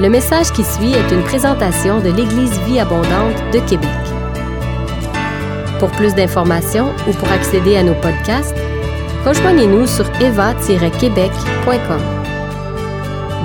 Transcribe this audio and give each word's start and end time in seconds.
Le 0.00 0.08
message 0.08 0.50
qui 0.50 0.64
suit 0.64 0.92
est 0.92 1.12
une 1.12 1.22
présentation 1.22 2.00
de 2.00 2.10
l'Église 2.10 2.58
Vie 2.62 2.80
Abondante 2.80 3.36
de 3.52 3.60
Québec. 3.60 3.88
Pour 5.78 5.88
plus 5.92 6.16
d'informations 6.16 6.92
ou 7.06 7.12
pour 7.12 7.30
accéder 7.30 7.76
à 7.76 7.84
nos 7.84 7.94
podcasts, 7.94 8.56
rejoignez-nous 9.24 9.86
sur 9.86 10.04
eva-québec.com. 10.20 12.00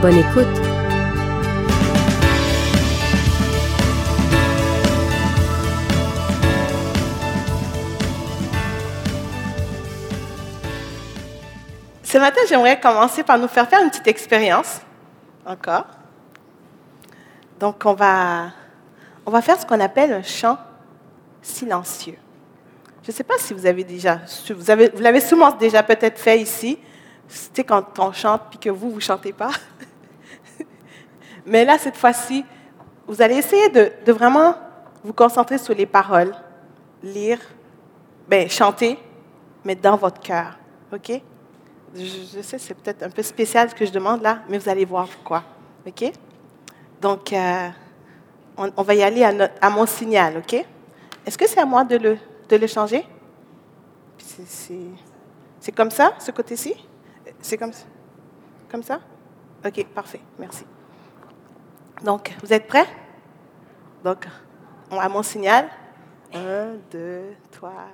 Bonne 0.02 0.18
écoute! 0.18 0.48
Ce 12.04 12.18
matin, 12.18 12.42
j'aimerais 12.50 12.80
commencer 12.80 13.22
par 13.22 13.38
nous 13.38 13.48
faire 13.48 13.70
faire 13.70 13.84
une 13.84 13.92
petite 13.92 14.08
expérience, 14.08 14.82
encore. 15.46 15.99
Donc, 17.60 17.86
on 17.86 17.94
va, 17.94 18.52
on 19.26 19.32
va 19.32 19.42
faire 19.42 19.60
ce 19.60 19.66
qu'on 19.66 19.80
appelle 19.80 20.14
un 20.14 20.24
chant 20.24 20.58
silencieux. 21.42 22.18
Je 23.04 23.12
ne 23.12 23.14
sais 23.14 23.24
pas 23.24 23.38
si 23.38 23.54
vous 23.54 23.66
avez 23.66 23.84
déjà, 23.84 24.20
vous, 24.56 24.70
avez, 24.70 24.90
vous 24.90 25.02
l'avez 25.02 25.20
sûrement 25.20 25.52
déjà 25.52 25.84
peut-être 25.84 26.20
fait 26.20 26.40
ici. 26.40 26.78
C'était 27.28 27.64
quand 27.64 27.98
on 28.00 28.12
chante 28.12 28.42
puis 28.50 28.60
que 28.60 28.70
vous, 28.70 28.92
vous 28.92 29.02
chantez 29.02 29.34
pas. 29.34 29.52
Mais 31.46 31.66
là, 31.66 31.78
cette 31.78 31.98
fois-ci, 31.98 32.45
vous 33.08 33.22
allez 33.22 33.36
essayer 33.36 33.70
de, 33.70 33.92
de, 34.06 34.12
vraiment 34.12 34.56
vous 35.04 35.14
concentrer 35.14 35.58
sur 35.58 35.73
les 35.73 35.86
paroles, 35.86 36.34
lire, 37.02 37.40
ben, 38.28 38.48
chanter, 38.50 39.00
mais 39.66 39.76
dans 39.76 39.96
votre 39.96 40.20
cœur. 40.20 40.58
OK? 40.94 41.22
Je, 41.96 42.42
sais, 42.42 42.60
c'est 42.60 42.76
peut-être 42.76 43.04
un 43.04 43.10
peu 43.10 43.23
spécial 43.23 43.70
ce 43.70 43.76
que 43.76 43.86
je 43.86 43.92
demande 43.92 44.22
là, 44.22 44.40
mais 44.48 44.60
vous 44.60 44.70
allez 44.70 44.86
voir 44.86 45.08
pourquoi. 45.08 45.44
OK? 45.88 46.12
Donc, 47.02 47.33
euh, 47.33 47.69
on, 48.58 48.83
va 48.83 48.94
y 48.94 49.03
aller 49.03 49.23
à, 49.23 49.69
mon 49.69 49.86
signal, 49.86 50.38
OK? 50.38 50.53
Est-ce 51.25 51.38
que 51.38 51.47
c'est 51.47 51.59
à 51.59 51.66
moi 51.66 51.83
de 51.83 52.17
le, 52.50 52.67
changer? 52.67 53.05
C'est 55.59 55.72
comme 55.72 55.92
ça, 55.92 56.14
ce 56.20 56.31
côté-ci? 56.31 56.75
C'est 57.42 57.58
comme, 57.58 57.72
comme 58.70 58.83
ça? 58.83 59.00
OK, 59.66 59.86
parfait, 59.94 60.22
merci. 60.38 60.66
Donc, 62.03 62.33
vous 62.44 62.52
êtes 62.53 62.67
prêts? 62.67 62.88
Donc, 64.03 64.27
à 64.92 65.09
mon 65.09 65.23
signal. 65.23 65.70
Un, 66.33 66.75
deux, 66.92 67.36
trois. 67.52 67.89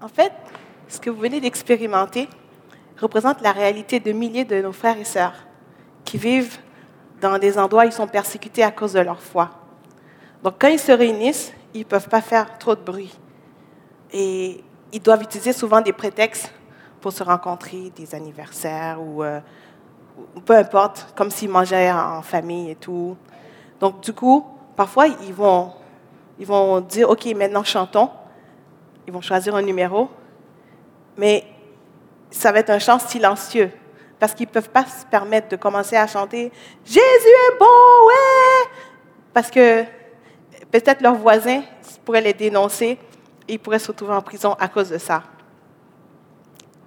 En 0.00 0.08
fait, 0.08 0.32
ce 0.86 1.00
que 1.00 1.10
vous 1.10 1.18
venez 1.18 1.40
d'expérimenter 1.40 2.28
représente 3.00 3.40
la 3.40 3.52
réalité 3.52 4.00
de 4.00 4.12
milliers 4.12 4.44
de 4.44 4.60
nos 4.60 4.72
frères 4.72 4.98
et 4.98 5.04
sœurs 5.04 5.34
qui 6.04 6.18
vivent 6.18 6.58
dans 7.20 7.38
des 7.38 7.58
endroits 7.58 7.84
où 7.84 7.86
ils 7.86 7.92
sont 7.92 8.06
persécutés 8.06 8.62
à 8.62 8.70
cause 8.70 8.92
de 8.92 9.00
leur 9.00 9.20
foi. 9.20 9.50
Donc, 10.42 10.54
quand 10.58 10.68
ils 10.68 10.78
se 10.78 10.92
réunissent, 10.92 11.52
ils 11.74 11.80
ne 11.80 11.84
peuvent 11.84 12.08
pas 12.08 12.20
faire 12.20 12.58
trop 12.58 12.74
de 12.74 12.80
bruit. 12.80 13.18
Et 14.12 14.62
ils 14.92 15.02
doivent 15.02 15.22
utiliser 15.22 15.52
souvent 15.52 15.80
des 15.80 15.92
prétextes 15.92 16.52
pour 17.00 17.12
se 17.12 17.22
rencontrer, 17.22 17.92
des 17.94 18.14
anniversaires 18.14 19.00
ou, 19.00 19.22
euh, 19.22 19.40
peu 20.44 20.56
importe, 20.56 21.12
comme 21.16 21.30
s'ils 21.30 21.50
mangeaient 21.50 21.90
en 21.92 22.22
famille 22.22 22.70
et 22.70 22.76
tout. 22.76 23.16
Donc, 23.80 24.00
du 24.00 24.12
coup, 24.12 24.46
parfois, 24.76 25.08
ils 25.08 25.34
vont, 25.34 25.72
ils 26.38 26.46
vont 26.46 26.80
dire, 26.80 27.10
OK, 27.10 27.26
maintenant 27.36 27.64
chantons 27.64 28.10
ils 29.08 29.10
vont 29.10 29.22
choisir 29.22 29.56
un 29.56 29.62
numéro, 29.62 30.10
mais 31.16 31.46
ça 32.30 32.52
va 32.52 32.60
être 32.60 32.70
un 32.70 32.78
chant 32.78 32.98
silencieux 32.98 33.70
parce 34.18 34.34
qu'ils 34.34 34.48
ne 34.48 34.52
peuvent 34.52 34.70
pas 34.70 34.84
se 34.84 35.06
permettre 35.06 35.48
de 35.48 35.56
commencer 35.56 35.96
à 35.96 36.06
chanter 36.06 36.50
Jésus 36.84 37.00
est 37.00 37.58
bon, 37.58 38.06
ouais! 38.06 38.70
Parce 39.32 39.50
que 39.50 39.84
peut-être 40.70 41.00
leurs 41.00 41.14
voisins 41.14 41.62
pourraient 42.04 42.20
les 42.20 42.34
dénoncer 42.34 42.98
et 43.46 43.54
ils 43.54 43.58
pourraient 43.58 43.78
se 43.78 43.88
retrouver 43.88 44.14
en 44.14 44.22
prison 44.22 44.54
à 44.58 44.68
cause 44.68 44.90
de 44.90 44.98
ça. 44.98 45.22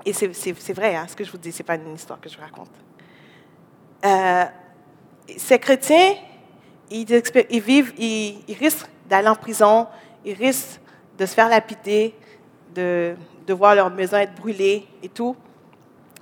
Et 0.06 0.13
c'est 0.13 0.74
vrai, 0.74 0.96
hein, 0.96 1.06
ce 1.07 1.16
que 1.16 1.24
je 1.24 1.31
vous 1.31 1.38
dis, 1.38 1.51
ce 1.51 1.59
n'est 1.59 1.66
pas 1.66 1.75
une 1.75 1.94
histoire 1.94 2.19
que 2.19 2.30
je 2.30 2.38
raconte. 2.40 2.72
Euh, 4.03 4.46
ces 5.38 5.59
chrétiens, 5.59 6.16
ils, 6.90 7.06
ils 7.50 7.62
vivent, 7.62 7.94
ils, 7.97 8.44
ils 8.47 8.57
risquent 8.57 8.90
d'aller 9.07 9.28
en 9.28 9.35
prison, 9.35 9.88
ils 10.25 10.34
risquent 10.34 10.80
de 11.18 11.25
se 11.25 11.34
faire 11.34 11.50
lapider, 11.50 12.16
de, 12.74 13.16
de 13.51 13.57
voir 13.57 13.75
leur 13.75 13.89
maison 13.89 14.16
être 14.17 14.34
brûlée 14.35 14.88
et 15.03 15.09
tout. 15.09 15.35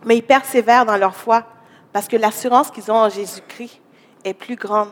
Mais 0.04 0.18
ils 0.18 0.24
persévèrent 0.24 0.86
dans 0.86 0.98
leur 0.98 1.16
foi 1.16 1.46
parce 1.94 2.08
que 2.08 2.18
l'assurance 2.18 2.72
qu'ils 2.72 2.92
ont 2.92 2.96
en 2.96 3.10
Jésus-Christ 3.10 3.80
est 4.24 4.34
plus 4.34 4.56
grande 4.56 4.90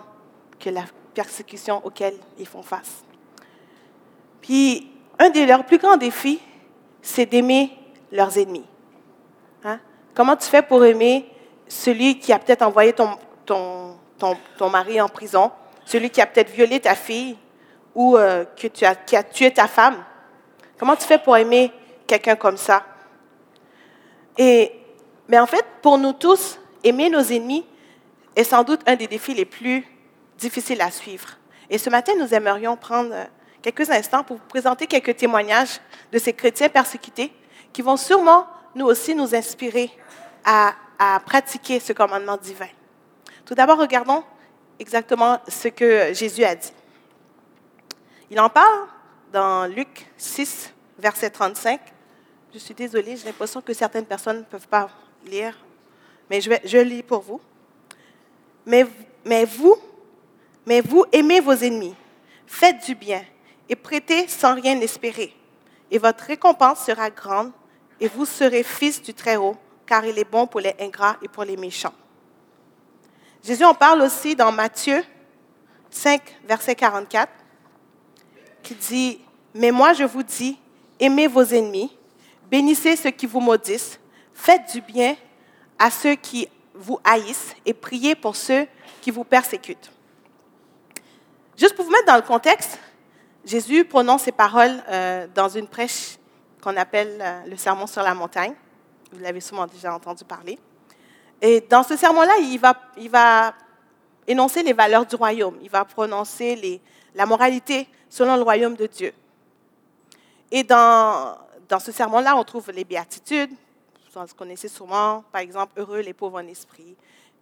que 0.59 0.69
la 0.69 0.83
persécution 1.15 1.81
auquel 1.83 2.13
ils 2.37 2.47
font 2.47 2.61
face. 2.61 3.03
Puis, 4.41 4.91
un 5.17 5.31
de 5.31 5.41
leurs 5.41 5.65
plus 5.65 5.79
grands 5.79 5.97
défis, 5.97 6.39
c'est 7.01 7.25
d'aimer 7.25 7.71
leurs 8.11 8.37
ennemis. 8.37 8.65
Hein? 9.63 9.79
Comment 10.13 10.35
tu 10.35 10.47
fais 10.47 10.61
pour 10.61 10.85
aimer 10.85 11.25
celui 11.67 12.19
qui 12.19 12.31
a 12.31 12.37
peut-être 12.37 12.61
envoyé 12.61 12.93
ton, 12.93 13.09
ton, 13.45 13.95
ton, 14.19 14.37
ton, 14.57 14.69
mari 14.69 15.01
en 15.01 15.09
prison, 15.09 15.51
celui 15.85 16.11
qui 16.11 16.21
a 16.21 16.27
peut-être 16.27 16.51
violé 16.51 16.79
ta 16.79 16.93
fille, 16.93 17.35
ou 17.95 18.15
euh, 18.15 18.45
que 18.55 18.67
tu 18.67 18.85
as, 18.85 18.93
qui 18.93 19.15
a 19.15 19.23
tué 19.23 19.51
ta 19.51 19.67
femme? 19.67 20.03
Comment 20.77 20.95
tu 20.95 21.05
fais 21.05 21.17
pour 21.17 21.35
aimer 21.35 21.71
quelqu'un 22.07 22.35
comme 22.35 22.57
ça? 22.57 22.83
Et, 24.37 24.71
mais 25.27 25.39
en 25.39 25.45
fait, 25.45 25.65
pour 25.81 25.97
nous 25.97 26.13
tous, 26.13 26.59
aimer 26.83 27.09
nos 27.09 27.21
ennemis 27.21 27.65
est 28.35 28.43
sans 28.43 28.63
doute 28.63 28.81
un 28.85 28.95
des 28.95 29.07
défis 29.07 29.33
les 29.33 29.45
plus 29.45 29.85
difficiles 30.37 30.81
à 30.81 30.91
suivre. 30.91 31.29
Et 31.69 31.77
ce 31.77 31.89
matin, 31.89 32.13
nous 32.19 32.33
aimerions 32.33 32.77
prendre 32.77 33.09
euh, 33.13 33.25
quelques 33.61 33.89
instants 33.89 34.23
pour 34.23 34.37
vous 34.37 34.45
présenter 34.47 34.87
quelques 34.87 35.17
témoignages 35.17 35.81
de 36.11 36.19
ces 36.19 36.33
chrétiens 36.33 36.69
persécutés 36.69 37.33
qui 37.73 37.81
vont 37.81 37.97
sûrement, 37.97 38.47
nous 38.75 38.85
aussi, 38.85 39.15
nous 39.15 39.35
inspirer 39.35 39.91
à, 40.45 40.73
à 40.99 41.19
pratiquer 41.19 41.79
ce 41.79 41.93
commandement 41.93 42.37
divin. 42.37 42.69
Tout 43.45 43.55
d'abord, 43.55 43.79
regardons 43.79 44.23
exactement 44.79 45.39
ce 45.47 45.67
que 45.67 46.13
Jésus 46.13 46.43
a 46.43 46.55
dit. 46.55 46.71
Il 48.29 48.39
en 48.39 48.49
parle 48.49 48.87
dans 49.31 49.65
Luc 49.65 50.05
6, 50.17 50.73
verset 50.99 51.29
35. 51.29 51.79
Je 52.53 52.59
suis 52.59 52.73
désolée, 52.73 53.17
j'ai 53.17 53.25
l'impression 53.25 53.61
que 53.61 53.73
certaines 53.73 54.05
personnes 54.05 54.39
ne 54.39 54.43
peuvent 54.43 54.67
pas 54.67 54.89
lire, 55.25 55.57
mais 56.29 56.39
je, 56.41 56.77
lis 56.77 57.03
pour 57.03 57.21
vous. 57.21 57.41
Mais, 58.65 58.85
mais 59.25 59.45
vous, 59.45 59.75
mais 60.65 60.81
vous 60.81 61.05
aimez 61.11 61.39
vos 61.39 61.53
ennemis, 61.53 61.95
faites 62.45 62.85
du 62.85 62.95
bien 62.95 63.23
et 63.69 63.75
prêtez 63.75 64.27
sans 64.27 64.55
rien 64.55 64.79
espérer, 64.79 65.35
et 65.91 65.97
votre 65.97 66.23
récompense 66.23 66.85
sera 66.85 67.09
grande, 67.09 67.51
et 67.99 68.07
vous 68.07 68.25
serez 68.25 68.63
fils 68.63 69.01
du 69.01 69.13
Très-Haut, 69.13 69.57
car 69.85 70.05
il 70.05 70.17
est 70.17 70.29
bon 70.29 70.47
pour 70.47 70.61
les 70.61 70.75
ingrats 70.79 71.17
et 71.21 71.27
pour 71.27 71.43
les 71.43 71.57
méchants. 71.57 71.93
Jésus 73.43 73.65
en 73.65 73.73
parle 73.73 74.01
aussi 74.01 74.35
dans 74.35 74.51
Matthieu 74.51 75.03
5, 75.89 76.21
verset 76.47 76.75
44 76.75 77.31
qui 78.63 78.75
dit, 78.75 79.21
Mais 79.53 79.71
moi 79.71 79.93
je 79.93 80.03
vous 80.03 80.23
dis, 80.23 80.57
aimez 80.99 81.27
vos 81.27 81.43
ennemis, 81.43 81.96
bénissez 82.49 82.95
ceux 82.95 83.11
qui 83.11 83.25
vous 83.25 83.39
maudissent, 83.39 83.99
faites 84.33 84.71
du 84.73 84.81
bien 84.81 85.15
à 85.79 85.91
ceux 85.91 86.15
qui 86.15 86.47
vous 86.73 86.99
haïssent 87.03 87.55
et 87.65 87.73
priez 87.73 88.15
pour 88.15 88.35
ceux 88.35 88.67
qui 89.01 89.11
vous 89.11 89.23
persécutent. 89.23 89.91
Juste 91.57 91.75
pour 91.75 91.85
vous 91.85 91.91
mettre 91.91 92.05
dans 92.05 92.15
le 92.15 92.21
contexte, 92.21 92.79
Jésus 93.45 93.85
prononce 93.85 94.23
ces 94.23 94.31
paroles 94.31 94.83
euh, 94.89 95.27
dans 95.33 95.49
une 95.49 95.67
prêche 95.67 96.17
qu'on 96.61 96.75
appelle 96.75 97.17
euh, 97.21 97.41
le 97.47 97.57
sermon 97.57 97.87
sur 97.87 98.03
la 98.03 98.13
montagne. 98.13 98.53
Vous 99.11 99.19
l'avez 99.19 99.39
sûrement 99.39 99.67
déjà 99.67 99.93
entendu 99.93 100.23
parler. 100.23 100.59
Et 101.41 101.61
dans 101.61 101.83
ce 101.83 101.95
sermon-là, 101.95 102.37
il 102.39 102.59
va, 102.59 102.73
il 102.97 103.09
va 103.09 103.53
énoncer 104.27 104.63
les 104.63 104.73
valeurs 104.73 105.05
du 105.05 105.15
royaume. 105.15 105.57
Il 105.61 105.69
va 105.69 105.85
prononcer 105.85 106.81
la 107.15 107.25
moralité 107.25 107.87
selon 108.09 108.35
le 108.35 108.41
royaume 108.41 108.75
de 108.75 108.85
Dieu. 108.85 109.13
Et 110.51 110.63
dans, 110.63 111.37
dans 111.69 111.79
ce 111.79 111.91
sermon-là, 111.91 112.35
on 112.35 112.43
trouve 112.43 112.71
les 112.71 112.83
béatitudes. 112.83 113.51
Vous 114.13 114.35
connaissez 114.35 114.67
sûrement, 114.67 115.23
par 115.31 115.41
exemple, 115.41 115.73
heureux 115.79 115.99
les 115.99 116.13
pauvres 116.13 116.41
en 116.41 116.47
esprit, 116.47 116.95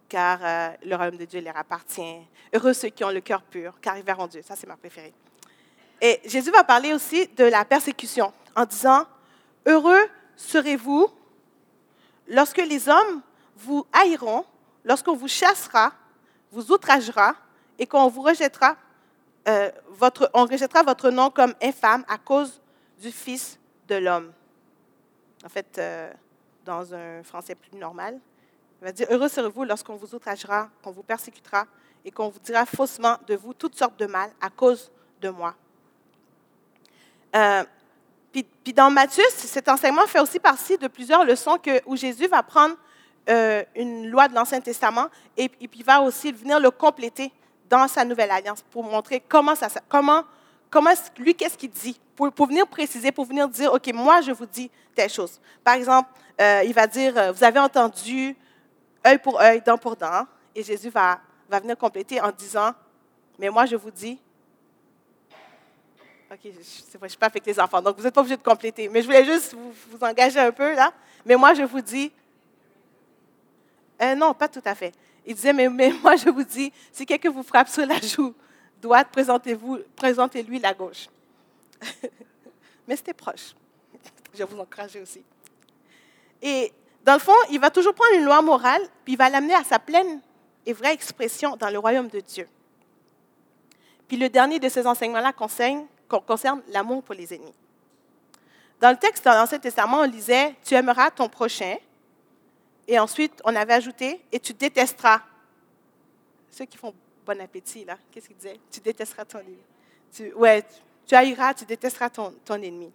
car 0.08 0.38
euh, 0.42 0.68
le 0.84 0.94
royaume 0.94 1.16
de 1.16 1.24
Dieu 1.24 1.40
leur 1.40 1.56
appartient. 1.56 2.18
Heureux 2.52 2.74
ceux 2.74 2.88
qui 2.88 3.02
ont 3.02 3.10
le 3.10 3.20
cœur 3.20 3.40
pur, 3.42 3.78
car 3.80 3.96
ils 3.96 4.04
verront 4.04 4.26
Dieu. 4.26 4.42
Ça, 4.42 4.56
c'est 4.56 4.66
ma 4.66 4.76
préférée. 4.76 5.14
Et 6.02 6.20
Jésus 6.26 6.50
va 6.50 6.64
parler 6.64 6.92
aussi 6.92 7.28
de 7.28 7.44
la 7.44 7.64
persécution 7.64 8.32
en 8.54 8.66
disant, 8.66 9.06
heureux 9.64 10.06
serez-vous 10.36 11.08
lorsque 12.28 12.58
les 12.58 12.88
hommes 12.88 13.22
vous 13.56 13.86
haïront, 13.92 14.44
lorsqu'on 14.84 15.16
vous 15.16 15.28
chassera, 15.28 15.92
vous 16.52 16.70
outragera 16.72 17.34
et 17.78 17.86
qu'on 17.86 18.08
vous 18.08 18.22
rejettera 18.22 18.76
euh, 19.48 19.70
on 20.34 20.44
rejettera 20.44 20.82
votre 20.82 21.10
nom 21.10 21.30
comme 21.30 21.54
infâme 21.62 22.04
à 22.08 22.18
cause 22.18 22.60
du 23.00 23.12
Fils 23.12 23.58
de 23.88 23.96
l'homme. 23.96 24.32
En 25.44 25.48
fait, 25.48 25.78
euh, 25.78 26.12
dans 26.64 26.94
un 26.94 27.22
français 27.22 27.54
plus 27.54 27.76
normal, 27.76 28.18
Il 28.80 28.84
va 28.84 28.92
dire, 28.92 29.06
heureux 29.10 29.28
serez-vous 29.28 29.64
lorsqu'on 29.64 29.96
vous 29.96 30.14
outragera, 30.14 30.68
qu'on 30.82 30.90
vous 30.90 31.02
persécutera 31.02 31.66
et 32.04 32.10
qu'on 32.10 32.28
vous 32.28 32.38
dira 32.40 32.66
faussement 32.66 33.16
de 33.26 33.34
vous 33.34 33.54
toutes 33.54 33.76
sortes 33.76 33.98
de 33.98 34.06
mal 34.06 34.30
à 34.40 34.50
cause 34.50 34.90
de 35.20 35.28
moi. 35.28 35.54
Euh, 37.34 37.64
puis, 38.32 38.74
dans 38.74 38.90
Matthieu, 38.90 39.24
cet 39.30 39.68
enseignement 39.68 40.06
fait 40.06 40.20
aussi 40.20 40.38
partie 40.38 40.76
de 40.76 40.88
plusieurs 40.88 41.24
leçons 41.24 41.56
que, 41.56 41.80
où 41.86 41.96
Jésus 41.96 42.26
va 42.26 42.42
prendre 42.42 42.76
euh, 43.28 43.64
une 43.74 44.08
loi 44.08 44.28
de 44.28 44.34
l'Ancien 44.34 44.60
Testament 44.60 45.08
et, 45.36 45.48
puis 45.48 45.68
il 45.74 45.84
va 45.84 46.00
aussi 46.02 46.32
venir 46.32 46.60
le 46.60 46.70
compléter 46.70 47.32
dans 47.68 47.88
sa 47.88 48.04
nouvelle 48.04 48.30
alliance 48.30 48.62
pour 48.70 48.84
montrer 48.84 49.20
comment 49.26 49.54
ça, 49.54 49.68
comment, 49.88 50.22
comment 50.70 50.90
lui, 51.18 51.34
qu'est-ce 51.34 51.56
qu'il 51.56 51.70
dit, 51.70 51.98
pour, 52.14 52.46
venir 52.46 52.66
préciser, 52.66 53.12
pour 53.12 53.24
venir 53.24 53.48
dire, 53.48 53.72
OK, 53.72 53.92
moi, 53.92 54.20
je 54.20 54.32
vous 54.32 54.46
dis 54.46 54.70
telle 54.94 55.10
chose. 55.10 55.40
Par 55.62 55.74
exemple, 55.74 56.08
euh, 56.40 56.62
il 56.64 56.72
va 56.72 56.86
dire, 56.86 57.32
vous 57.32 57.44
avez 57.44 57.58
entendu 57.58 58.36
œil 59.06 59.18
pour 59.18 59.40
œil, 59.40 59.62
dent 59.64 59.78
pour 59.78 59.96
dent, 59.96 60.26
et 60.54 60.62
Jésus 60.62 60.88
va, 60.88 61.20
va 61.48 61.60
venir 61.60 61.76
compléter 61.76 62.20
en 62.20 62.30
disant, 62.30 62.72
mais 63.38 63.50
moi, 63.50 63.66
je 63.66 63.76
vous 63.76 63.90
dis, 63.90 64.18
OK, 66.30 66.40
je 66.42 66.98
ne 66.98 67.08
suis 67.08 67.18
pas 67.18 67.26
avec 67.26 67.46
les 67.46 67.60
enfants, 67.60 67.80
donc 67.80 67.96
vous 67.96 68.02
n'êtes 68.02 68.14
pas 68.14 68.20
obligé 68.20 68.36
de 68.36 68.42
compléter. 68.42 68.88
Mais 68.88 69.00
je 69.00 69.06
voulais 69.06 69.24
juste 69.24 69.54
vous, 69.54 69.72
vous, 69.90 70.04
engager 70.04 70.40
un 70.40 70.50
peu 70.50 70.74
là. 70.74 70.92
Mais 71.24 71.36
moi, 71.36 71.54
je 71.54 71.62
vous 71.62 71.80
dis. 71.80 72.10
Euh, 74.02 74.14
non, 74.16 74.34
pas 74.34 74.48
tout 74.48 74.62
à 74.64 74.74
fait. 74.74 74.92
Il 75.24 75.34
disait, 75.36 75.52
mais, 75.52 75.68
mais, 75.68 75.92
moi, 76.02 76.16
je 76.16 76.28
vous 76.28 76.42
dis, 76.42 76.72
si 76.90 77.06
quelqu'un 77.06 77.30
vous 77.30 77.44
frappe 77.44 77.68
sur 77.68 77.86
la 77.86 78.00
joue 78.00 78.34
droite, 78.86 79.08
présentez-lui 79.96 80.58
la 80.58 80.74
gauche. 80.74 81.08
mais 82.88 82.96
c'était 82.96 83.12
proche. 83.12 83.54
Je 84.34 84.44
vous 84.44 84.58
encourager 84.58 85.00
aussi. 85.00 85.22
Et 86.42 86.72
dans 87.04 87.14
le 87.14 87.20
fond, 87.20 87.36
il 87.50 87.60
va 87.60 87.70
toujours 87.70 87.94
prendre 87.94 88.14
une 88.14 88.24
loi 88.24 88.42
morale, 88.42 88.82
puis 89.04 89.14
il 89.14 89.16
va 89.16 89.28
l'amener 89.28 89.54
à 89.54 89.64
sa 89.64 89.78
pleine 89.78 90.20
et 90.64 90.72
vraie 90.72 90.92
expression 90.92 91.56
dans 91.56 91.70
le 91.70 91.78
royaume 91.78 92.08
de 92.08 92.20
Dieu. 92.20 92.48
Puis 94.08 94.16
le 94.16 94.28
dernier 94.28 94.58
de 94.58 94.68
ces 94.68 94.86
enseignements-là 94.86 95.32
concerne 95.32 95.86
concerne 96.08 96.62
l'amour 96.68 97.02
pour 97.02 97.14
les 97.14 97.34
ennemis. 97.34 97.54
Dans 98.80 98.90
le 98.90 98.96
texte 98.96 99.24
de 99.24 99.30
l'Ancien 99.30 99.58
Testament, 99.58 100.00
on 100.00 100.04
lisait 100.04 100.54
Tu 100.64 100.74
aimeras 100.74 101.10
ton 101.10 101.28
prochain. 101.28 101.76
Et 102.86 102.98
ensuite, 102.98 103.40
on 103.44 103.56
avait 103.56 103.74
ajouté 103.74 104.20
Et 104.30 104.38
tu 104.38 104.52
détesteras. 104.52 105.22
Ceux 106.50 106.64
qui 106.64 106.76
font 106.76 106.94
bon 107.26 107.40
appétit, 107.40 107.84
là, 107.84 107.98
qu'est-ce 108.10 108.28
qu'il 108.28 108.36
disait? 108.36 108.60
Tu 108.70 108.80
détesteras 108.80 109.24
ton 109.24 109.40
ennemi. 109.40 109.58
Tu, 110.14 110.32
ouais, 110.34 110.64
tu 111.06 111.14
haïras, 111.14 111.54
tu 111.54 111.64
détesteras 111.64 112.10
ton, 112.10 112.32
ton 112.44 112.54
ennemi. 112.54 112.92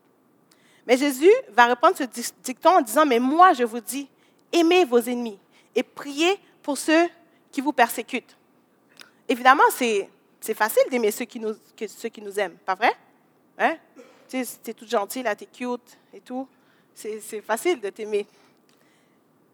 Mais 0.88 0.98
Jésus 0.98 1.32
va 1.50 1.68
répondre 1.68 1.96
ce 1.98 2.04
dicton 2.42 2.78
en 2.78 2.82
disant 2.82 3.06
Mais 3.06 3.20
moi, 3.20 3.54
je 3.54 3.64
vous 3.64 3.82
dis, 3.82 4.08
aimez 4.52 4.86
vos 4.86 5.00
ennemis 5.00 5.38
et 5.76 5.84
priez 5.84 6.40
pour 6.64 6.78
ceux 6.78 7.08
qui 7.52 7.62
vous 7.62 7.74
persécutent. 7.74 8.36
Évidemment, 9.28 9.64
c'est 9.72 10.10
c'est 10.42 10.56
facile 10.56 10.84
d'aimer 10.90 11.12
ceux 11.12 11.26
qui, 11.26 11.40
nous, 11.40 11.54
ceux 11.88 12.10
qui 12.10 12.20
nous 12.20 12.38
aiment, 12.40 12.58
pas 12.66 12.74
vrai? 12.74 12.92
Hein? 13.60 13.78
Tu 14.28 14.38
es 14.38 14.74
toute 14.74 14.90
gentille, 14.90 15.22
là, 15.22 15.36
es 15.40 15.46
cute 15.46 15.98
et 16.12 16.20
tout. 16.20 16.48
C'est 16.96 17.42
facile 17.42 17.80
de 17.80 17.90
t'aimer. 17.90 18.26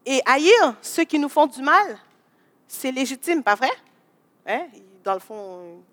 Et 0.06 0.22
haïr 0.26 0.76
ceux 0.82 1.04
qui 1.04 1.20
nous 1.20 1.28
font 1.28 1.46
du 1.46 1.62
mal, 1.62 2.00
c'est 2.68 2.92
légitime, 2.92 3.44
pas 3.44 3.56
vrai? 3.56 3.70
Hein? 4.48 4.68
Dans 5.04 5.14
le 5.14 5.20
fond, 5.20 5.84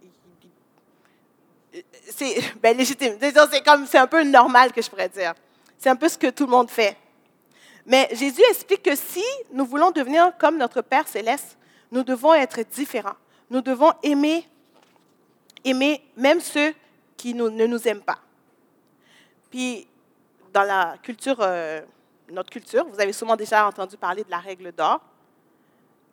c'est 2.09 2.55
ben, 2.63 2.77
légitime. 2.77 3.17
C'est 3.21 3.65
comme, 3.65 3.87
c'est 3.87 3.99
un 3.99 4.07
peu 4.07 4.23
normal 4.23 4.73
que 4.73 4.81
je 4.81 4.89
pourrais 4.89 5.09
dire. 5.09 5.35
C'est 5.77 5.91
un 5.91 5.97
peu 5.97 6.09
ce 6.09 6.17
que 6.17 6.31
tout 6.31 6.45
le 6.45 6.51
monde 6.51 6.71
fait. 6.71 6.97
Mais 7.85 8.09
Jésus 8.13 8.43
explique 8.49 8.83
que 8.83 8.95
si 8.95 9.25
nous 9.53 9.67
voulons 9.67 9.91
devenir 9.91 10.33
comme 10.39 10.57
notre 10.57 10.81
Père 10.81 11.07
céleste, 11.07 11.59
nous 11.91 12.03
devons 12.03 12.33
être 12.33 12.61
différents. 12.71 13.17
Nous 13.51 13.61
devons 13.61 13.93
aimer 14.03 14.49
aimer 15.65 16.03
même 16.17 16.41
ceux 16.41 16.75
qui 17.17 17.35
ne 17.35 17.49
nous 17.49 17.89
aiment 17.89 18.03
pas. 18.03 18.19
Puis, 19.51 19.87
dans 20.53 20.63
la 20.63 20.97
culture, 21.03 21.39
euh, 21.41 21.81
notre 22.31 22.51
culture, 22.51 22.87
vous 22.87 23.01
avez 23.01 23.13
sûrement 23.13 23.37
déjà 23.37 23.67
entendu 23.67 23.97
parler 23.97 24.23
de 24.25 24.31
la 24.31 24.39
règle 24.39 24.73
d'or, 24.73 25.01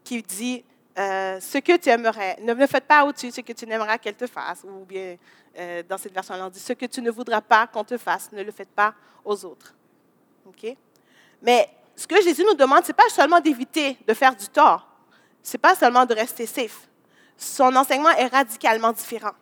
qui 0.04 0.24
dit 0.24 0.64
euh, 0.98 1.40
ce 1.40 1.58
que 1.60 1.78
tu 1.78 1.90
aimerais, 1.90 2.38
ne 2.42 2.54
me 2.54 2.68
faites 2.68 2.86
pas 2.86 3.06
au-dessus 3.06 3.32
ce 3.32 3.42
que 3.42 3.54
tu 3.54 3.66
n'aimeras 3.66 3.98
qu'elle 3.98 4.16
te 4.16 4.28
fasse, 4.28 4.64
ou 4.64 4.86
bien 4.86 5.16
euh, 5.58 5.84
dans 5.88 5.98
cette 5.98 6.14
version-là, 6.14 6.48
on 6.48 6.50
dit 6.50 6.60
ce 6.60 6.74
que 6.74 6.86
tu 6.86 7.02
ne 7.02 7.12
voudras 7.12 7.42
pas 7.42 7.68
qu'on 7.68 7.84
te 7.84 7.98
fasse, 7.98 8.32
ne 8.32 8.44
le 8.44 8.52
faites 8.52 8.72
pas 8.72 8.94
aux 9.24 9.46
autres. 9.46 9.74
OK? 10.46 10.76
Mais 11.42 11.70
ce 11.96 12.06
que 12.06 12.22
Jésus 12.22 12.44
nous 12.44 12.56
demande, 12.56 12.84
ce 12.84 12.90
n'est 12.90 12.94
pas 12.94 13.10
seulement 13.10 13.40
d'éviter 13.40 13.98
de 14.06 14.14
faire 14.14 14.36
du 14.36 14.48
tort, 14.48 14.88
ce 15.42 15.56
n'est 15.56 15.62
pas 15.62 15.76
seulement 15.76 16.06
de 16.06 16.14
rester 16.14 16.46
safe. 16.46 16.88
Son 17.38 17.76
enseignement 17.76 18.12
est 18.12 18.28
radicalement 18.28 18.92
différent. 18.92 19.34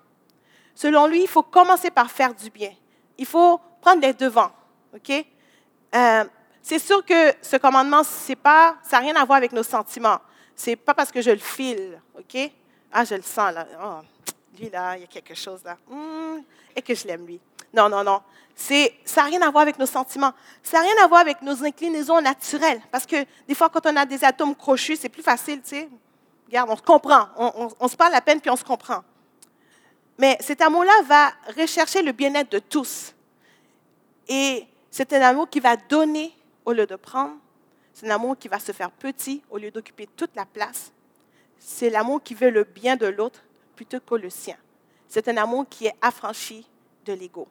Selon 0.76 1.08
lui, 1.08 1.24
il 1.24 1.28
faut 1.28 1.44
commencer 1.44 1.92
par 1.92 2.10
faire 2.10 2.34
du 2.34 2.50
bien. 2.50 2.72
Il 3.18 3.26
faut 3.26 3.60
prendre 3.82 4.02
les 4.02 4.14
devants. 4.14 4.52
OK? 4.96 5.26
Euh, 5.96 6.24
c'est 6.62 6.80
sûr 6.80 7.04
que 7.04 7.34
ce 7.42 7.58
commandement, 7.58 8.04
c'est 8.04 8.36
pas, 8.36 8.78
ça 8.84 8.98
n'a 8.98 9.08
rien 9.08 9.16
à 9.16 9.26
voir 9.26 9.38
avec 9.38 9.52
nos 9.52 9.64
sentiments. 9.64 10.20
C'est 10.60 10.76
pas 10.76 10.94
parce 10.94 11.10
que 11.10 11.22
je 11.22 11.32
le 11.32 11.38
file, 11.38 12.02
OK? 12.18 12.52
Ah, 12.92 13.06
je 13.06 13.16
le 13.16 13.22
sens 13.22 13.54
là. 13.54 13.66
Oh, 13.82 14.00
lui 14.60 14.70
là, 14.70 14.98
il 14.98 15.02
y 15.02 15.04
a 15.06 15.08
quelque 15.08 15.34
chose 15.34 15.64
là. 15.64 15.78
Hmm, 15.88 16.42
et 16.76 16.82
que 16.82 16.94
je 16.94 17.08
l'aime 17.08 17.26
lui. 17.26 17.40
Non, 17.74 17.88
non, 17.88 18.04
non. 18.04 18.22
C'est, 18.54 18.94
ça 19.06 19.22
n'a 19.22 19.28
rien 19.28 19.42
à 19.42 19.52
voir 19.52 19.62
avec 19.62 19.80
nos 19.80 19.86
sentiments. 19.86 20.34
Ça 20.62 20.80
n'a 20.80 20.84
rien 20.84 21.02
à 21.02 21.08
voir 21.08 21.22
avec 21.22 21.42
nos 21.42 21.64
inclinaisons 21.64 22.20
naturelles. 22.20 22.82
Parce 22.92 23.06
que 23.06 23.26
des 23.48 23.56
fois, 23.56 23.70
quand 23.70 23.86
on 23.86 23.96
a 23.96 24.06
des 24.06 24.22
atomes 24.22 24.54
crochus, 24.54 24.98
c'est 24.98 25.08
plus 25.08 25.24
facile, 25.24 25.62
tu 25.62 25.70
sais. 25.70 25.90
Regarde, 26.48 26.70
on 26.70 26.76
se 26.76 26.82
comprend. 26.82 27.30
On, 27.38 27.70
on 27.80 27.88
se 27.88 27.96
parle 27.96 28.12
la 28.12 28.20
peine 28.20 28.42
puis 28.42 28.50
on 28.50 28.58
se 28.58 28.66
comprend. 28.66 29.02
Mais 30.18 30.38
cet 30.42 30.62
amour-là 30.62 31.04
va 31.06 31.32
rechercher 31.58 32.02
le 32.02 32.12
bien-être 32.12 32.52
de 32.52 32.60
tous. 32.60 33.16
Et 34.28 34.68
c'est 34.92 35.14
un 35.14 35.22
amour 35.22 35.50
qui 35.50 35.62
va 35.62 35.78
donner 35.78 36.36
au 36.66 36.74
lieu 36.74 36.86
de 36.86 36.98
prendre. 36.98 37.38
C'est 38.00 38.08
un 38.08 38.12
amour 38.12 38.38
qui 38.40 38.48
va 38.48 38.60
se 38.60 38.72
faire 38.72 38.92
petit 38.92 39.44
au 39.50 39.58
lieu 39.58 39.72
d'occuper 39.72 40.08
toute 40.16 40.34
la 40.34 40.46
place. 40.46 40.94
C'est 41.58 41.90
l'amour 41.90 42.24
qui 42.24 42.34
veut 42.34 42.50
le 42.50 42.64
bien 42.64 42.96
de 42.96 43.08
l'autre 43.08 43.42
plutôt 43.76 44.00
que 44.00 44.16
le 44.16 44.30
sien. 44.30 44.56
C'est 45.10 45.28
un 45.28 45.36
amour 45.36 45.66
qui 45.70 45.88
est 45.88 45.96
affranchi 46.02 46.66
de 47.04 47.12
l'ego. 47.12 47.46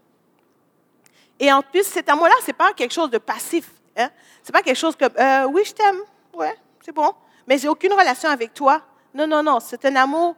Et 1.39 1.53
en 1.53 1.61
plus, 1.61 1.83
cet 1.83 2.09
amour-là, 2.09 2.33
ce 2.41 2.47
n'est 2.47 2.55
pas 2.55 2.73
quelque 2.73 2.95
chose 2.95 3.11
de 3.11 3.19
passif. 3.19 3.71
Hein? 3.95 4.09
Ce 4.43 4.49
n'est 4.49 4.53
pas 4.55 4.63
quelque 4.63 4.79
chose 4.79 4.97
comme 4.97 5.13
euh, 5.19 5.45
Oui, 5.49 5.65
je 5.67 5.73
t'aime, 5.75 6.01
ouais, 6.33 6.57
c'est 6.83 6.93
bon, 6.93 7.13
mais 7.47 7.59
j'ai 7.59 7.69
aucune 7.69 7.93
relation 7.93 8.31
avec 8.31 8.55
toi. 8.55 8.81
Non, 9.13 9.27
non, 9.27 9.43
non, 9.43 9.61
c'est 9.61 9.85
un 9.85 9.97
amour 9.97 10.35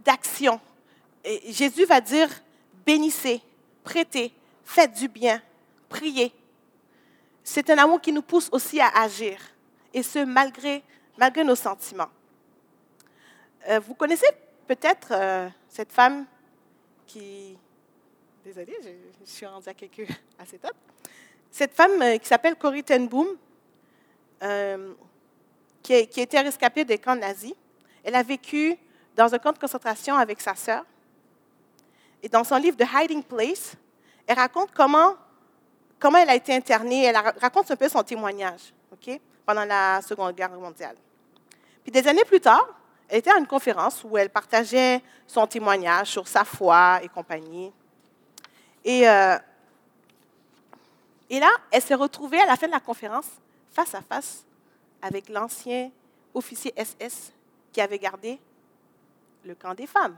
d'action. 0.00 0.60
Jésus 1.48 1.86
va 1.86 2.02
dire, 2.02 2.28
bénissez, 2.84 3.40
prêtez, 3.84 4.34
faites 4.66 4.92
du 4.92 5.08
bien, 5.08 5.40
priez. 5.88 6.30
C'est 7.52 7.68
un 7.68 7.78
amour 7.78 8.00
qui 8.00 8.12
nous 8.12 8.22
pousse 8.22 8.48
aussi 8.52 8.80
à 8.80 8.90
agir, 8.94 9.36
et 9.92 10.04
ce, 10.04 10.20
malgré, 10.20 10.84
nos 11.44 11.56
sentiments. 11.56 12.08
Euh, 13.68 13.80
vous 13.80 13.94
connaissez 13.94 14.28
peut-être 14.68 15.08
euh, 15.10 15.48
cette 15.68 15.90
femme 15.90 16.26
qui... 17.08 17.58
Désolée, 18.44 18.76
je, 18.80 19.28
suis 19.28 19.46
rendue 19.46 19.68
à 19.68 19.74
quelques 19.74 20.06
assez 20.38 20.58
top. 20.58 20.76
Cette 21.50 21.74
femme 21.74 22.00
euh, 22.00 22.18
qui 22.18 22.28
s'appelle 22.28 22.54
Corrie 22.54 22.84
ten 22.84 23.08
Boom, 23.08 23.36
qui, 25.82 25.94
a, 25.94 26.06
qui 26.06 26.20
a 26.20 26.22
été 26.22 26.38
rescapée 26.38 26.84
des 26.84 26.98
camps 26.98 27.16
nazis. 27.16 27.54
Elle 28.04 28.14
a 28.14 28.22
vécu 28.22 28.76
dans 29.16 29.34
un 29.34 29.38
camp 29.40 29.52
de 29.52 29.58
concentration 29.58 30.14
avec 30.14 30.40
sa 30.40 30.54
sœur. 30.54 30.84
Et 32.22 32.28
dans 32.28 32.44
son 32.44 32.58
livre 32.58 32.76
The 32.76 32.86
Hiding 32.94 33.24
Place, 33.24 33.72
elle 34.28 34.38
raconte 34.38 34.70
comment, 34.70 35.16
comment 36.00 36.18
elle 36.18 36.30
a 36.30 36.34
été 36.34 36.54
internée. 36.54 37.04
Elle 37.04 37.16
raconte 37.16 37.70
un 37.70 37.76
peu 37.76 37.88
son 37.88 38.02
témoignage 38.02 38.72
pendant 39.46 39.64
la 39.64 40.00
Seconde 40.02 40.34
Guerre 40.34 40.50
mondiale. 40.50 40.96
Puis 41.82 41.92
des 41.92 42.06
années 42.08 42.24
plus 42.24 42.40
tard, 42.40 42.66
elle 43.08 43.18
était 43.18 43.30
à 43.30 43.38
une 43.38 43.46
conférence 43.46 44.04
où 44.04 44.16
elle 44.16 44.30
partageait 44.30 45.02
son 45.26 45.46
témoignage 45.46 46.08
sur 46.08 46.26
sa 46.28 46.44
foi 46.44 47.00
et 47.02 47.08
compagnie. 47.08 47.72
Et, 48.84 49.08
euh, 49.08 49.36
et 51.28 51.40
là, 51.40 51.50
elle 51.70 51.82
s'est 51.82 51.94
retrouvée 51.94 52.40
à 52.40 52.46
la 52.46 52.56
fin 52.56 52.66
de 52.66 52.72
la 52.72 52.80
conférence 52.80 53.26
face 53.72 53.94
à 53.94 54.02
face 54.02 54.44
avec 55.02 55.28
l'ancien 55.28 55.90
officier 56.34 56.72
SS 56.76 57.32
qui 57.72 57.80
avait 57.80 57.98
gardé 57.98 58.38
le 59.44 59.54
camp 59.54 59.74
des 59.74 59.86
femmes. 59.86 60.16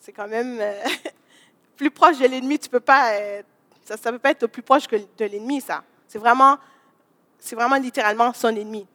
C'est 0.00 0.12
quand 0.12 0.28
même 0.28 0.58
euh, 0.60 0.80
plus 1.76 1.90
proche 1.90 2.18
de 2.18 2.26
l'ennemi. 2.26 2.58
Tu 2.58 2.68
peux 2.68 2.80
pas, 2.80 3.14
ça 3.96 4.10
ne 4.10 4.16
peut 4.16 4.18
pas 4.20 4.30
être 4.30 4.46
plus 4.46 4.62
proche 4.62 4.86
que 4.86 4.96
de 4.96 5.24
l'ennemi, 5.24 5.60
ça. 5.60 5.82
C'est 6.06 6.18
vraiment, 6.18 6.58
c'est 7.38 7.56
vraiment 7.56 7.76
littéralement 7.76 8.32
son 8.32 8.48
ennemi. 8.48 8.86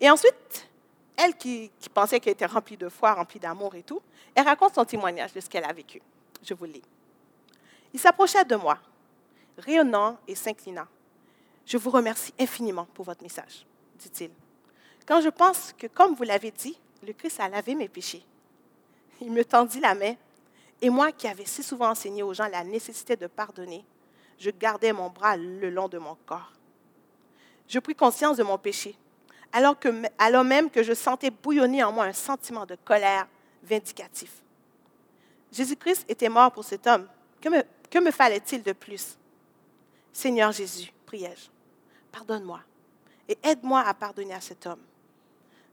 Et 0.00 0.10
ensuite, 0.10 0.68
elle 1.16 1.34
qui, 1.36 1.70
pensait 1.92 2.20
qu'elle 2.20 2.34
était 2.34 2.46
remplie 2.46 2.76
de 2.76 2.88
foi, 2.88 3.14
remplie 3.14 3.40
d'amour 3.40 3.74
et 3.74 3.82
tout, 3.82 4.00
elle 4.34 4.44
raconte 4.44 4.74
son 4.74 4.84
témoignage 4.84 5.32
de 5.32 5.40
ce 5.40 5.48
qu'elle 5.48 5.64
a 5.64 5.72
vécu. 5.72 6.00
Je 6.42 6.54
vous 6.54 6.66
lis. 6.66 6.82
Il 7.94 8.00
s'approcha 8.00 8.44
de 8.44 8.56
moi, 8.56 8.78
rayonnant 9.56 10.18
et 10.28 10.34
s'inclinant. 10.34 10.86
Je 11.64 11.78
vous 11.78 11.90
remercie 11.90 12.34
infiniment 12.38 12.86
pour 12.92 13.04
votre 13.06 13.22
message. 13.22 13.66
dit-il. 13.98 14.30
Quand 15.06 15.20
je 15.20 15.30
pense 15.30 15.72
que, 15.78 15.86
comme 15.86 16.14
vous 16.14 16.24
l'avez 16.24 16.50
dit, 16.50 16.78
le 17.06 17.12
Christ 17.12 17.40
a 17.40 17.48
lavé 17.48 17.74
mes 17.74 17.88
péchés. 17.88 18.24
Il 19.20 19.32
me 19.32 19.44
tendit 19.44 19.80
la 19.80 19.94
main, 19.94 20.14
et 20.82 20.90
moi 20.90 21.12
qui 21.12 21.26
avais 21.26 21.46
si 21.46 21.62
souvent 21.62 21.90
enseigné 21.90 22.22
aux 22.22 22.34
gens 22.34 22.48
la 22.48 22.64
nécessité 22.64 23.16
de 23.16 23.26
pardonner, 23.26 23.84
je 24.38 24.50
gardais 24.50 24.92
mon 24.92 25.08
bras 25.08 25.36
le 25.36 25.70
long 25.70 25.88
de 25.88 25.98
mon 25.98 26.16
corps. 26.26 26.52
Je 27.68 27.78
pris 27.78 27.94
conscience 27.94 28.36
de 28.36 28.42
mon 28.42 28.58
péché, 28.58 28.96
alors, 30.18 30.44
même 30.44 30.70
que 30.70 30.82
je 30.82 30.92
sentais 30.92 31.30
bouillonner 31.30 31.82
en 31.82 31.90
moi 31.90 32.04
un 32.04 32.12
sentiment 32.12 32.66
de 32.66 32.76
colère 32.84 33.26
vindicatif. 33.62 34.42
Jésus-Christ 35.50 36.04
était 36.08 36.28
mort 36.28 36.52
pour 36.52 36.64
cet 36.64 36.86
homme. 36.86 37.08
Que 37.40 37.48
me, 37.48 37.62
que 37.90 37.98
me 37.98 38.10
fallait-il 38.10 38.62
de 38.62 38.72
plus? 38.72 39.16
Seigneur 40.12 40.52
Jésus, 40.52 40.92
priai-je, 41.06 41.48
pardonne-moi 42.12 42.60
et 43.28 43.38
aide-moi 43.42 43.80
à 43.80 43.94
pardonner 43.94 44.34
à 44.34 44.40
cet 44.40 44.66
homme. 44.66 44.82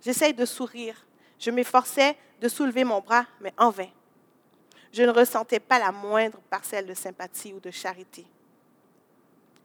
J'essaye 0.01 0.33
de 0.33 0.45
sourire. 0.45 1.05
Je 1.37 1.51
m'efforçais 1.51 2.17
de 2.39 2.47
soulever 2.47 2.83
mon 2.83 3.01
bras, 3.01 3.25
mais 3.41 3.53
en 3.57 3.69
vain. 3.69 3.89
Je 4.91 5.03
ne 5.03 5.11
ressentais 5.11 5.59
pas 5.59 5.79
la 5.79 5.91
moindre 5.91 6.39
parcelle 6.49 6.85
de 6.85 6.93
sympathie 6.93 7.53
ou 7.53 7.59
de 7.59 7.71
charité. 7.71 8.25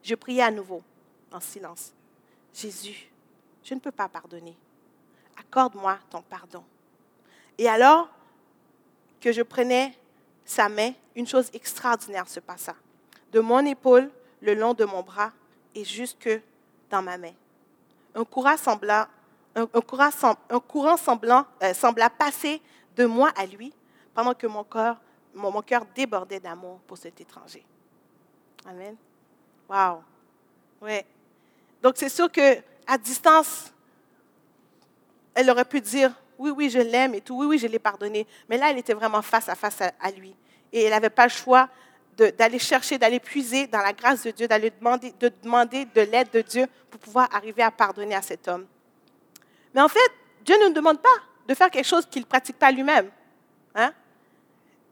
Je 0.02 0.14
priais 0.14 0.42
à 0.42 0.50
nouveau, 0.50 0.82
en 1.32 1.40
silence. 1.40 1.92
Jésus, 2.54 3.10
je 3.62 3.74
ne 3.74 3.80
peux 3.80 3.90
pas 3.90 4.08
pardonner. 4.08 4.56
Accorde-moi 5.38 5.98
ton 6.10 6.22
pardon. 6.22 6.64
Et 7.56 7.68
alors 7.68 8.08
que 9.20 9.32
je 9.32 9.42
prenais 9.42 9.94
sa 10.44 10.68
main, 10.68 10.92
une 11.14 11.26
chose 11.26 11.50
extraordinaire 11.52 12.28
se 12.28 12.40
passa. 12.40 12.74
De 13.32 13.40
mon 13.40 13.64
épaule, 13.66 14.10
le 14.40 14.54
long 14.54 14.74
de 14.74 14.84
mon 14.84 15.02
bras 15.02 15.32
et 15.74 15.84
jusque 15.84 16.30
dans 16.90 17.02
ma 17.02 17.18
main. 17.18 17.34
Un 18.14 18.24
courant 18.24 18.56
sembla, 18.56 19.08
un, 19.54 19.66
courant, 19.66 20.96
semblant, 20.96 21.44
euh, 21.62 21.74
sembla 21.74 22.08
passer 22.08 22.62
de 22.96 23.04
moi 23.04 23.30
à 23.36 23.46
lui 23.46 23.72
pendant 24.14 24.34
que 24.34 24.46
mon 24.46 24.64
mon, 25.34 25.50
mon 25.52 25.62
cœur 25.62 25.84
débordait 25.94 26.40
d'amour 26.40 26.80
pour 26.86 26.96
cet 26.96 27.20
étranger. 27.20 27.64
Amen. 28.66 28.96
Wow. 29.68 30.02
Ouais. 30.80 31.04
Donc 31.82 31.94
c'est 31.96 32.08
sûr 32.08 32.30
que 32.30 32.58
à 32.86 32.96
distance, 32.96 33.72
elle 35.34 35.50
aurait 35.50 35.64
pu 35.64 35.80
dire 35.80 36.12
oui, 36.38 36.50
oui, 36.50 36.70
je 36.70 36.78
l'aime 36.78 37.14
et 37.14 37.20
tout, 37.20 37.36
oui, 37.36 37.46
oui, 37.46 37.58
je 37.58 37.66
l'ai 37.66 37.78
pardonné. 37.78 38.26
Mais 38.48 38.56
là, 38.56 38.70
elle 38.70 38.78
était 38.78 38.94
vraiment 38.94 39.22
face 39.22 39.48
à 39.48 39.54
face 39.54 39.80
à, 39.80 40.10
lui. 40.12 40.34
Et 40.72 40.84
elle 40.84 40.90
n'avait 40.90 41.10
pas 41.10 41.24
le 41.24 41.30
choix 41.30 41.68
d'aller 42.16 42.58
chercher, 42.58 42.98
d'aller 42.98 43.20
puiser 43.20 43.66
dans 43.66 43.78
la 43.78 43.92
grâce 43.92 44.24
de 44.24 44.30
Dieu, 44.30 44.48
d'aller 44.48 44.70
demander 44.70 45.12
de, 45.20 45.32
demander 45.42 45.84
de 45.84 46.00
l'aide 46.00 46.30
de 46.32 46.40
Dieu 46.40 46.66
pour 46.90 47.00
pouvoir 47.00 47.28
arriver 47.32 47.62
à 47.62 47.70
pardonner 47.70 48.14
à 48.14 48.22
cet 48.22 48.48
homme. 48.48 48.66
Mais 49.74 49.80
en 49.80 49.88
fait, 49.88 50.10
Dieu 50.44 50.56
ne 50.60 50.68
nous 50.68 50.74
demande 50.74 51.00
pas 51.00 51.08
de 51.46 51.54
faire 51.54 51.70
quelque 51.70 51.86
chose 51.86 52.06
qu'il 52.06 52.22
ne 52.22 52.26
pratique 52.26 52.58
pas 52.58 52.70
lui-même. 52.70 53.10
Hein? 53.74 53.92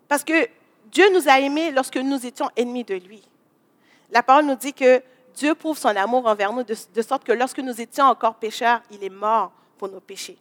Parce 0.09 0.23
que 0.23 0.49
Dieu 0.87 1.05
nous 1.13 1.29
a 1.29 1.41
aimés 1.41 1.71
lorsque 1.73 1.97
nous 1.97 2.25
étions 2.25 2.49
ennemis 2.57 2.85
de 2.85 2.95
lui. 2.95 3.23
La 4.11 4.23
parole 4.23 4.47
nous 4.47 4.55
dit 4.55 4.73
que 4.73 5.03
Dieu 5.35 5.55
prouve 5.55 5.79
son 5.79 5.89
amour 5.89 6.27
envers 6.27 6.53
nous 6.53 6.63
de, 6.63 7.03
sorte 7.03 7.25
que 7.25 7.33
lorsque 7.33 7.59
nous 7.59 7.79
étions 7.81 8.07
encore 8.07 8.37
pécheurs, 8.37 8.81
il 8.91 9.05
est 9.05 9.11
mort 9.11 9.53
pour 9.77 9.89
nos 9.89 10.01
péchés. 10.01 10.39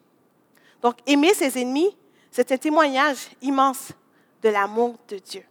Donc, 0.81 0.95
aimer 1.05 1.34
ses 1.34 1.60
ennemis, 1.60 1.95
c'est 2.31 2.51
un 2.51 2.57
témoignage 2.57 3.29
immense 3.41 3.91
de 4.41 4.50
l'amour 4.50 4.95
de 5.07 5.17
Dieu. 5.17 5.43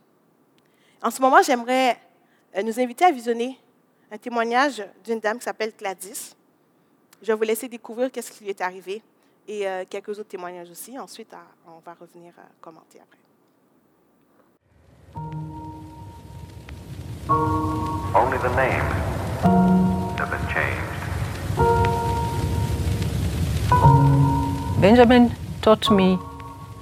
En 1.03 1.11
ce 1.11 1.21
moment, 1.21 1.43
j'aimerais 1.43 1.99
euh, 2.57 2.63
nous 2.63 2.81
inviter 2.81 3.05
à 3.05 3.11
visionner 3.11 3.59
un 4.11 4.17
témoignage 4.17 4.83
d'une 5.05 5.21
dame 5.21 5.39
qui 5.39 5.45
s'appelle 5.45 5.73
Gladys. 5.77 6.35
Je 7.21 7.27
vais 7.27 7.35
vous 7.35 7.43
laisser 7.43 7.69
découvrir 7.69 8.11
qu'est-ce 8.11 8.31
qui 8.31 8.45
lui 8.45 8.51
est 8.51 8.61
arrivé 8.61 9.03
et 9.47 9.69
euh, 9.69 9.85
quelques 9.89 10.11
autres 10.11 10.29
témoignages 10.29 10.71
aussi. 10.71 10.99
Ensuite, 10.99 11.35
on 11.67 11.81
va 11.81 11.95
revenir 11.95 12.33
commenter 12.61 13.01
après. 13.01 13.19
Have 18.55 20.31
been 20.31 20.47
changed. 20.55 20.81
Benjamin 24.81 25.35
taught 25.61 25.91
me 25.91 26.19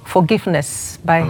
forgiveness 0.05 0.99
by 1.03 1.21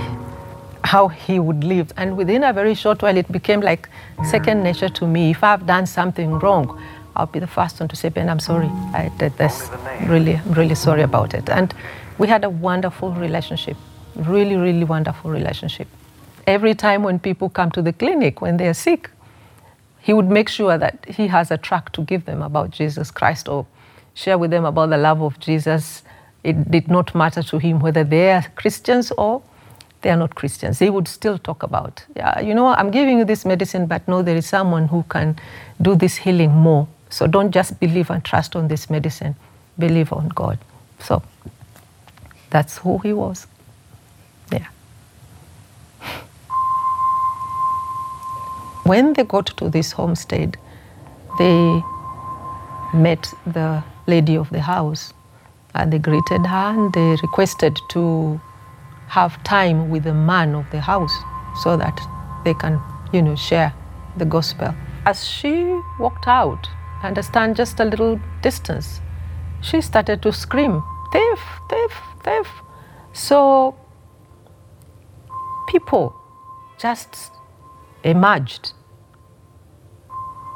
how 0.84 1.08
he 1.08 1.40
would 1.40 1.64
live. 1.64 1.94
And 1.96 2.18
within 2.18 2.44
a 2.44 2.52
very 2.52 2.76
short 2.76 3.02
while, 3.02 3.16
it 3.16 3.32
became 3.32 3.62
like 3.62 3.88
second 4.30 4.64
nature 4.64 4.90
to 4.90 5.08
me. 5.08 5.32
If 5.32 5.46
I've 5.46 5.66
done 5.66 5.86
something 5.86 6.32
wrong, 6.40 6.78
I'll 7.16 7.26
be 7.26 7.40
the 7.40 7.48
first 7.48 7.80
one 7.80 7.88
to 7.88 7.96
say, 7.96 8.10
Ben, 8.10 8.28
I'm 8.30 8.42
sorry. 8.42 8.68
I 8.94 9.12
did 9.18 9.38
this. 9.38 9.70
Really, 10.08 10.36
I'm 10.36 10.52
really 10.54 10.76
sorry 10.76 11.04
about 11.04 11.34
it. 11.34 11.50
And 11.50 11.74
we 12.18 12.28
had 12.28 12.44
a 12.44 12.50
wonderful 12.50 13.12
relationship. 13.14 13.78
Really, 14.16 14.58
really 14.58 14.84
wonderful 14.84 15.32
relationship. 15.32 15.88
Every 16.46 16.76
time 16.76 17.04
when 17.04 17.18
people 17.20 17.48
come 17.50 17.72
to 17.72 17.82
the 17.82 17.94
clinic 17.94 18.42
when 18.42 18.58
they're 18.58 18.74
sick, 18.74 19.10
he 20.04 20.14
would 20.14 20.30
make 20.30 20.50
sure 20.50 20.78
that 20.78 21.06
he 21.08 21.28
has 21.28 21.50
a 21.50 21.58
track 21.58 21.92
to 21.94 22.02
give 22.02 22.26
them 22.26 22.42
about 22.42 22.72
Jesus 22.72 23.10
Christ 23.10 23.48
or 23.48 23.66
share 24.14 24.38
with 24.38 24.52
them 24.52 24.66
about 24.66 24.90
the 24.90 24.98
love 24.98 25.22
of 25.22 25.40
Jesus 25.40 26.04
it 26.44 26.70
did 26.70 26.90
not 26.90 27.16
matter 27.16 27.42
to 27.42 27.58
him 27.58 27.80
whether 27.80 28.04
they 28.04 28.32
are 28.34 28.44
Christians 28.56 29.12
or 29.12 29.42
they 30.02 30.10
are 30.10 30.18
not 30.18 30.36
Christians. 30.36 30.80
He 30.80 30.90
would 30.90 31.08
still 31.08 31.38
talk 31.38 31.64
about, 31.64 32.06
yeah, 32.16 32.42
you 32.42 32.54
know, 32.54 32.68
I'm 32.68 32.92
giving 32.92 33.18
you 33.20 33.26
this 33.26 33.46
medicine, 33.46 33.86
but 33.86 34.06
no, 34.06 34.22
there 34.22 34.36
is 34.36 34.46
someone 34.46 34.90
who 34.90 35.04
can 35.04 35.38
do 35.82 35.96
this 35.96 36.18
healing 36.18 36.52
more. 36.52 36.88
So 37.10 37.26
don't 37.28 37.52
just 37.52 37.80
believe 37.80 38.10
and 38.10 38.24
trust 38.26 38.58
on 38.58 38.68
this 38.68 38.90
medicine, 38.90 39.36
believe 39.80 40.12
on 40.12 40.28
God. 40.30 40.60
So 41.00 41.24
that's 42.50 42.80
who 42.80 42.98
he 42.98 43.14
was. 43.14 43.48
Yeah. 44.52 44.68
When 48.84 49.14
they 49.14 49.24
got 49.24 49.46
to 49.58 49.70
this 49.70 49.94
homestead, 49.94 50.58
they 51.40 51.82
met 52.94 53.28
the 53.46 53.84
lady 54.08 54.36
of 54.36 54.50
the 54.50 54.60
house 54.62 55.14
and 55.74 55.92
they 55.92 56.00
greeted 56.00 56.46
her 56.46 56.74
and 56.76 56.94
they 56.94 57.16
requested 57.22 57.80
to 57.90 58.40
have 59.08 59.42
time 59.44 59.90
with 59.90 60.04
the 60.04 60.14
man 60.14 60.54
of 60.54 60.70
the 60.72 60.82
house 60.82 61.16
so 61.64 61.78
that 61.78 62.00
they 62.44 62.54
can, 62.54 62.82
you 63.14 63.22
know, 63.22 63.36
share 63.36 63.74
the 64.18 64.26
gospel. 64.26 64.76
As 65.06 65.26
she 65.26 65.80
walked 66.00 66.28
out 66.28 66.68
and 67.04 67.24
stand 67.24 67.56
just 67.56 67.80
a 67.80 67.86
little 67.86 68.20
distance, 68.42 69.00
she 69.62 69.82
started 69.82 70.22
to 70.24 70.34
scream, 70.34 70.84
thief, 71.12 71.40
thief, 71.70 72.02
thief. 72.24 72.48
So 73.14 73.76
people 75.68 76.14
just 76.78 77.32
emerged. 78.04 78.74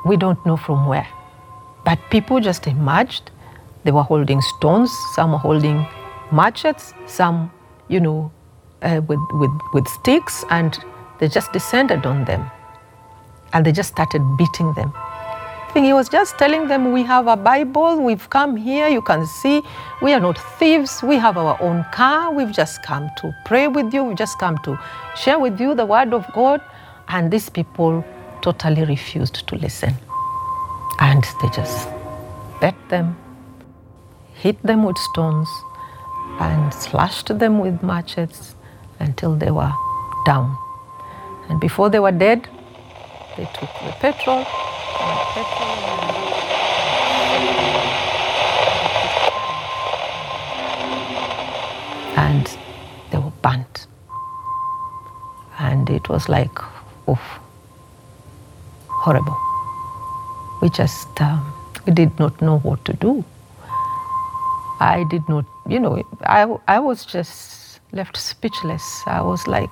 We 0.06 0.18
don't 0.18 0.44
know 0.46 0.58
from 0.58 0.88
where, 0.88 1.08
but 1.84 2.00
people 2.10 2.40
just 2.40 2.68
emerged 2.68 3.32
they 3.88 3.94
were 3.94 4.04
holding 4.04 4.42
stones, 4.42 4.92
some 5.14 5.32
were 5.32 5.38
holding 5.38 5.88
machetes, 6.30 6.94
some, 7.06 7.50
you 7.88 8.02
know, 8.02 8.30
uh, 8.82 9.00
with, 9.08 9.20
with, 9.32 9.52
with 9.74 9.88
sticks, 9.88 10.44
and 10.50 10.78
they 11.20 11.30
just 11.30 11.54
descended 11.54 12.06
on 12.06 12.26
them. 12.26 12.52
And 13.54 13.66
they 13.66 13.72
just 13.72 13.90
started 13.94 14.22
beating 14.38 14.74
them. 14.74 14.92
I 14.94 15.70
think 15.72 15.86
he 15.86 15.94
was 15.94 16.10
just 16.10 16.38
telling 16.38 16.68
them, 16.68 16.92
We 16.92 17.04
have 17.04 17.28
a 17.28 17.38
Bible, 17.38 18.02
we've 18.02 18.30
come 18.30 18.58
here, 18.58 18.90
you 18.90 19.02
can 19.02 19.26
see, 19.26 19.62
we 20.02 20.12
are 20.12 20.20
not 20.20 20.38
thieves, 20.60 21.02
we 21.02 21.16
have 21.16 21.38
our 21.38 21.58
own 21.62 21.86
car, 21.94 22.34
we've 22.34 22.52
just 22.52 22.84
come 22.84 23.10
to 23.20 23.34
pray 23.46 23.70
with 23.70 23.94
you, 23.94 24.04
we've 24.04 24.18
just 24.18 24.38
come 24.38 24.58
to 24.66 24.78
share 25.16 25.40
with 25.40 25.62
you 25.62 25.76
the 25.76 25.86
Word 25.86 26.14
of 26.14 26.26
God. 26.34 26.62
And 27.10 27.32
these 27.32 27.50
people 27.50 28.04
totally 28.42 28.84
refused 28.84 29.48
to 29.48 29.56
listen. 29.56 29.96
And 31.00 31.24
they 31.42 31.50
just 31.50 31.88
beat 32.60 32.90
them, 32.90 33.16
hit 34.34 34.62
them 34.64 34.84
with 34.84 34.98
stones, 34.98 35.50
and 36.40 36.74
slashed 36.74 37.38
them 37.40 37.60
with 37.60 37.82
machetes 37.84 38.56
until 39.00 39.36
they 39.36 39.52
were 39.52 39.74
down. 40.26 40.58
And 41.50 41.60
before 41.60 41.90
they 41.90 42.00
were 42.00 42.12
dead, 42.12 42.48
they 43.38 43.46
took 43.46 43.70
the 43.86 43.94
petrol, 44.00 44.40
and, 44.40 44.46
the 45.28 45.34
petrol 45.34 45.88
and 52.18 52.58
they 53.12 53.18
were 53.18 53.32
burnt. 53.42 53.88
And 55.60 55.90
it 55.90 56.10
was 56.10 56.28
like, 56.28 56.60
oof, 57.10 57.22
horrible. 58.88 59.38
We 60.62 60.70
just 60.70 61.22
um, 61.22 61.54
we 61.86 61.94
did 61.94 62.18
not 62.20 62.42
know 62.42 62.60
what 62.60 62.84
to 62.86 62.94
do. 62.94 63.24
I 64.80 65.06
did 65.10 65.28
not, 65.28 65.46
you 65.68 65.80
know, 65.80 66.04
I, 66.24 66.44
I 66.68 66.80
was 66.80 67.06
just 67.06 67.80
left 67.92 68.16
speechless. 68.18 69.02
I 69.08 69.22
was 69.22 69.48
like, 69.48 69.70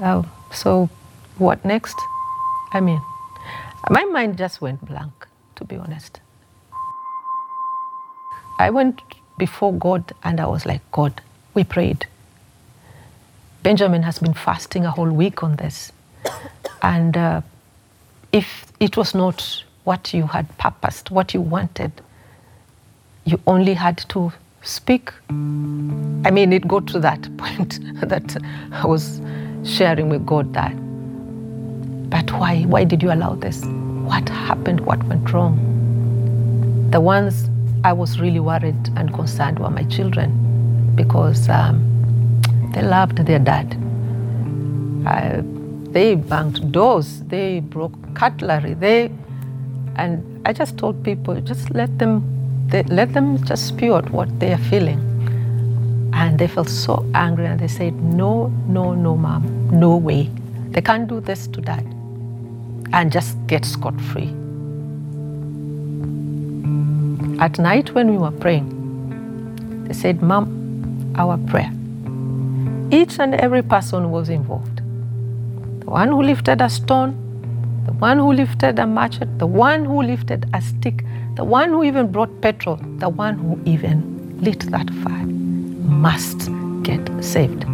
uh, 0.00 0.22
so 0.52 0.90
what 1.38 1.64
next? 1.64 1.96
I 2.72 2.80
mean, 2.80 3.00
my 3.88 4.04
mind 4.04 4.36
just 4.36 4.60
went 4.60 4.84
blank, 4.84 5.26
to 5.56 5.64
be 5.64 5.76
honest. 5.76 6.20
I 8.58 8.70
went 8.70 9.00
before 9.38 9.72
God 9.72 10.12
and 10.22 10.38
I 10.38 10.46
was 10.46 10.66
like, 10.66 10.82
God, 10.92 11.22
we 11.54 11.64
prayed. 11.64 12.06
Benjamin 13.62 14.02
has 14.02 14.18
been 14.18 14.34
fasting 14.34 14.84
a 14.86 14.90
whole 14.90 15.10
week 15.10 15.42
on 15.42 15.56
this. 15.56 15.92
And 16.82 17.16
uh, 17.16 17.42
if 18.32 18.66
it 18.80 18.96
was 18.96 19.14
not 19.14 19.64
what 19.84 20.14
you 20.14 20.26
had 20.26 20.46
purposed, 20.58 21.10
what 21.10 21.34
you 21.34 21.40
wanted, 21.40 21.92
you 23.24 23.38
only 23.46 23.74
had 23.74 23.98
to 24.08 24.32
speak. 24.62 25.12
I 25.28 26.30
mean, 26.30 26.52
it 26.52 26.66
got 26.66 26.86
to 26.88 27.00
that 27.00 27.36
point 27.36 27.80
that 28.00 28.36
I 28.72 28.86
was 28.86 29.20
sharing 29.64 30.08
with 30.08 30.24
God 30.24 30.54
that. 30.54 30.74
But 32.10 32.32
why? 32.32 32.62
Why 32.62 32.84
did 32.84 33.02
you 33.02 33.12
allow 33.12 33.34
this? 33.34 33.62
What 33.64 34.28
happened? 34.28 34.80
What 34.80 35.02
went 35.04 35.32
wrong? 35.32 36.90
The 36.90 37.00
ones 37.00 37.48
I 37.84 37.92
was 37.92 38.18
really 38.18 38.40
worried 38.40 38.88
and 38.96 39.12
concerned 39.14 39.58
were 39.58 39.70
my 39.70 39.84
children 39.84 40.92
because 40.96 41.48
um, 41.48 41.89
they 42.72 42.82
loved 42.82 43.18
their 43.18 43.38
dad. 43.40 43.76
They 45.92 46.14
banged 46.14 46.72
doors, 46.72 47.22
they 47.22 47.60
broke 47.60 47.94
cutlery, 48.14 48.74
they, 48.74 49.10
and 49.96 50.24
I 50.46 50.52
just 50.52 50.78
told 50.78 51.02
people, 51.04 51.40
just 51.40 51.70
let 51.70 51.98
them, 51.98 52.22
they, 52.68 52.82
let 52.84 53.12
them 53.12 53.42
just 53.44 53.68
spew 53.68 53.94
out 53.94 54.10
what 54.10 54.40
they 54.40 54.52
are 54.52 54.58
feeling. 54.70 55.00
And 56.12 56.38
they 56.38 56.48
felt 56.48 56.68
so 56.68 57.04
angry 57.14 57.46
and 57.46 57.58
they 57.60 57.68
said, 57.68 57.94
no, 57.94 58.48
no, 58.68 58.94
no, 58.94 59.16
mom, 59.16 59.70
no 59.72 59.96
way. 59.96 60.30
They 60.70 60.80
can't 60.82 61.08
do 61.08 61.20
this 61.20 61.46
to 61.48 61.60
dad 61.60 61.84
and 62.92 63.12
just 63.12 63.36
get 63.46 63.64
scot 63.64 64.00
free. 64.00 64.34
At 67.40 67.58
night 67.58 67.94
when 67.94 68.10
we 68.10 68.18
were 68.18 68.32
praying, 68.32 69.84
they 69.86 69.94
said, 69.94 70.22
Mom, 70.22 71.14
our 71.16 71.38
prayer. 71.38 71.72
Each 72.92 73.20
and 73.20 73.36
every 73.36 73.62
person 73.62 74.10
was 74.10 74.28
involved. 74.28 74.78
The 75.80 75.90
one 75.90 76.08
who 76.08 76.22
lifted 76.22 76.60
a 76.60 76.68
stone, 76.68 77.14
the 77.86 77.92
one 77.92 78.18
who 78.18 78.32
lifted 78.32 78.80
a 78.80 78.86
machete, 78.86 79.30
the 79.38 79.46
one 79.46 79.84
who 79.84 80.02
lifted 80.02 80.50
a 80.52 80.60
stick, 80.60 81.04
the 81.36 81.44
one 81.44 81.68
who 81.70 81.84
even 81.84 82.10
brought 82.10 82.40
petrol, 82.40 82.76
the 82.98 83.08
one 83.08 83.38
who 83.38 83.60
even 83.64 84.40
lit 84.40 84.60
that 84.72 84.90
fire 85.04 85.24
must 85.24 86.50
get 86.82 87.08
saved. 87.22 87.64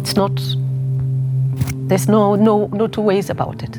It's 0.00 0.16
not, 0.16 0.34
there's 1.88 2.08
no, 2.08 2.34
no, 2.34 2.66
no 2.72 2.88
two 2.88 3.02
ways 3.02 3.30
about 3.30 3.62
it. 3.62 3.76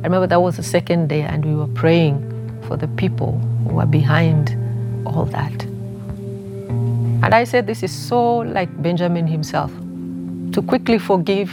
I 0.00 0.04
remember 0.04 0.26
that 0.28 0.40
was 0.40 0.56
the 0.56 0.62
second 0.62 1.08
day, 1.08 1.22
and 1.22 1.44
we 1.44 1.54
were 1.54 1.66
praying 1.66 2.22
for 2.66 2.78
the 2.78 2.88
people 2.88 3.38
who 3.64 3.74
were 3.74 3.86
behind 3.86 4.56
all 5.06 5.26
that. 5.26 5.65
And 7.26 7.34
I 7.34 7.42
said, 7.42 7.66
This 7.66 7.82
is 7.82 7.90
so 7.90 8.36
like 8.36 8.70
Benjamin 8.80 9.26
himself 9.26 9.72
to 10.52 10.62
quickly 10.62 10.96
forgive 10.96 11.50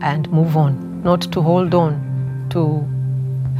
and 0.00 0.30
move 0.30 0.56
on, 0.56 1.02
not 1.02 1.22
to 1.32 1.42
hold 1.42 1.74
on 1.74 2.46
to 2.50 2.86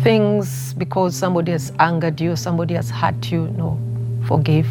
things 0.04 0.72
because 0.74 1.16
somebody 1.16 1.50
has 1.50 1.72
angered 1.80 2.20
you, 2.20 2.36
somebody 2.36 2.74
has 2.74 2.90
hurt 2.90 3.32
you. 3.32 3.48
No, 3.58 3.76
forgive, 4.28 4.68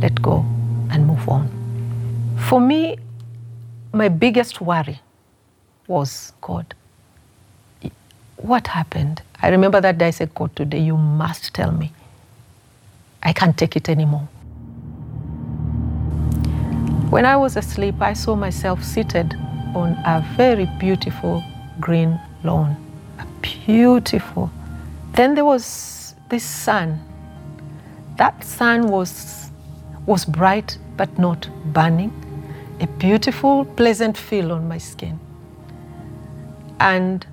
let 0.00 0.22
go, 0.22 0.46
and 0.90 1.06
move 1.06 1.28
on. 1.28 1.50
For 2.48 2.58
me, 2.58 2.96
my 3.92 4.08
biggest 4.08 4.62
worry 4.62 4.98
was 5.88 6.32
God. 6.40 6.74
What 8.38 8.66
happened? 8.66 9.20
I 9.42 9.50
remember 9.50 9.78
that 9.82 9.98
day 9.98 10.06
I 10.06 10.10
said, 10.12 10.34
God, 10.34 10.56
today 10.56 10.80
you 10.80 10.96
must 10.96 11.52
tell 11.52 11.70
me. 11.70 11.92
I 13.22 13.34
can't 13.34 13.58
take 13.58 13.76
it 13.76 13.90
anymore. 13.90 14.26
When 17.12 17.26
I 17.26 17.36
was 17.36 17.58
asleep, 17.58 17.96
I 18.00 18.14
saw 18.14 18.34
myself 18.34 18.82
seated 18.82 19.34
on 19.74 19.98
a 20.06 20.26
very 20.34 20.64
beautiful 20.80 21.44
green 21.78 22.18
lawn. 22.42 22.74
A 23.18 23.26
beautiful. 23.42 24.50
Then 25.12 25.34
there 25.34 25.44
was 25.44 26.14
this 26.30 26.42
sun. 26.42 26.98
That 28.16 28.42
sun 28.42 28.88
was, 28.88 29.50
was 30.06 30.24
bright 30.24 30.78
but 30.96 31.18
not 31.18 31.50
burning. 31.74 32.12
A 32.80 32.86
beautiful, 32.86 33.66
pleasant 33.66 34.16
feel 34.16 34.50
on 34.50 34.66
my 34.66 34.78
skin. 34.78 35.20
And 36.80 37.26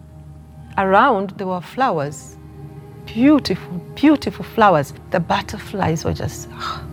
around 0.77 1.29
there 1.37 1.47
were 1.47 1.61
flowers. 1.61 2.35
Beautiful, 3.05 3.77
beautiful 3.95 4.43
flowers. 4.43 4.93
The 5.11 5.21
butterflies 5.21 6.03
were 6.03 6.13
just 6.13 6.49
ah, 6.51 6.83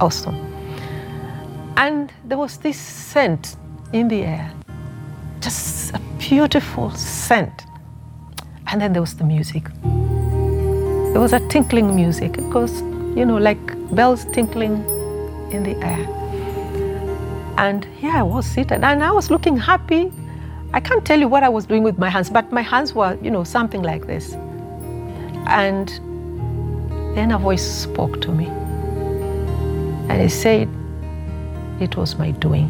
awesome. 0.00 0.51
And 1.76 2.12
there 2.24 2.38
was 2.38 2.58
this 2.58 2.78
scent 2.78 3.56
in 3.92 4.08
the 4.08 4.22
air 4.22 4.52
just 5.42 5.92
a 5.92 5.98
beautiful 6.18 6.90
scent. 6.92 7.66
And 8.68 8.80
then 8.80 8.92
there 8.92 9.02
was 9.02 9.16
the 9.16 9.24
music. 9.24 9.64
There 9.82 11.20
was 11.20 11.32
a 11.32 11.40
tinkling 11.48 11.94
music. 11.94 12.38
It 12.38 12.48
goes, 12.48 12.80
you 13.16 13.26
know, 13.26 13.36
like 13.36 13.60
bells 13.94 14.24
tinkling 14.26 14.84
in 15.50 15.64
the 15.64 15.76
air. 15.84 16.08
And 17.58 17.84
here 17.84 18.12
I 18.12 18.22
was 18.22 18.46
seated, 18.46 18.82
and 18.82 19.04
I 19.04 19.10
was 19.10 19.30
looking 19.30 19.56
happy. 19.56 20.10
I 20.72 20.80
can't 20.80 21.04
tell 21.04 21.20
you 21.20 21.28
what 21.28 21.42
I 21.42 21.50
was 21.50 21.66
doing 21.66 21.82
with 21.82 21.98
my 21.98 22.08
hands, 22.08 22.30
but 22.30 22.50
my 22.50 22.62
hands 22.62 22.94
were, 22.94 23.18
you 23.20 23.30
know, 23.30 23.44
something 23.44 23.82
like 23.82 24.06
this. 24.06 24.32
And 25.48 25.88
then 27.14 27.32
a 27.32 27.38
voice 27.38 27.62
spoke 27.62 28.22
to 28.22 28.32
me. 28.32 28.46
And 30.08 30.22
it 30.22 30.30
said, 30.30 30.68
It 31.82 31.96
was 31.96 32.14
my 32.16 32.30
doing 32.30 32.68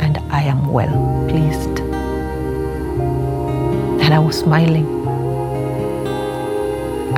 and 0.00 0.16
I 0.30 0.40
am 0.42 0.72
well 0.72 1.26
pleased. 1.28 1.80
And 4.04 4.14
I 4.14 4.18
was 4.18 4.38
smiling. 4.38 4.86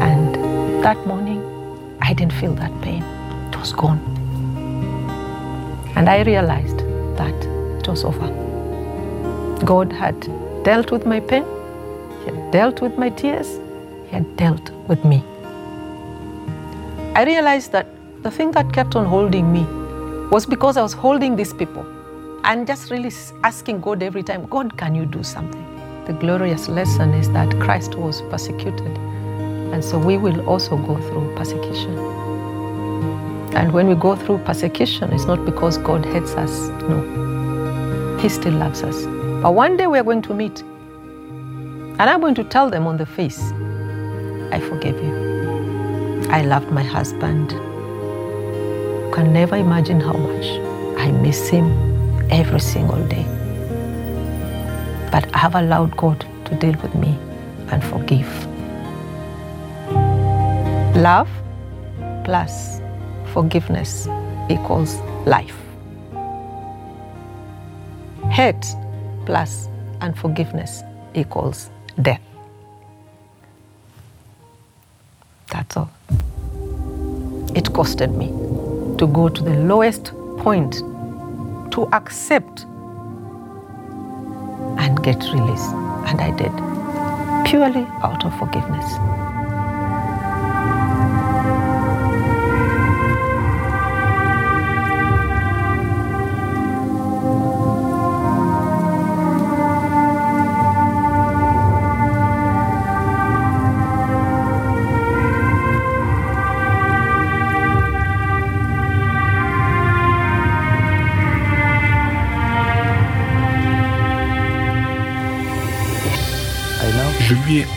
And 0.08 0.34
that 0.82 1.06
morning, 1.06 1.40
I 2.02 2.12
didn't 2.12 2.32
feel 2.32 2.54
that 2.56 2.72
pain. 2.82 3.04
It 3.52 3.56
was 3.56 3.72
gone. 3.72 4.00
And 5.94 6.08
I 6.08 6.22
realized 6.22 6.78
that 7.22 7.34
it 7.78 7.86
was 7.86 8.04
over. 8.04 8.28
God 9.64 9.92
had 9.92 10.20
dealt 10.64 10.90
with 10.90 11.06
my 11.06 11.20
pain, 11.20 11.44
He 12.24 12.32
had 12.32 12.50
dealt 12.50 12.80
with 12.82 12.98
my 12.98 13.10
tears, 13.10 13.58
He 14.06 14.16
had 14.16 14.36
dealt 14.36 14.70
with 14.88 15.04
me. 15.04 15.22
I 17.14 17.22
realized 17.24 17.70
that 17.70 17.86
the 18.24 18.30
thing 18.32 18.50
that 18.52 18.72
kept 18.72 18.96
on 18.96 19.06
holding 19.06 19.52
me 19.52 19.64
was 20.30 20.46
because 20.46 20.76
I 20.76 20.82
was 20.82 20.92
holding 20.92 21.34
these 21.34 21.52
people 21.52 21.84
and 22.44 22.64
just 22.64 22.90
really 22.90 23.12
asking 23.42 23.80
God 23.80 24.00
every 24.00 24.22
time, 24.22 24.46
God, 24.46 24.76
can 24.76 24.94
you 24.94 25.04
do 25.04 25.24
something? 25.24 25.66
The 26.06 26.12
glorious 26.12 26.68
lesson 26.68 27.12
is 27.14 27.30
that 27.32 27.50
Christ 27.58 27.96
was 27.96 28.22
persecuted, 28.22 28.96
and 29.72 29.84
so 29.84 29.98
we 29.98 30.16
will 30.16 30.48
also 30.48 30.76
go 30.76 30.96
through 30.96 31.34
persecution. 31.34 31.98
And 33.54 33.72
when 33.72 33.88
we 33.88 33.96
go 33.96 34.14
through 34.14 34.38
persecution, 34.38 35.12
it's 35.12 35.24
not 35.24 35.44
because 35.44 35.78
God 35.78 36.06
hates 36.06 36.34
us, 36.34 36.68
no. 36.88 38.18
He 38.20 38.28
still 38.28 38.54
loves 38.54 38.84
us. 38.84 39.04
But 39.42 39.54
one 39.54 39.76
day 39.76 39.88
we 39.88 39.98
are 39.98 40.04
going 40.04 40.22
to 40.22 40.34
meet, 40.34 40.60
and 40.60 42.02
I'm 42.02 42.20
going 42.20 42.36
to 42.36 42.44
tell 42.44 42.70
them 42.70 42.86
on 42.86 42.96
the 42.98 43.06
face, 43.06 43.40
I 44.52 44.60
forgive 44.60 44.96
you. 45.02 46.26
I 46.30 46.42
loved 46.42 46.70
my 46.70 46.84
husband. 46.84 47.52
You 49.10 49.16
can 49.16 49.32
never 49.32 49.56
imagine 49.56 50.00
how 50.00 50.12
much 50.12 50.46
I 50.96 51.10
miss 51.10 51.48
him 51.48 51.66
every 52.30 52.60
single 52.60 53.04
day. 53.08 53.24
But 55.10 55.34
I 55.34 55.38
have 55.38 55.56
allowed 55.56 55.96
God 55.96 56.24
to 56.44 56.54
deal 56.54 56.76
with 56.80 56.94
me 56.94 57.18
and 57.72 57.82
forgive. 57.82 58.30
Love 60.94 61.28
plus 62.24 62.80
forgiveness 63.32 64.06
equals 64.48 64.94
life. 65.26 65.58
Hate 68.30 68.64
plus 69.26 69.68
unforgiveness 70.00 70.84
equals 71.14 71.68
death. 72.00 72.22
That's 75.48 75.76
all. 75.76 75.90
It 77.56 77.64
costed 77.72 78.14
me 78.16 78.49
to 79.00 79.06
go 79.06 79.30
to 79.30 79.42
the 79.42 79.56
lowest 79.60 80.12
point 80.40 80.74
to 81.72 81.88
accept 81.94 82.66
and 84.76 85.02
get 85.02 85.16
release. 85.32 85.66
And 86.04 86.20
I 86.20 86.30
did, 86.36 86.52
purely 87.48 87.86
out 88.02 88.26
of 88.26 88.38
forgiveness. 88.38 88.84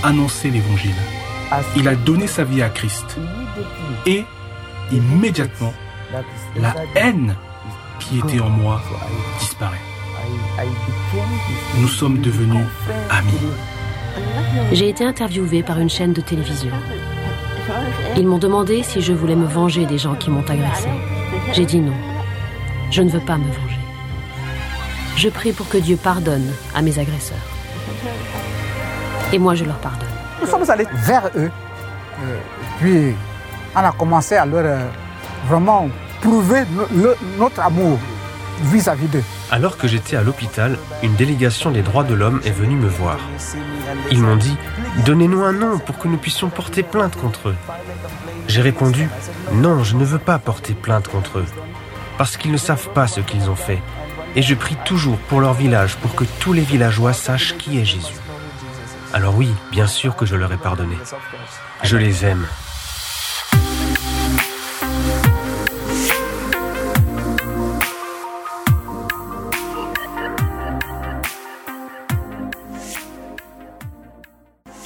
Annoncer 0.03 0.49
l'évangile. 0.49 0.95
Il 1.75 1.87
a 1.87 1.95
donné 1.95 2.27
sa 2.27 2.43
vie 2.43 2.61
à 2.61 2.69
Christ. 2.69 3.17
Et 4.05 4.23
immédiatement, 4.91 5.73
la 6.57 6.75
haine 6.95 7.35
qui 7.99 8.19
était 8.19 8.39
en 8.39 8.49
moi 8.49 8.81
disparaît. 9.39 9.77
Nous 11.77 11.87
sommes 11.87 12.19
devenus 12.19 12.65
amis. 13.09 13.33
J'ai 14.71 14.89
été 14.89 15.03
interviewée 15.05 15.63
par 15.63 15.79
une 15.79 15.89
chaîne 15.89 16.13
de 16.13 16.21
télévision. 16.21 16.71
Ils 18.17 18.27
m'ont 18.27 18.37
demandé 18.37 18.83
si 18.83 19.01
je 19.01 19.13
voulais 19.13 19.35
me 19.35 19.45
venger 19.45 19.85
des 19.85 19.97
gens 19.97 20.15
qui 20.15 20.29
m'ont 20.29 20.47
agressé. 20.47 20.89
J'ai 21.53 21.65
dit 21.65 21.79
non. 21.79 21.93
Je 22.91 23.01
ne 23.01 23.09
veux 23.09 23.19
pas 23.19 23.37
me 23.37 23.45
venger. 23.45 23.79
Je 25.15 25.29
prie 25.29 25.53
pour 25.53 25.67
que 25.69 25.77
Dieu 25.77 25.95
pardonne 25.95 26.51
à 26.75 26.81
mes 26.81 26.99
agresseurs. 26.99 27.37
Et 29.33 29.39
moi, 29.39 29.55
je 29.55 29.65
leur 29.65 29.77
pardonne. 29.77 30.07
Nous 30.39 30.47
sommes 30.47 30.69
allés 30.69 30.85
vers 30.93 31.25
eux. 31.35 31.49
Euh, 32.23 32.39
puis, 32.79 33.15
on 33.75 33.79
a 33.79 33.91
commencé 33.91 34.35
à 34.35 34.45
leur 34.45 34.63
euh, 34.63 34.85
vraiment 35.49 35.89
prouver 36.21 36.63
notre 37.39 37.59
amour 37.61 37.97
vis-à-vis 38.61 39.07
d'eux. 39.07 39.23
Alors 39.51 39.77
que 39.77 39.87
j'étais 39.87 40.15
à 40.15 40.21
l'hôpital, 40.21 40.77
une 41.01 41.15
délégation 41.15 41.71
des 41.71 41.81
droits 41.81 42.03
de 42.03 42.13
l'homme 42.13 42.41
est 42.45 42.51
venue 42.51 42.75
me 42.75 42.87
voir. 42.87 43.17
Ils 44.11 44.21
m'ont 44.21 44.35
dit 44.35 44.55
Donnez-nous 45.03 45.43
un 45.43 45.51
nom 45.51 45.79
pour 45.79 45.97
que 45.97 46.07
nous 46.07 46.17
puissions 46.17 46.49
porter 46.49 46.83
plainte 46.83 47.15
contre 47.15 47.49
eux. 47.49 47.55
J'ai 48.47 48.61
répondu 48.61 49.09
Non, 49.51 49.83
je 49.83 49.95
ne 49.95 50.05
veux 50.05 50.19
pas 50.19 50.37
porter 50.37 50.75
plainte 50.75 51.07
contre 51.07 51.39
eux, 51.39 51.45
parce 52.19 52.37
qu'ils 52.37 52.51
ne 52.51 52.57
savent 52.57 52.89
pas 52.89 53.07
ce 53.07 53.19
qu'ils 53.19 53.49
ont 53.49 53.55
fait. 53.55 53.81
Et 54.35 54.43
je 54.43 54.53
prie 54.53 54.77
toujours 54.85 55.17
pour 55.17 55.41
leur 55.41 55.53
village 55.53 55.95
pour 55.97 56.13
que 56.13 56.23
tous 56.39 56.53
les 56.53 56.61
villageois 56.61 57.13
sachent 57.13 57.57
qui 57.57 57.79
est 57.79 57.85
Jésus. 57.85 58.22
Alors 59.15 59.35
oui, 59.35 59.53
bien 59.69 59.85
sûr 59.85 60.15
que 60.15 60.25
je 60.25 60.35
leur 60.35 60.51
ai 60.51 60.57
pardonné. 60.57 60.97
Je 61.83 61.97
les 61.97 62.25
aime. 62.25 62.47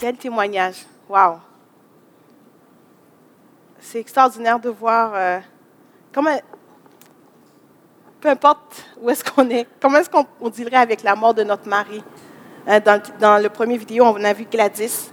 Quel 0.02 0.18
témoignage. 0.18 0.86
Waouh. 1.08 1.40
C'est 3.80 4.02
extraordinaire 4.02 4.60
de 4.60 4.70
voir 4.70 5.12
euh, 5.16 5.40
comment, 6.12 6.38
peu 8.20 8.28
importe 8.28 8.86
où 9.00 9.10
est-ce 9.10 9.24
qu'on 9.24 9.50
est, 9.50 9.66
comment 9.82 10.00
est-ce 10.00 10.10
qu'on 10.10 10.50
dirait 10.50 10.76
avec 10.76 11.04
la 11.04 11.16
mort 11.16 11.34
de 11.34 11.44
notre 11.44 11.70
mari. 11.70 12.04
Euh, 12.68 12.82
dans, 12.82 13.02
dans, 13.20 13.42
le 13.42 13.48
premier 13.50 13.78
vidéo, 13.78 14.04
on 14.06 14.24
a 14.24 14.34
vu 14.34 14.46
Gladys, 14.46 15.12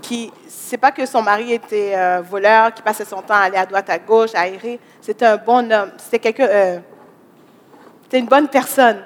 qui, 0.00 0.32
c'est 0.46 0.76
pas 0.76 0.92
que 0.92 1.04
son 1.06 1.22
mari 1.22 1.52
était 1.52 1.92
euh, 1.96 2.22
voleur, 2.22 2.72
qui 2.72 2.82
passait 2.82 3.04
son 3.04 3.20
temps 3.20 3.34
à 3.34 3.44
aller 3.44 3.56
à 3.56 3.66
droite, 3.66 3.90
à 3.90 3.98
gauche, 3.98 4.30
à 4.34 4.46
errer. 4.46 4.78
C'était 5.00 5.26
un 5.26 5.36
bon 5.36 5.72
homme. 5.72 5.90
C'était 5.98 6.20
quelqu'un, 6.20 6.46
euh, 6.46 6.78
c'était 8.02 8.20
une 8.20 8.26
bonne 8.26 8.48
personne. 8.48 9.02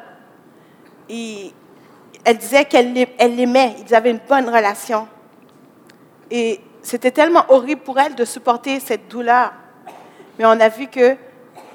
Elle 1.08 2.36
disait 2.36 2.66
qu'elle 2.66 2.92
l'aimait. 2.92 3.76
Ils 3.86 3.94
avaient 3.94 4.10
une 4.10 4.20
bonne 4.28 4.48
relation. 4.48 5.08
Et 6.30 6.60
c'était 6.82 7.10
tellement 7.10 7.46
horrible 7.48 7.80
pour 7.80 7.98
elle 7.98 8.14
de 8.14 8.26
supporter 8.26 8.80
cette 8.80 9.08
douleur. 9.08 9.52
Mais 10.38 10.44
on 10.44 10.60
a 10.60 10.68
vu 10.68 10.88
que 10.88 11.16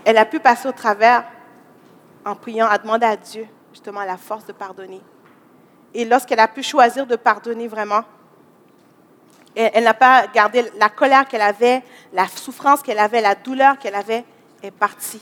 elle 0.05 0.17
a 0.17 0.25
pu 0.25 0.39
passer 0.39 0.67
au 0.67 0.73
travers 0.73 1.23
en 2.23 2.35
priant, 2.35 2.67
à 2.67 2.77
demander 2.77 3.07
à 3.07 3.15
Dieu 3.15 3.47
justement 3.71 4.03
la 4.03 4.17
force 4.17 4.45
de 4.45 4.51
pardonner. 4.51 5.01
Et 5.93 6.05
lorsqu'elle 6.05 6.39
a 6.39 6.47
pu 6.47 6.63
choisir 6.63 7.05
de 7.05 7.15
pardonner 7.15 7.67
vraiment, 7.67 8.03
elle, 9.55 9.83
n'a 9.83 9.93
pas 9.93 10.25
gardé 10.27 10.65
la 10.79 10.89
colère 10.89 11.27
qu'elle 11.27 11.41
avait, 11.41 11.83
la 12.11 12.27
souffrance 12.27 12.81
qu'elle 12.81 12.99
avait, 12.99 13.21
la 13.21 13.35
douleur 13.35 13.77
qu'elle 13.77 13.95
avait, 13.95 14.25
est 14.63 14.71
partie. 14.71 15.21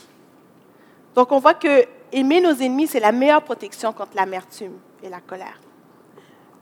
Donc 1.14 1.32
on 1.32 1.38
voit 1.38 1.54
que 1.54 1.84
aimer 2.12 2.40
nos 2.40 2.54
ennemis, 2.54 2.86
c'est 2.86 3.00
la 3.00 3.12
meilleure 3.12 3.42
protection 3.42 3.92
contre 3.92 4.16
l'amertume 4.16 4.78
et 5.02 5.08
la 5.08 5.20
colère. 5.20 5.60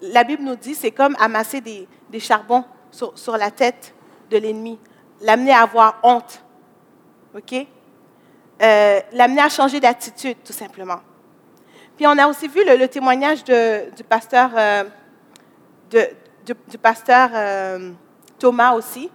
La 0.03 0.25
Bible 0.25 0.43
nous 0.43 0.57
dit, 0.57 0.75
c'est 0.75 0.91
comme 0.91 1.15
amasser 1.21 1.61
des, 1.61 1.87
charbons 2.19 2.65
sur, 2.91 3.37
la 3.37 3.51
tête 3.51 3.95
de 4.31 4.39
l'ennemi, 4.39 4.79
l'amener 5.21 5.53
à 5.53 5.63
avoir 5.63 6.01
honte. 6.03 6.43
OK? 7.37 7.67
Euh, 8.63 9.01
l'amener 9.13 9.43
à 9.43 9.49
changer 9.49 9.79
d'attitude, 9.79 10.37
tout 10.45 10.53
simplement. 10.53 11.01
Puis 12.01 12.07
on 12.07 12.17
a 12.17 12.27
aussi 12.27 12.49
vu 12.49 12.65
le, 12.65 12.89
témoignage 12.89 13.45
du 13.45 14.05
pasteur, 14.09 14.53
euh, 14.57 14.85
du 15.93 16.79
pasteur 16.79 17.29
euh, 17.35 17.91
Thomas 18.39 18.73
aussi. 18.73 19.11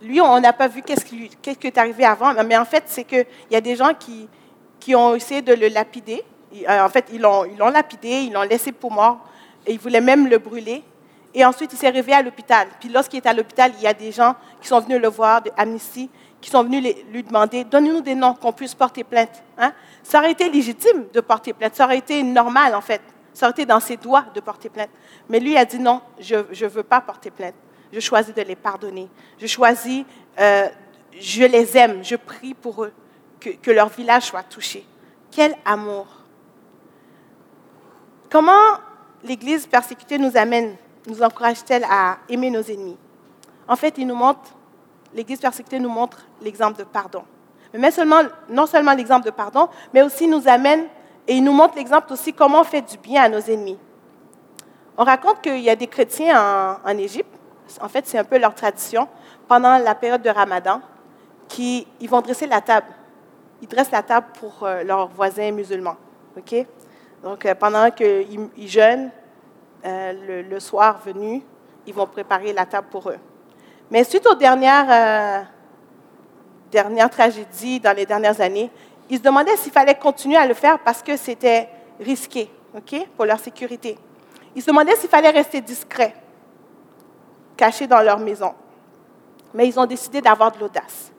Lui, 0.00 0.22
on 0.22 0.40
n'a 0.40 0.54
pas 0.54 0.66
vu 0.66 0.80
qu'est-ce 0.80 1.04
qui, 1.04 1.28
est 1.44 1.76
arrivé 1.76 2.02
avant, 2.06 2.32
mais 2.44 2.56
en 2.56 2.64
fait, 2.64 2.84
c'est 2.86 3.04
qu'il 3.04 3.26
y 3.50 3.56
a 3.56 3.60
des 3.60 3.76
gens 3.76 3.92
qui, 3.92 4.26
qui 4.78 4.94
ont 4.94 5.14
essayé 5.14 5.42
de 5.42 5.52
le 5.52 5.68
lapider. 5.68 6.24
Euh, 6.66 6.82
en 6.82 6.88
fait, 6.88 7.10
ils 7.12 7.20
l'ont, 7.20 7.44
ils 7.44 7.58
l'ont 7.58 7.68
lapidé, 7.68 8.08
ils 8.08 8.32
l'ont 8.32 8.40
laissé 8.40 8.72
pour 8.72 8.90
mort, 8.90 9.18
et 9.66 9.74
ils 9.74 9.78
voulaient 9.78 10.00
même 10.00 10.26
le 10.26 10.38
brûler. 10.38 10.82
Et 11.34 11.44
ensuite, 11.44 11.74
il 11.74 11.78
s'est 11.78 11.90
réveillé 11.90 12.16
à 12.16 12.22
l'hôpital. 12.22 12.68
Puis 12.80 12.88
lorsqu'il 12.88 13.18
est 13.18 13.28
à 13.28 13.34
l'hôpital, 13.34 13.70
il 13.76 13.82
y 13.82 13.86
a 13.86 13.92
des 13.92 14.12
gens 14.12 14.34
qui 14.62 14.68
sont 14.68 14.80
venus 14.80 14.98
le 14.98 15.08
voir, 15.08 15.42
de 15.42 15.50
Amnesty, 15.58 16.08
qui 16.40 16.50
sont 16.50 16.62
venus 16.64 16.94
lui 17.12 17.22
demander, 17.22 17.64
donnez-nous 17.64 18.00
des 18.00 18.14
noms 18.14 18.34
qu'on 18.34 18.52
puisse 18.52 18.74
porter 18.74 19.04
plainte. 19.04 19.42
Hein? 19.58 19.72
Ça 20.02 20.18
aurait 20.18 20.32
été 20.32 20.48
légitime 20.48 21.06
de 21.12 21.20
porter 21.20 21.52
plainte, 21.52 21.74
ça 21.74 21.84
aurait 21.84 21.98
été 21.98 22.22
normal 22.22 22.74
en 22.74 22.80
fait, 22.80 23.02
ça 23.34 23.46
aurait 23.46 23.52
été 23.52 23.66
dans 23.66 23.80
ses 23.80 23.96
doigts 23.96 24.24
de 24.34 24.40
porter 24.40 24.68
plainte. 24.68 24.90
Mais 25.28 25.40
lui 25.40 25.56
a 25.56 25.64
dit 25.64 25.78
non, 25.78 26.00
je 26.18 26.36
ne 26.36 26.68
veux 26.68 26.82
pas 26.82 27.00
porter 27.00 27.30
plainte, 27.30 27.54
je 27.92 28.00
choisis 28.00 28.34
de 28.34 28.42
les 28.42 28.56
pardonner, 28.56 29.08
je 29.38 29.46
choisis, 29.46 30.04
euh, 30.38 30.68
je 31.18 31.44
les 31.44 31.76
aime, 31.76 32.02
je 32.02 32.16
prie 32.16 32.54
pour 32.54 32.84
eux, 32.84 32.92
que, 33.38 33.50
que 33.50 33.70
leur 33.70 33.88
village 33.88 34.24
soit 34.24 34.42
touché. 34.42 34.86
Quel 35.30 35.54
amour. 35.64 36.06
Comment 38.30 38.78
l'Église 39.24 39.66
persécutée 39.66 40.18
nous 40.18 40.36
amène, 40.36 40.76
nous 41.06 41.22
encourage-t-elle 41.22 41.84
à 41.84 42.18
aimer 42.28 42.50
nos 42.50 42.62
ennemis? 42.62 42.96
En 43.68 43.76
fait, 43.76 43.94
il 43.98 44.06
nous 44.06 44.14
montre, 44.14 44.54
l'Église 45.14 45.40
persécutée 45.40 45.78
nous 45.78 45.90
montre 45.90 46.26
l'exemple 46.42 46.78
de 46.78 46.84
pardon 46.84 47.22
mais 47.72 47.90
non 48.48 48.66
seulement 48.66 48.92
l'exemple 48.94 49.26
de 49.26 49.30
pardon, 49.30 49.68
mais 49.94 50.02
aussi 50.02 50.26
nous 50.26 50.48
amène 50.48 50.86
et 51.28 51.34
il 51.34 51.44
nous 51.44 51.52
montre 51.52 51.76
l'exemple 51.76 52.12
aussi 52.12 52.32
comment 52.32 52.60
on 52.60 52.64
fait 52.64 52.82
du 52.82 52.98
bien 52.98 53.22
à 53.22 53.28
nos 53.28 53.40
ennemis. 53.40 53.78
On 54.96 55.04
raconte 55.04 55.40
qu'il 55.40 55.60
y 55.60 55.70
a 55.70 55.76
des 55.76 55.86
chrétiens 55.86 56.78
en, 56.84 56.98
Égypte, 56.98 57.32
en 57.80 57.88
fait 57.88 58.06
c'est 58.06 58.18
un 58.18 58.24
peu 58.24 58.38
leur 58.38 58.54
tradition, 58.54 59.08
pendant 59.46 59.78
la 59.78 59.94
période 59.94 60.22
de 60.22 60.30
Ramadan, 60.30 60.80
qui 61.48 61.86
ils 62.00 62.08
vont 62.08 62.20
dresser 62.20 62.46
la 62.46 62.60
table. 62.60 62.86
Ils 63.62 63.68
dressent 63.68 63.90
la 63.90 64.02
table 64.02 64.26
pour 64.38 64.62
euh, 64.62 64.82
leurs 64.82 65.08
voisins 65.08 65.50
musulmans. 65.50 65.96
ok? 66.36 66.66
Donc 67.22 67.44
euh, 67.44 67.54
pendant 67.54 67.90
qu'ils 67.90 68.48
jeûnent, 68.68 69.10
euh, 69.84 70.42
le, 70.48 70.60
soir 70.60 71.00
venu, 71.04 71.42
ils 71.86 71.94
vont 71.94 72.06
préparer 72.06 72.52
la 72.52 72.66
table 72.66 72.88
pour 72.90 73.10
eux. 73.10 73.18
Mais 73.90 74.04
suite 74.04 74.26
aux 74.26 74.34
dernières 74.34 75.46
dernière 76.70 77.10
tragédie 77.10 77.80
dans 77.80 77.94
les 77.94 78.06
dernières 78.06 78.40
années, 78.40 78.70
ils 79.08 79.18
se 79.18 79.22
demandaient 79.22 79.56
s'il 79.56 79.72
fallait 79.72 79.96
continuer 79.96 80.36
à 80.36 80.46
le 80.46 80.54
faire 80.54 80.78
parce 80.78 81.02
que 81.02 81.16
c'était 81.16 81.68
risqué 81.98 82.50
ok, 82.74 83.08
pour 83.16 83.24
leur 83.24 83.40
sécurité. 83.40 83.98
Ils 84.54 84.62
se 84.62 84.68
demandaient 84.68 84.96
s'il 84.96 85.10
fallait 85.10 85.30
rester 85.30 85.60
discret, 85.60 86.14
caché 87.56 87.86
dans 87.86 88.00
leur 88.00 88.18
maison. 88.18 88.54
Mais 89.52 89.66
ils 89.66 89.78
ont 89.78 89.86
décidé 89.86 90.20
d'avoir 90.20 90.52
de 90.52 90.60
l'audace. 90.60 91.12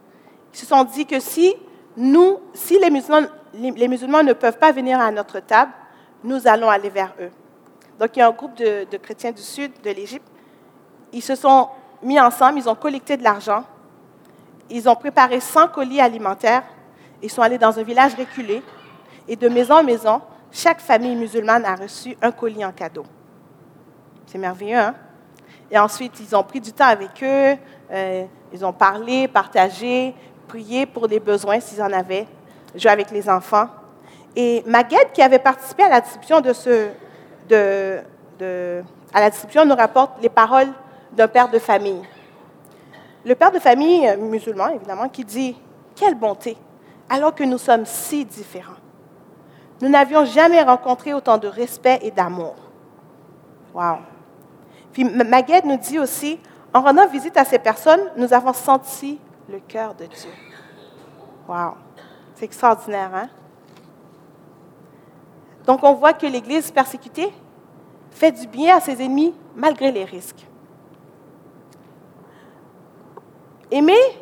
Ils 0.54 0.60
se 0.60 0.66
sont 0.66 0.84
dit 0.86 1.06
que 1.06 1.20
si 1.20 1.56
nous, 1.98 2.40
si 2.54 2.80
les 2.80 2.90
musulmans, 2.90 3.28
les 3.54 3.88
musulmans 3.88 4.24
ne 4.24 4.34
peuvent 4.34 4.58
pas 4.58 4.72
venir 4.72 5.00
à 5.00 5.12
notre 5.12 5.40
table, 5.42 5.72
nous 6.24 6.48
allons 6.48 6.70
aller 6.70 6.90
vers 6.90 7.14
eux. 7.20 7.32
Donc 8.00 8.16
il 8.16 8.20
y 8.20 8.22
a 8.22 8.28
un 8.28 8.32
groupe 8.32 8.56
de 8.56 8.98
chrétiens 8.98 9.32
du 9.32 9.42
sud 9.42 9.74
de 9.84 9.90
l'Égypte. 9.92 10.28
Ils 11.12 11.22
se 11.22 11.36
sont 11.36 11.68
mis 12.04 12.20
ensemble, 12.20 12.60
ils 12.60 12.70
ont 12.70 12.76
collecté 12.76 13.18
de 13.18 13.24
l'argent 13.24 13.64
ils 14.72 14.88
ont 14.88 14.96
préparé 14.96 15.40
100 15.40 15.68
colis 15.68 16.00
alimentaires. 16.00 16.64
Ils 17.22 17.30
sont 17.30 17.42
allés 17.42 17.58
dans 17.58 17.78
un 17.78 17.84
village 17.84 18.16
reculé. 18.16 18.64
Et 19.28 19.36
de 19.36 19.50
maison 19.50 19.76
en 19.76 19.84
maison, 19.84 20.22
chaque 20.52 20.80
famille 20.80 21.16
musulmane 21.16 21.66
a 21.66 21.76
reçu 21.76 22.18
un 22.22 22.32
colis 22.32 22.66
en 22.66 22.72
cadeau. 22.72 23.04
C'est 24.26 24.38
merveilleux, 24.38 24.78
hein? 24.78 24.96
Et 25.70 25.78
ensuite, 25.78 26.20
ils 26.20 26.36
ont 26.36 26.44
pris 26.44 26.60
du 26.60 26.74
temps 26.74 26.86
avec 26.86 27.22
eux. 27.22 27.58
Euh, 27.92 28.26
ils 28.52 28.66
ont 28.66 28.74
parlé, 28.74 29.28
partagé, 29.28 30.16
prié 30.48 30.86
pour 30.86 31.08
des 31.08 31.20
besoins 31.20 31.60
s'ils 31.60 31.82
en 31.82 31.92
avaient, 31.92 32.28
joué 32.76 32.92
avec 32.92 33.12
les 33.12 33.30
enfants. 33.30 33.68
Et 34.36 34.64
Maguette, 34.66 35.12
qui 35.14 35.22
avait 35.22 35.40
participé 35.40 35.84
à 35.84 35.90
la 35.90 36.02
distribution 36.02 36.42
de 36.42 36.54
ce, 36.54 36.90
de, 37.48 38.00
de, 38.40 38.84
à 39.14 39.20
la 39.22 39.30
distribution, 39.30 39.66
nous 39.66 39.76
rapporte 39.76 40.22
les 40.22 40.30
paroles 40.30 40.70
d'un 41.14 41.28
père 41.28 41.50
de 41.50 41.60
famille 41.60 42.04
le 43.24 43.36
père 43.36 43.52
de 43.52 43.60
famille 43.60 44.16
musulman, 44.18 44.70
évidemment, 44.70 45.08
qui 45.08 45.24
dit 45.24 45.56
Quelle 45.96 46.16
bonté, 46.16 46.58
alors 47.10 47.36
que 47.36 47.44
nous 47.44 47.58
sommes 47.58 47.86
si 47.86 48.26
différents. 48.26 48.74
Nous 49.82 49.90
n'avions 49.90 50.26
jamais 50.26 50.62
rencontré 50.62 51.14
autant 51.14 51.38
de 51.38 51.48
respect 51.48 52.00
et 52.02 52.12
d'amour. 52.12 52.56
Wow. 53.74 53.98
Puis 54.94 55.04
Maguette 55.04 55.66
nous 55.66 55.78
dit 55.78 56.00
aussi, 56.00 56.40
en 56.74 56.82
rendant 56.82 57.08
visite 57.08 57.38
à 57.38 57.46
ces 57.46 57.60
personnes, 57.60 58.02
nous 58.18 58.34
avons 58.34 58.54
senti 58.54 59.20
le 59.50 59.60
cœur 59.60 59.94
de 59.96 60.06
Dieu. 60.06 60.30
Wow, 61.48 61.76
c'est 62.36 62.46
extraordinaire, 62.46 63.12
hein? 63.14 63.30
Donc 65.66 65.84
on 65.84 65.94
voit 65.94 66.14
que 66.14 66.26
l'Église 66.26 66.72
persécutée 66.72 67.32
fait 68.10 68.32
du 68.32 68.48
bien 68.48 68.78
à 68.78 68.80
ses 68.80 69.02
ennemis 69.02 69.34
malgré 69.56 69.92
les 69.92 70.06
risques. 70.06 70.46
Aimer 73.72 74.20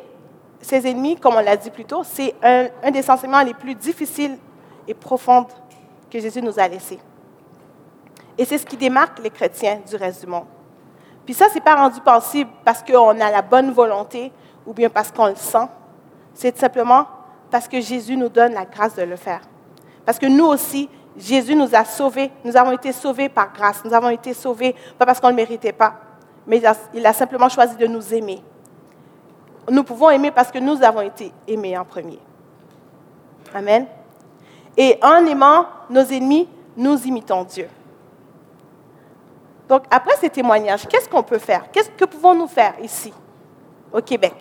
ses 0.60 0.86
ennemis, 0.86 1.16
comme 1.16 1.34
on 1.34 1.40
l'a 1.40 1.56
dit 1.56 1.70
plus 1.70 1.84
tôt, 1.84 2.02
c'est 2.04 2.34
un, 2.42 2.90
des 2.90 3.10
enseignements 3.10 3.42
les 3.42 3.54
plus 3.54 3.74
difficiles 3.74 4.38
et 4.86 4.94
profonds 4.94 5.46
que 6.10 6.20
Jésus 6.20 6.40
nous 6.42 6.58
a 6.58 6.68
laissés. 6.68 7.00
Et 8.38 8.44
c'est 8.44 8.58
ce 8.58 8.66
qui 8.66 8.76
démarque 8.76 9.18
les 9.18 9.30
chrétiens 9.30 9.80
du 9.88 9.96
reste 9.96 10.24
du 10.24 10.30
monde. 10.30 10.46
Puis 11.24 11.34
ça, 11.34 11.48
ce 11.48 11.54
n'est 11.54 11.60
pas 11.60 11.74
rendu 11.74 12.00
possible 12.00 12.50
parce 12.64 12.82
qu'on 12.82 13.20
a 13.20 13.30
la 13.30 13.42
bonne 13.42 13.72
volonté 13.72 14.32
ou 14.66 14.72
bien 14.72 14.88
parce 14.88 15.10
qu'on 15.10 15.26
le 15.26 15.34
sent. 15.34 15.66
C'est 16.34 16.56
simplement 16.56 17.06
parce 17.50 17.68
que 17.68 17.80
Jésus 17.80 18.16
nous 18.16 18.28
donne 18.28 18.52
la 18.52 18.64
grâce 18.64 18.94
de 18.94 19.02
le 19.02 19.16
faire. 19.16 19.40
Parce 20.06 20.18
que 20.18 20.26
nous 20.26 20.46
aussi, 20.46 20.88
Jésus 21.16 21.54
nous 21.54 21.74
a 21.74 21.84
sauvés. 21.84 22.30
Nous 22.44 22.56
avons 22.56 22.72
été 22.72 22.92
sauvés 22.92 23.28
par 23.28 23.52
grâce. 23.52 23.84
Nous 23.84 23.92
avons 23.92 24.10
été 24.10 24.32
sauvés 24.32 24.74
pas 24.98 25.06
parce 25.06 25.20
qu'on 25.20 25.28
ne 25.28 25.32
le 25.32 25.36
méritait 25.36 25.72
pas, 25.72 25.94
mais 26.46 26.62
il 26.94 27.06
a 27.06 27.12
simplement 27.12 27.48
choisi 27.48 27.76
de 27.76 27.86
nous 27.86 28.14
aimer. 28.14 28.42
Nous 29.70 29.84
pouvons 29.84 30.10
aimer 30.10 30.30
parce 30.30 30.50
que 30.50 30.58
nous 30.58 30.82
avons 30.82 31.00
été 31.00 31.32
aimés 31.46 31.78
en 31.78 31.84
premier. 31.84 32.18
Amen. 33.54 33.86
Et 34.76 34.98
en 35.02 35.24
aimant 35.26 35.66
nos 35.88 36.02
ennemis, 36.02 36.48
nous 36.76 37.00
imitons 37.06 37.44
Dieu. 37.44 37.68
Donc, 39.68 39.84
après 39.90 40.16
ces 40.16 40.30
témoignages, 40.30 40.86
qu'est-ce 40.88 41.08
qu'on 41.08 41.22
peut 41.22 41.38
faire? 41.38 41.70
Qu'est-ce 41.70 41.90
que 41.90 42.04
pouvons-nous 42.04 42.48
faire 42.48 42.74
ici, 42.82 43.12
au 43.92 44.00
Québec? 44.00 44.34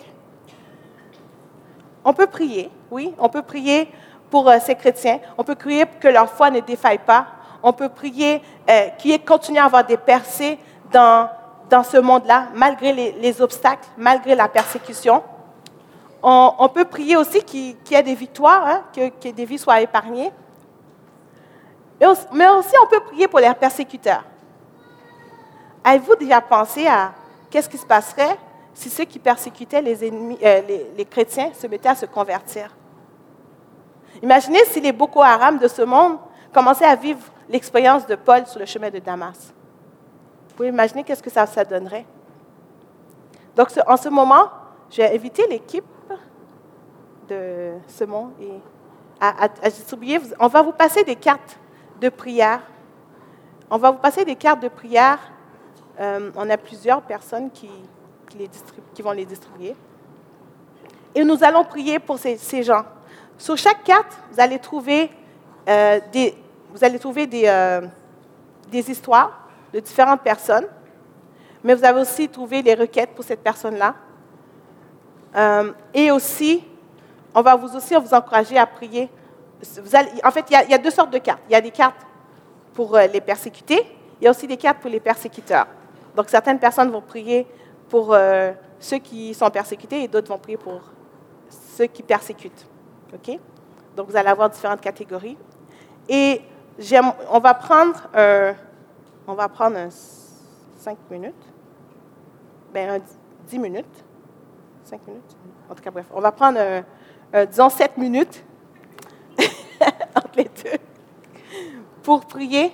On 2.04 2.14
peut 2.14 2.28
prier, 2.28 2.72
oui, 2.90 3.14
on 3.20 3.30
peut 3.30 3.44
prier 3.44 3.88
pour 4.32 4.50
euh, 4.50 4.58
ces 4.60 4.74
chrétiens. 4.74 5.20
On 5.38 5.44
peut 5.44 5.56
prier 5.56 5.86
que 6.00 6.08
leur 6.08 6.30
foi 6.30 6.50
ne 6.50 6.60
défaille 6.60 7.00
pas. 7.00 7.28
On 7.62 7.74
peut 7.74 7.90
prier 7.90 8.42
euh, 8.70 8.88
qu'ils 8.98 9.24
continuent 9.24 9.60
à 9.60 9.66
avoir 9.66 9.86
des 9.86 9.98
percées 9.98 10.58
dans, 10.92 11.30
dans 11.70 11.84
ce 11.84 11.98
monde-là, 11.98 12.48
malgré 12.56 12.92
les, 12.94 13.42
obstacles, 13.42 13.88
malgré 13.98 14.36
la 14.36 14.48
persécution. 14.48 15.24
On, 16.22 16.70
peut 16.74 16.86
prier 16.86 17.16
aussi 17.16 17.42
qu'il 17.44 17.76
y 17.90 17.94
ait 17.94 18.04
des 18.04 18.16
victoires, 18.16 18.66
hein, 18.66 18.84
que, 18.94 19.30
des 19.30 19.46
vies 19.46 19.58
soient 19.58 19.80
épargnées. 19.80 20.32
Mais 22.34 22.48
aussi, 22.50 22.74
on 22.84 22.88
peut 22.88 23.00
prier 23.02 23.28
pour 23.28 23.40
les 23.40 23.54
persécuteurs. 23.54 24.24
Avez-vous 25.84 26.16
déjà 26.16 26.42
pensé 26.42 26.88
à 26.88 27.14
qu'est-ce 27.50 27.70
qui 27.70 27.78
se 27.78 27.86
passerait 27.86 28.38
si 28.74 28.90
ceux 28.90 29.06
qui 29.06 29.20
persécutaient 29.20 29.82
les, 29.82 30.04
euh, 30.04 30.62
les, 30.98 31.06
chrétiens 31.06 31.52
se 31.54 31.68
mettaient 31.68 31.90
à 31.90 31.96
se 31.96 32.06
convertir? 32.06 32.76
Imaginez 34.22 34.66
si 34.66 34.82
les 34.82 34.92
Boko 34.92 35.22
Haram 35.22 35.58
de 35.58 35.68
ce 35.68 35.82
monde 35.84 36.18
commençaient 36.54 36.86
à 36.86 36.96
vivre 36.96 37.22
l'expérience 37.48 38.06
de 38.06 38.16
Paul 38.16 38.46
sur 38.46 38.60
le 38.60 38.66
chemin 38.66 38.90
de 38.90 39.00
Damas. 39.00 39.54
Pouvez 40.60 40.68
imaginer 40.68 41.06
qu'est-ce 41.06 41.24
que 41.24 41.30
ça, 41.30 41.46
ça 41.46 41.64
donnerait. 41.64 42.06
Donc, 43.56 43.70
en 43.88 43.96
ce 43.96 44.10
moment, 44.10 44.50
je 44.90 44.98
vais 44.98 45.16
inviter 45.16 45.48
l'équipe 45.48 45.86
de 47.30 47.76
ce 47.88 48.04
monde 48.04 48.34
et 48.42 48.52
à, 49.22 49.48
distribuer. 49.70 50.20
On 50.38 50.48
va 50.48 50.62
vous 50.62 50.74
passer 50.74 51.06
des 51.06 51.16
cartes 51.16 51.58
de 52.02 52.10
prière. 52.10 52.60
On 53.70 53.78
va 53.78 53.92
vous 53.92 54.00
passer 54.00 54.26
des 54.26 54.36
cartes 54.36 54.60
de 54.62 54.68
prière 54.68 55.20
euh, 55.98 56.30
on 56.36 56.50
a 56.50 56.58
plusieurs 56.58 57.04
personnes 57.04 57.50
qui, 57.52 57.70
vont 59.02 59.12
les 59.12 59.26
distribuer. 59.26 59.78
Et 61.16 61.24
nous 61.24 61.42
allons 61.42 61.64
prier 61.64 62.00
pour 62.00 62.20
ces, 62.20 62.64
gens. 62.64 62.84
Sur 63.38 63.56
chaque 63.56 63.86
carte, 63.86 64.12
vous 64.30 64.42
allez 64.42 64.60
trouver, 64.60 65.10
euh, 65.70 66.02
des, 66.12 66.36
vous 66.74 66.84
allez 66.84 67.00
trouver 67.00 67.30
euh, 67.46 67.88
des, 68.70 68.92
histoires 68.92 69.39
de 69.74 69.80
différentes 69.80 70.22
personnes, 70.22 70.66
mais 71.64 71.74
vous 71.74 71.84
avez 71.84 72.02
aussi 72.02 72.30
trouvé 72.30 72.62
les 72.62 72.74
requêtes 72.74 73.12
pour 73.16 73.24
cette 73.24 73.42
personne-là. 73.42 73.96
et 75.94 76.12
aussi, 76.12 76.64
on 77.36 77.42
va 77.42 77.56
vous 77.56 77.76
aussi 77.76 77.96
vous 77.96 78.14
encourager 78.14 78.58
à 78.58 78.66
prier. 78.66 79.10
en 80.24 80.32
fait, 80.32 80.46
il 80.50 80.70
y, 80.70 80.74
a, 80.74 80.78
deux 80.78 80.90
sortes 80.90 81.12
de 81.12 81.20
cartes. 81.20 81.42
Il 81.50 81.54
y 81.54 81.56
a 81.56 81.62
des 81.62 81.72
cartes 81.72 82.06
pour 82.74 82.98
les 82.98 83.22
persécutés, 83.22 83.86
il 84.20 84.26
y 84.26 84.28
a 84.28 84.32
aussi 84.32 84.48
des 84.48 84.58
cartes 84.58 84.80
pour 84.80 84.90
les 84.90 85.00
persécuteurs. 85.00 85.68
Donc 86.16 86.30
certaines 86.30 86.60
personnes 86.60 86.90
vont 86.90 87.02
prier 87.02 87.48
pour 87.90 88.14
euh, 88.14 88.52
ceux 88.80 88.98
qui 88.98 89.34
sont 89.34 89.50
persécutés 89.50 90.04
et 90.04 90.08
d'autres 90.08 90.30
vont 90.30 90.38
prier 90.38 90.58
pour 90.58 90.82
ceux 91.50 91.86
qui 91.86 92.04
persécutent. 92.04 92.68
OK? 93.14 93.38
Donc 93.96 94.10
vous 94.10 94.16
allez 94.16 94.30
avoir 94.30 94.50
différentes 94.50 94.82
catégories. 94.82 95.38
Et 96.08 96.42
on 97.30 97.40
va 97.40 97.54
prendre, 97.54 98.08
on 99.30 99.36
va 99.36 99.48
prendre 99.50 99.78
5 99.90 100.98
minutes, 101.12 101.34
ben 102.74 103.02
10 103.48 103.60
minutes, 103.60 104.04
5 104.84 105.08
minutes, 105.08 105.38
en 105.70 105.76
tout 105.76 105.84
cas 105.84 105.92
bref, 105.92 106.06
on 106.14 106.22
va 106.22 106.32
prendre, 106.32 106.60
disons, 107.50 107.70
7 107.70 107.98
minutes 107.98 108.44
entre 110.16 110.36
les 110.36 110.44
deux 110.46 110.80
pour 112.04 112.26
prier 112.26 112.72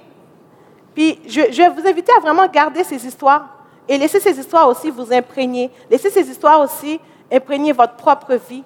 puis 0.95 1.19
je, 1.27 1.41
vais 1.41 1.69
vous 1.69 1.85
inviter 1.85 2.11
à 2.17 2.21
vraiment 2.21 2.47
garder 2.47 2.83
ces 2.85 3.05
histoires 3.05 3.49
et 3.87 3.97
laisser 3.97 4.21
ces 4.21 4.39
histoires 4.39 4.67
aussi 4.69 4.89
vous 4.89 5.13
imprégner. 5.13 5.69
Laissez 5.91 6.09
ces 6.09 6.27
histoires 6.27 6.61
aussi 6.61 6.99
imprégner 7.31 7.73
votre 7.73 7.95
propre 7.95 8.35
vie 8.35 8.63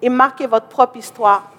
et 0.00 0.08
marquer 0.08 0.46
votre 0.46 0.68
propre 0.68 0.96
histoire. 0.96 1.50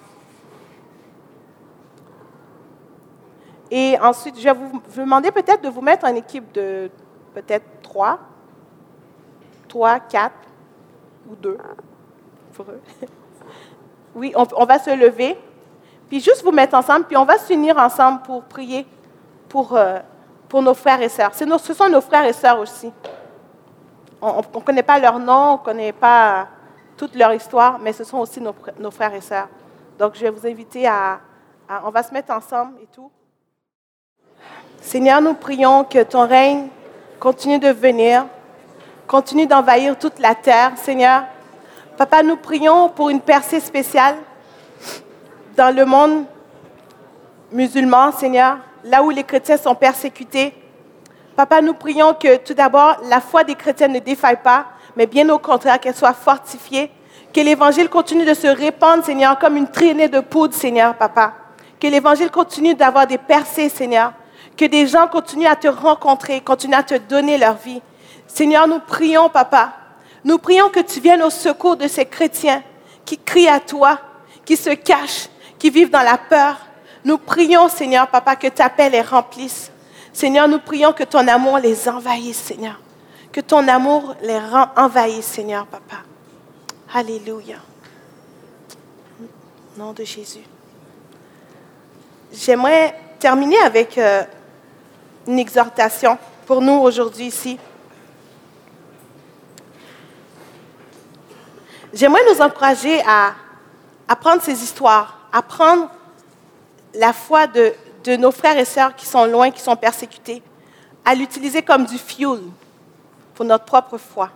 Et 3.70 3.98
ensuite, 4.00 4.38
je 4.38 4.44
vais 4.44 4.52
vous, 4.52 4.80
demander 4.96 5.30
peut-être 5.30 5.62
de 5.62 5.68
vous 5.68 5.80
mettre 5.80 6.06
en 6.06 6.14
équipe 6.14 6.52
de 6.52 6.90
peut-être 7.34 7.66
trois, 7.82 8.18
trois, 9.68 10.00
quatre 10.00 10.34
ou 11.30 11.36
deux. 11.36 11.58
Oui, 14.14 14.32
on, 14.34 14.64
va 14.64 14.78
se 14.78 14.88
lever, 14.88 15.36
puis 16.08 16.20
juste 16.20 16.42
vous 16.42 16.50
mettre 16.50 16.74
ensemble, 16.74 17.04
puis 17.04 17.18
on 17.18 17.26
va 17.26 17.36
s'unir 17.36 17.76
ensemble 17.76 18.22
pour 18.22 18.44
prier 18.44 18.86
pour, 19.46 19.76
euh, 19.76 19.98
pour 20.48 20.62
nos 20.62 20.72
frères 20.72 21.02
et 21.02 21.10
sœurs. 21.10 21.34
ce 21.34 21.74
sont 21.74 21.90
nos 21.90 22.00
frères 22.00 22.24
et 22.24 22.32
sœurs 22.32 22.58
aussi. 22.58 22.90
On 24.22 24.38
ne 24.38 24.60
connaît 24.60 24.82
pas 24.82 24.98
leur 24.98 25.18
nom, 25.18 25.50
on 25.50 25.58
ne 25.58 25.64
connaît 25.64 25.92
pas 25.92 26.48
toute 26.96 27.14
leur 27.14 27.34
histoire, 27.34 27.78
mais 27.78 27.92
ce 27.92 28.04
sont 28.04 28.16
aussi 28.16 28.40
nos, 28.40 28.54
nos, 28.78 28.90
frères 28.90 29.12
et 29.12 29.20
sœurs. 29.20 29.48
Donc, 29.98 30.14
je 30.14 30.22
vais 30.22 30.30
vous 30.30 30.46
inviter 30.46 30.86
à, 30.86 31.20
On 31.84 31.90
va 31.90 32.02
se 32.02 32.14
mettre 32.14 32.32
ensemble 32.32 32.80
et 32.80 32.86
tout. 32.86 33.10
Seigneur, 34.86 35.20
nous 35.20 35.34
prions 35.34 35.82
que 35.82 36.00
ton 36.04 36.28
règne 36.28 36.68
continue 37.18 37.58
de 37.58 37.70
venir, 37.70 38.24
continue 39.08 39.48
d'envahir 39.48 39.98
toute 39.98 40.20
la 40.20 40.36
terre, 40.36 40.74
Seigneur. 40.76 41.24
Papa, 41.96 42.22
nous 42.22 42.36
prions 42.36 42.88
pour 42.90 43.10
une 43.10 43.20
percée 43.20 43.58
spéciale 43.58 44.14
dans 45.56 45.74
le 45.74 45.84
monde 45.84 46.24
musulman, 47.50 48.12
Seigneur 48.12 48.58
là 48.84 49.02
où 49.02 49.10
les 49.10 49.24
chrétiens 49.24 49.56
sont 49.56 49.74
persécutés. 49.74 50.54
Papa, 51.34 51.60
nous 51.60 51.74
prions 51.74 52.14
que 52.14 52.36
tout 52.36 52.54
d'abord, 52.54 52.98
la 53.08 53.20
foi 53.20 53.42
des 53.42 53.56
chrétiens 53.56 53.88
ne 53.88 53.98
défaille 53.98 54.40
pas, 54.40 54.66
mais 54.94 55.08
bien 55.08 55.28
au 55.30 55.38
contraire, 55.40 55.80
qu'elle 55.80 55.96
soit 55.96 56.14
fortifiée. 56.14 56.92
Que 57.34 57.40
l'évangile 57.40 57.88
continue 57.88 58.24
de 58.24 58.34
se 58.34 58.46
répandre, 58.46 59.04
Seigneur, 59.04 59.36
comme 59.40 59.56
une 59.56 59.68
traînée 59.68 60.06
de 60.08 60.20
poudre, 60.20 60.54
Seigneur, 60.54 60.94
papa. 60.94 61.32
Que 61.80 61.88
l'évangile 61.88 62.30
continue 62.30 62.76
d'avoir 62.76 63.08
des 63.08 63.18
percées, 63.18 63.68
Seigneur. 63.68 64.12
Que 64.56 64.64
des 64.64 64.86
gens 64.86 65.06
continuent 65.08 65.46
à 65.46 65.56
te 65.56 65.68
rencontrer, 65.68 66.40
continuent 66.40 66.74
à 66.74 66.82
te 66.82 66.94
donner 66.94 67.38
leur 67.38 67.56
vie. 67.56 67.82
Seigneur, 68.26 68.66
nous 68.66 68.80
prions, 68.80 69.28
papa. 69.28 69.72
Nous 70.24 70.38
prions 70.38 70.70
que 70.70 70.80
tu 70.80 71.00
viennes 71.00 71.22
au 71.22 71.30
secours 71.30 71.76
de 71.76 71.86
ces 71.86 72.06
chrétiens 72.06 72.62
qui 73.04 73.18
crient 73.18 73.48
à 73.48 73.60
toi, 73.60 74.00
qui 74.44 74.56
se 74.56 74.70
cachent, 74.70 75.28
qui 75.58 75.70
vivent 75.70 75.90
dans 75.90 76.02
la 76.02 76.18
peur, 76.18 76.56
nous 77.06 77.18
prions, 77.18 77.68
Seigneur, 77.68 78.08
Papa, 78.08 78.34
que 78.34 78.48
ta 78.48 78.68
paix 78.68 78.90
les 78.90 79.00
remplisse. 79.00 79.70
Seigneur, 80.12 80.48
nous 80.48 80.58
prions 80.58 80.92
que 80.92 81.04
ton 81.04 81.28
amour 81.28 81.58
les 81.58 81.88
envahisse, 81.88 82.36
Seigneur. 82.36 82.80
Que 83.30 83.40
ton 83.40 83.68
amour 83.68 84.16
les 84.22 84.40
rend 84.40 84.66
envahis, 84.76 85.22
Seigneur, 85.22 85.66
Papa. 85.66 85.98
Alléluia. 86.92 87.58
Nom 89.78 89.92
de 89.92 90.02
Jésus. 90.02 90.42
J'aimerais 92.32 92.98
terminer 93.20 93.58
avec 93.58 93.98
euh, 93.98 94.24
une 95.26 95.38
exhortation 95.38 96.18
pour 96.46 96.60
nous 96.60 96.74
aujourd'hui 96.74 97.26
ici. 97.26 97.58
J'aimerais 101.92 102.22
nous 102.32 102.40
encourager 102.40 103.00
à, 103.06 103.34
à 104.06 104.16
prendre 104.16 104.42
ces 104.42 104.62
histoires, 104.62 105.18
à 105.32 105.42
prendre 105.42 105.90
la 106.94 107.12
foi 107.12 107.46
de, 107.46 107.74
nos 108.16 108.30
frères 108.30 108.58
et 108.58 108.64
sœurs 108.64 108.94
qui 108.94 109.06
sont 109.06 109.24
loin, 109.26 109.50
qui 109.50 109.60
sont 109.60 109.76
persécutés, 109.76 110.42
à 111.04 111.14
l'utiliser 111.14 111.62
comme 111.62 111.84
du 111.86 111.98
fuel, 111.98 112.40
pour 113.34 113.44
notre 113.44 113.64
propre 113.64 113.98
foi. 113.98 114.30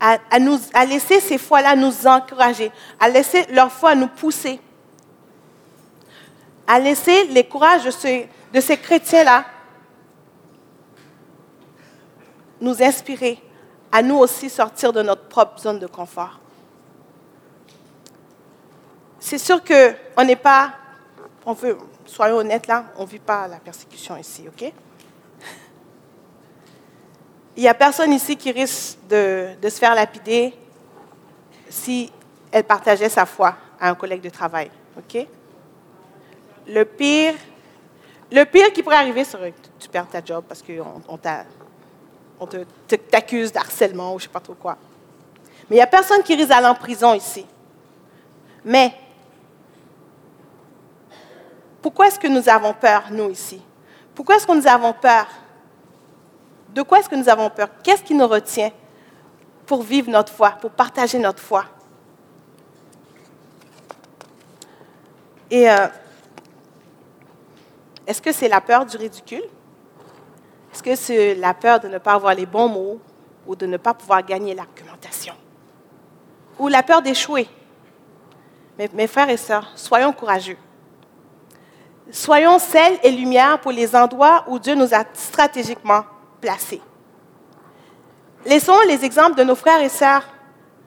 À, 0.00 0.84
laisser 0.84 1.20
ces 1.20 1.38
foi-là 1.38 1.74
nous 1.74 2.06
encourager, 2.06 2.70
à 3.00 3.08
laisser 3.08 3.46
leur 3.50 3.72
foi 3.72 3.94
nous 3.94 4.08
pousser, 4.08 4.60
à 6.66 6.78
laisser 6.78 7.24
les 7.28 7.44
courages 7.44 7.84
de 7.84 8.60
ces 8.60 8.76
chrétiens-là 8.76 9.44
nous 12.64 12.82
inspirer 12.82 13.38
à 13.92 14.02
nous 14.02 14.16
aussi 14.16 14.50
sortir 14.50 14.92
de 14.92 15.02
notre 15.02 15.28
propre 15.28 15.58
zone 15.58 15.78
de 15.78 15.86
confort. 15.86 16.40
C'est 19.20 19.38
sûr 19.38 19.62
qu'on 19.62 20.24
n'est 20.24 20.36
pas, 20.36 20.72
on 21.46 21.52
veut, 21.52 21.78
soyons 22.06 22.38
honnêtes 22.38 22.66
là, 22.66 22.86
on 22.96 23.02
ne 23.02 23.08
vit 23.08 23.18
pas 23.18 23.46
la 23.46 23.58
persécution 23.58 24.16
ici, 24.16 24.46
ok? 24.48 24.72
Il 27.56 27.62
n'y 27.62 27.68
a 27.68 27.74
personne 27.74 28.12
ici 28.12 28.36
qui 28.36 28.50
risque 28.50 28.98
de, 29.08 29.54
se 29.62 29.78
faire 29.78 29.94
lapider 29.94 30.52
si 31.68 32.10
elle 32.50 32.64
partageait 32.64 33.08
sa 33.08 33.26
foi 33.26 33.56
à 33.78 33.90
un 33.90 33.94
collègue 33.94 34.22
de 34.22 34.28
travail, 34.28 34.70
ok? 34.98 35.26
Le 36.66 36.84
pire, 36.84 37.34
le 38.32 38.44
pire 38.44 38.72
qui 38.72 38.82
pourrait 38.82 38.96
arriver 38.96 39.22
serait 39.24 39.52
que 39.52 39.68
tu 39.78 39.88
perds 39.88 40.08
ta 40.08 40.24
job 40.24 40.44
parce 40.48 40.62
qu'on 40.62 41.02
on, 41.06 41.18
on 42.40 42.46
t'accuse 43.10 43.52
d'harcèlement 43.52 44.14
ou 44.14 44.18
je 44.18 44.24
ne 44.24 44.28
sais 44.28 44.32
pas 44.32 44.40
trop 44.40 44.54
quoi. 44.54 44.76
Mais 45.68 45.76
il 45.76 45.78
n'y 45.78 45.82
a 45.82 45.86
personne 45.86 46.22
qui 46.22 46.34
risque 46.34 46.48
d'aller 46.48 46.66
en 46.66 46.74
prison 46.74 47.14
ici. 47.14 47.46
Mais 48.64 48.94
pourquoi 51.80 52.08
est-ce 52.08 52.18
que 52.18 52.28
nous 52.28 52.48
avons 52.48 52.72
peur, 52.72 53.04
nous 53.10 53.30
ici? 53.30 53.60
Pourquoi 54.14 54.36
est-ce 54.36 54.46
que 54.46 54.52
nous 54.52 54.66
avons 54.66 54.92
peur? 54.92 55.26
De 56.70 56.82
quoi 56.82 56.98
est-ce 56.98 57.08
que 57.08 57.16
nous 57.16 57.28
avons 57.28 57.50
peur? 57.50 57.68
Qu'est-ce 57.82 58.02
qui 58.02 58.14
nous 58.14 58.26
retient 58.26 58.70
pour 59.66 59.82
vivre 59.82 60.10
notre 60.10 60.32
foi, 60.32 60.50
pour 60.52 60.70
partager 60.70 61.18
notre 61.18 61.42
foi? 61.42 61.64
Et 65.50 65.70
euh, 65.70 65.86
est-ce 68.06 68.20
que 68.20 68.32
c'est 68.32 68.48
la 68.48 68.60
peur 68.60 68.86
du 68.86 68.96
ridicule? 68.96 69.44
Est-ce 70.74 70.82
que 70.82 70.96
c'est 70.96 71.36
la 71.36 71.54
peur 71.54 71.78
de 71.78 71.86
ne 71.86 71.98
pas 71.98 72.14
avoir 72.14 72.34
les 72.34 72.46
bons 72.46 72.68
mots 72.68 73.00
ou 73.46 73.54
de 73.54 73.64
ne 73.64 73.76
pas 73.76 73.94
pouvoir 73.94 74.24
gagner 74.24 74.56
l'argumentation? 74.56 75.34
Ou 76.58 76.66
la 76.66 76.82
peur 76.82 77.00
d'échouer? 77.00 77.46
Mes, 78.76 78.90
mes 78.92 79.06
frères 79.06 79.30
et 79.30 79.36
sœurs, 79.36 79.70
soyons 79.76 80.12
courageux. 80.12 80.56
Soyons 82.10 82.58
sel 82.58 82.98
et 83.04 83.12
lumière 83.12 83.60
pour 83.60 83.70
les 83.70 83.94
endroits 83.94 84.44
où 84.48 84.58
Dieu 84.58 84.74
nous 84.74 84.92
a 84.92 85.04
stratégiquement 85.12 86.02
placés. 86.40 86.82
Laissons 88.44 88.80
les 88.88 89.04
exemples 89.04 89.36
de 89.36 89.44
nos 89.44 89.54
frères 89.54 89.80
et 89.80 89.88
sœurs 89.88 90.28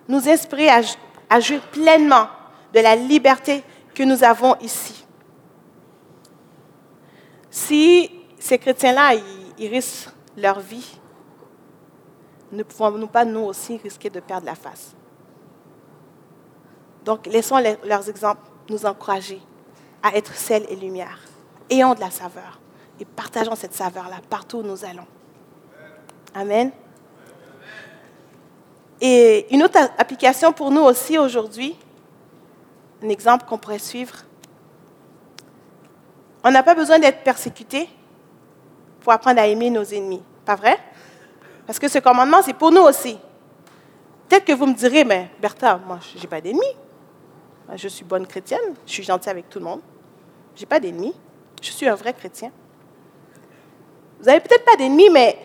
nous 0.10 0.28
inspirer 0.28 0.68
à, 0.68 0.82
à 1.30 1.40
jouir 1.40 1.62
pleinement 1.62 2.28
de 2.74 2.82
la 2.82 2.98
liberté 2.98 3.64
que 3.96 4.04
nous 4.04 4.22
avons 4.22 4.58
ici. 4.60 5.06
Si 7.50 8.12
ces 8.38 8.58
chrétiens-là, 8.58 9.14
ils, 9.14 9.47
risquent 9.60 10.10
leur 10.38 10.60
vie, 10.60 11.00
ne 12.52 12.64
pouvons-nous 12.64 13.08
pas, 13.08 13.26
nous 13.26 13.42
aussi, 13.42 13.78
risquer 13.78 14.10
de 14.10 14.20
perdre 14.20 14.46
la 14.46 14.56
face? 14.56 14.96
Donc, 17.04 17.26
laissons 17.26 17.58
leurs 17.84 18.10
exemples 18.10 18.42
nous 18.70 18.86
encourager 18.86 19.42
à 20.04 20.16
être 20.16 20.34
sel 20.36 20.66
et 20.70 20.76
lumière. 20.76 21.20
Ayons 21.70 21.94
de 21.94 22.00
la 22.00 22.12
saveur 22.12 22.60
et 23.00 23.06
partageons 23.06 23.56
cette 23.56 23.74
saveur-là 23.74 24.18
partout 24.30 24.58
où 24.58 24.64
nous 24.64 24.86
allons. 24.86 25.08
Amen. 26.34 26.72
Et 29.00 29.54
une 29.54 29.64
autre 29.64 29.78
application 29.98 30.52
pour 30.54 30.72
nous 30.72 30.82
aussi 30.82 31.18
aujourd'hui, 31.18 31.78
un 33.04 33.10
exemple 33.10 33.46
qu'on 33.46 33.58
pourrait 33.58 33.80
suivre, 33.80 34.16
on 36.44 36.52
n'a 36.52 36.64
pas 36.64 36.76
besoin 36.76 37.00
d'être 37.00 37.24
persécuté 37.24 37.90
pour 39.08 39.14
apprendre 39.14 39.40
à 39.40 39.48
aimer 39.48 39.70
nos 39.70 39.86
ennemis. 39.86 40.22
Pas 40.44 40.56
vrai? 40.56 40.78
Parce 41.66 41.80
que 41.80 41.88
ce 41.88 42.00
commandement, 42.00 42.42
c'est 42.42 42.54
pour 42.54 42.72
nous 42.72 42.82
aussi. 42.82 43.18
Peut-être 44.28 44.44
que 44.44 44.52
vous 44.52 44.66
me 44.66 44.74
direz, 44.74 45.06
mais 45.06 45.32
Bertha, 45.40 45.78
moi, 45.78 46.00
je 46.14 46.20
n'ai 46.20 46.28
pas 46.28 46.42
d'ennemis. 46.42 46.76
Je 47.74 47.88
suis 47.88 48.04
bonne 48.04 48.28
chrétienne, 48.28 48.76
je 48.86 48.92
suis 48.92 49.04
gentille 49.04 49.30
avec 49.30 49.48
tout 49.48 49.60
le 49.60 49.64
monde. 49.64 49.80
Je 50.58 50.60
n'ai 50.60 50.66
pas 50.66 50.82
d'ennemis. 50.82 51.16
Je 51.62 51.72
suis 51.72 51.88
un 51.88 51.96
vrai 51.96 52.12
chrétien. 52.12 52.52
Vous 54.20 54.26
n'avez 54.26 54.42
peut-être 54.42 54.66
pas 54.66 54.76
d'ennemis, 54.76 55.10
mais 55.10 55.40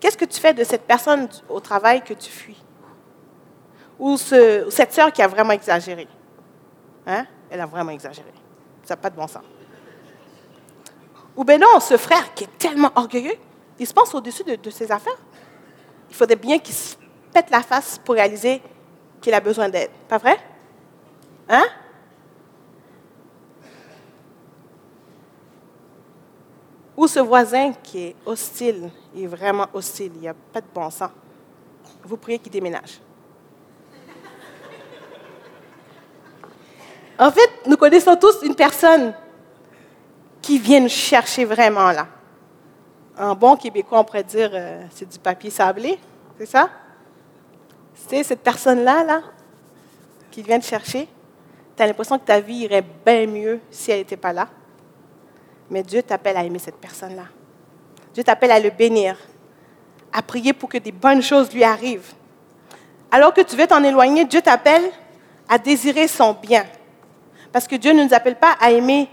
qu'est-ce 0.00 0.16
que 0.16 0.24
tu 0.24 0.40
fais 0.40 0.54
de 0.54 0.64
cette 0.64 0.86
personne 0.86 1.28
au 1.50 1.60
travail 1.60 2.00
que 2.00 2.14
tu 2.14 2.30
fuis? 2.30 2.64
Ou 3.98 4.16
cette 4.16 4.94
sœur 4.94 5.12
qui 5.12 5.20
a 5.20 5.28
vraiment 5.28 5.52
exagéré? 5.52 6.08
Hein? 7.06 7.26
Elle 7.50 7.60
a 7.60 7.66
vraiment 7.66 7.92
exagéré. 7.92 8.32
Ça 8.84 8.94
n'a 8.94 9.02
pas 9.02 9.10
de 9.10 9.16
bon 9.16 9.26
sens. 9.26 9.42
Ou 11.36 11.44
bien 11.44 11.58
non, 11.58 11.80
ce 11.80 11.96
frère 11.96 12.32
qui 12.34 12.44
est 12.44 12.58
tellement 12.58 12.90
orgueilleux, 12.94 13.36
il 13.78 13.86
se 13.86 13.92
pense 13.92 14.14
au-dessus 14.14 14.42
de, 14.44 14.70
ses 14.70 14.90
affaires. 14.90 15.18
Il 16.08 16.16
faudrait 16.16 16.36
bien 16.36 16.58
qu'il 16.58 16.74
se 16.74 16.96
pète 17.32 17.50
la 17.50 17.62
face 17.62 18.00
pour 18.02 18.14
réaliser 18.14 18.62
qu'il 19.20 19.34
a 19.34 19.40
besoin 19.40 19.68
d'aide. 19.68 19.90
Pas 20.08 20.16
vrai? 20.16 20.38
Hein? 21.48 21.66
Ou 26.96 27.06
ce 27.06 27.20
voisin 27.20 27.72
qui 27.82 27.98
est 27.98 28.16
hostile, 28.24 28.90
il 29.14 29.24
est 29.24 29.26
vraiment 29.26 29.66
hostile, 29.74 30.12
il 30.14 30.20
n'y 30.22 30.28
a 30.28 30.34
pas 30.34 30.62
de 30.62 30.66
bon 30.72 30.88
sens. 30.88 31.10
Vous 32.02 32.16
priez 32.16 32.38
qu'il 32.38 32.50
déménage. 32.50 33.00
En 37.18 37.30
fait, 37.30 37.50
nous 37.66 37.76
connaissons 37.76 38.16
tous 38.16 38.42
une 38.42 38.54
personne 38.54 39.14
qui 40.46 40.60
vient 40.60 40.78
nous 40.78 40.88
chercher 40.88 41.44
vraiment 41.44 41.90
là. 41.90 42.06
En 43.18 43.34
bon 43.34 43.56
québécois, 43.56 43.98
on 43.98 44.04
pourrait 44.04 44.22
dire 44.22 44.50
euh, 44.52 44.84
c'est 44.94 45.08
du 45.08 45.18
papier 45.18 45.50
sablé, 45.50 45.98
c'est 46.38 46.46
ça? 46.46 46.70
C'est 48.08 48.22
cette 48.22 48.42
personne-là, 48.42 49.02
là, 49.02 49.22
qui 50.30 50.42
vient 50.42 50.60
te 50.60 50.64
chercher. 50.64 51.08
Tu 51.76 51.82
as 51.82 51.86
l'impression 51.88 52.16
que 52.16 52.26
ta 52.26 52.38
vie 52.38 52.58
irait 52.58 52.84
bien 53.04 53.26
mieux 53.26 53.58
si 53.72 53.90
elle 53.90 53.98
n'était 53.98 54.16
pas 54.16 54.32
là. 54.32 54.46
Mais 55.68 55.82
Dieu 55.82 56.00
t'appelle 56.04 56.36
à 56.36 56.44
aimer 56.44 56.60
cette 56.60 56.76
personne-là. 56.76 57.24
Dieu 58.14 58.22
t'appelle 58.22 58.52
à 58.52 58.60
le 58.60 58.70
bénir, 58.70 59.16
à 60.12 60.22
prier 60.22 60.52
pour 60.52 60.68
que 60.68 60.78
des 60.78 60.92
bonnes 60.92 61.22
choses 61.22 61.52
lui 61.52 61.64
arrivent. 61.64 62.12
Alors 63.10 63.34
que 63.34 63.40
tu 63.40 63.56
veux 63.56 63.66
t'en 63.66 63.82
éloigner, 63.82 64.24
Dieu 64.24 64.42
t'appelle 64.42 64.92
à 65.48 65.58
désirer 65.58 66.06
son 66.06 66.34
bien. 66.34 66.66
Parce 67.50 67.66
que 67.66 67.74
Dieu 67.74 67.92
ne 67.92 68.04
nous 68.04 68.14
appelle 68.14 68.36
pas 68.36 68.56
à 68.60 68.70
aimer 68.70 69.08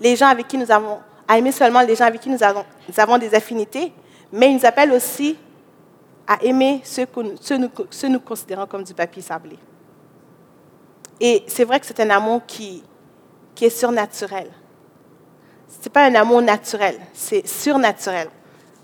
les 0.00 0.16
gens 0.16 0.28
avec 0.28 0.48
qui 0.48 0.56
nous 0.56 0.70
avons, 0.70 0.98
à 1.26 1.38
aimer 1.38 1.52
seulement 1.52 1.80
les 1.82 1.94
gens 1.94 2.04
avec 2.04 2.20
qui 2.20 2.30
nous 2.30 2.42
avons, 2.42 3.18
des 3.18 3.34
affinités, 3.34 3.92
mais 4.32 4.50
il 4.50 4.56
nous 4.56 4.66
appelle 4.66 4.92
aussi 4.92 5.36
à 6.26 6.42
aimer 6.42 6.80
ceux 6.84 7.06
que 7.06 7.20
nous, 7.20 7.70
ceux 7.90 8.08
nous 8.08 8.20
considérons 8.20 8.66
comme 8.66 8.84
du 8.84 8.94
papier 8.94 9.22
sablé. 9.22 9.58
Et 11.20 11.42
c'est 11.46 11.64
vrai 11.64 11.80
que 11.80 11.86
c'est 11.86 11.98
un 12.00 12.10
amour 12.10 12.42
qui, 12.46 12.82
qui 13.54 13.64
est 13.64 13.70
surnaturel. 13.70 14.50
Ce 15.68 15.84
n'est 15.84 15.92
pas 15.92 16.04
un 16.04 16.14
amour 16.14 16.42
naturel, 16.42 16.98
c'est 17.12 17.46
surnaturel. 17.46 18.28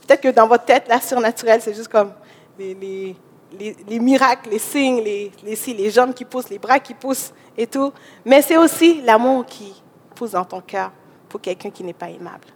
Peut-être 0.06 0.20
que 0.20 0.28
dans 0.28 0.46
votre 0.46 0.64
tête, 0.64 0.88
là, 0.88 1.00
surnaturel, 1.00 1.60
c'est 1.62 1.74
juste 1.74 1.88
comme 1.88 2.12
les, 2.58 2.74
les, 2.74 3.16
les, 3.58 3.76
les, 3.88 3.98
miracles, 3.98 4.50
les 4.50 4.58
signes, 4.58 5.02
les, 5.02 5.32
les, 5.42 5.74
les 5.74 5.90
jambes 5.90 6.12
qui 6.12 6.24
poussent, 6.24 6.50
les 6.50 6.58
bras 6.58 6.78
qui 6.78 6.92
poussent 6.92 7.32
et 7.56 7.66
tout. 7.66 7.92
Mais 8.24 8.42
c'est 8.42 8.58
aussi 8.58 9.00
l'amour 9.02 9.46
qui 9.46 9.82
pousse 10.14 10.32
dans 10.32 10.44
ton 10.44 10.60
cœur 10.60 10.90
pour 11.34 11.40
quelqu'un 11.40 11.70
qui 11.70 11.82
n'est 11.82 11.92
pas 11.92 12.10
aimable. 12.10 12.46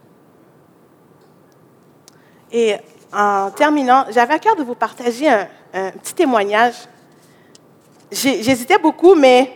Et 2.52 2.76
en 3.12 3.50
terminant, 3.50 4.04
j'avais 4.08 4.34
à 4.34 4.38
cœur 4.38 4.54
de 4.54 4.62
vous 4.62 4.76
partager 4.76 5.28
un, 5.28 5.90
petit 6.00 6.14
témoignage. 6.14 6.76
J'hésitais 8.12 8.78
beaucoup, 8.78 9.16
mais 9.16 9.52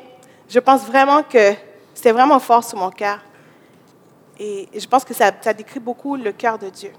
je 0.49 0.59
pense 0.59 0.85
vraiment 0.85 1.23
que 1.23 1.53
c'était 1.95 2.11
vraiment 2.11 2.41
fort 2.41 2.65
sur 2.65 2.77
mon 2.77 2.91
cœur. 2.91 3.21
Et 4.41 4.69
je 4.75 4.89
pense 4.89 5.05
que 5.05 5.15
ça, 5.15 5.31
décrit 5.31 5.79
beaucoup 5.79 6.17
le 6.17 6.33
cœur 6.33 6.59
de 6.59 6.69
Dieu. 6.69 6.91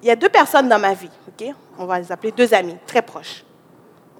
Il 0.00 0.06
y 0.06 0.12
a 0.12 0.16
deux 0.16 0.28
personnes 0.28 0.68
dans 0.68 0.78
ma 0.78 0.94
vie, 0.94 1.10
ok? 1.26 1.52
On 1.76 1.86
va 1.86 1.98
les 1.98 2.12
appeler 2.12 2.30
deux 2.30 2.54
amis, 2.54 2.76
très 2.86 3.02
proches. 3.02 3.44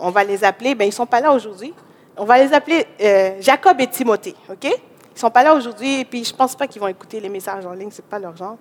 On 0.00 0.10
va 0.10 0.24
les 0.24 0.42
appeler, 0.42 0.74
ben 0.74 0.86
ils 0.86 0.88
ne 0.88 0.92
sont 0.92 1.06
pas 1.06 1.20
là 1.20 1.32
aujourd'hui, 1.32 1.72
on 2.16 2.24
va 2.24 2.38
les 2.42 2.52
appeler 2.52 2.86
euh, 3.00 3.36
Jacob 3.40 3.80
et 3.80 3.86
Timothée, 3.86 4.34
OK? 4.50 4.64
Ils 4.64 5.18
sont 5.18 5.30
pas 5.30 5.42
là 5.42 5.54
aujourd'hui, 5.54 6.00
et 6.00 6.04
puis 6.04 6.24
je 6.24 6.34
pense 6.34 6.54
pas 6.54 6.66
qu'ils 6.66 6.80
vont 6.80 6.88
écouter 6.88 7.20
les 7.20 7.28
messages 7.28 7.64
en 7.64 7.72
ligne, 7.72 7.90
ce 7.90 8.02
n'est 8.02 8.08
pas 8.08 8.18
leur 8.18 8.36
genre. 8.36 8.58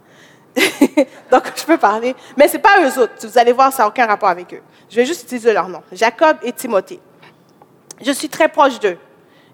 Donc, 1.32 1.52
je 1.56 1.66
peux 1.66 1.78
parler. 1.78 2.16
Mais 2.38 2.48
ce 2.48 2.54
n'est 2.54 2.62
pas 2.62 2.82
eux 2.82 3.02
autres. 3.02 3.28
Vous 3.28 3.38
allez 3.38 3.52
voir, 3.52 3.74
ça 3.74 3.84
n'a 3.84 3.90
aucun 3.90 4.06
rapport 4.06 4.30
avec 4.30 4.54
eux. 4.54 4.62
Je 4.90 4.96
vais 4.96 5.06
juste 5.06 5.24
utiliser 5.24 5.52
leur 5.52 5.68
nom. 5.68 5.84
Jacob 5.92 6.38
et 6.44 6.54
Timothée. 6.54 7.00
Je 8.02 8.12
suis 8.12 8.30
très 8.30 8.48
proche 8.48 8.80
d'eux. 8.80 8.98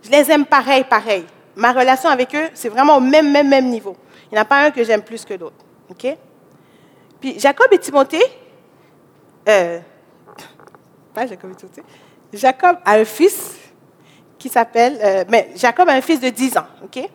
Je 0.04 0.10
les 0.10 0.32
aime 0.32 0.46
pareil, 0.46 0.84
pareil. 0.84 1.26
Ma 1.56 1.72
relation 1.72 2.10
avec 2.10 2.34
eux, 2.36 2.50
c'est 2.54 2.70
vraiment 2.70 2.98
au 2.98 3.00
même, 3.00 3.32
même, 3.32 3.50
même 3.50 3.68
niveau. 3.68 3.96
Il 4.32 4.36
n'y 4.36 4.40
en 4.40 4.44
a 4.44 4.46
pas 4.46 4.66
un 4.66 4.72
que 4.72 4.84
j'aime 4.84 5.02
plus 5.02 5.26
que 5.26 5.34
l'autre. 5.34 5.56
OK? 5.90 6.18
Puis 7.20 7.40
Jacob 7.40 7.68
et 7.72 7.78
Timothée, 7.78 8.24
euh, 9.48 9.80
pas 11.14 11.28
Jacob 11.28 11.52
et 11.52 11.56
Timothée, 11.56 11.84
Jacob 12.34 12.78
a 12.86 12.94
un 12.94 13.06
fils 13.06 13.61
qui 14.42 14.50
s'appelle, 14.50 15.00
euh, 15.04 15.24
mais 15.30 15.52
Jacob 15.56 15.88
a 15.88 15.94
un 15.94 16.02
fils 16.02 16.20
de 16.20 16.30
10 16.30 16.58
ans, 16.58 16.66
ok? 16.84 17.08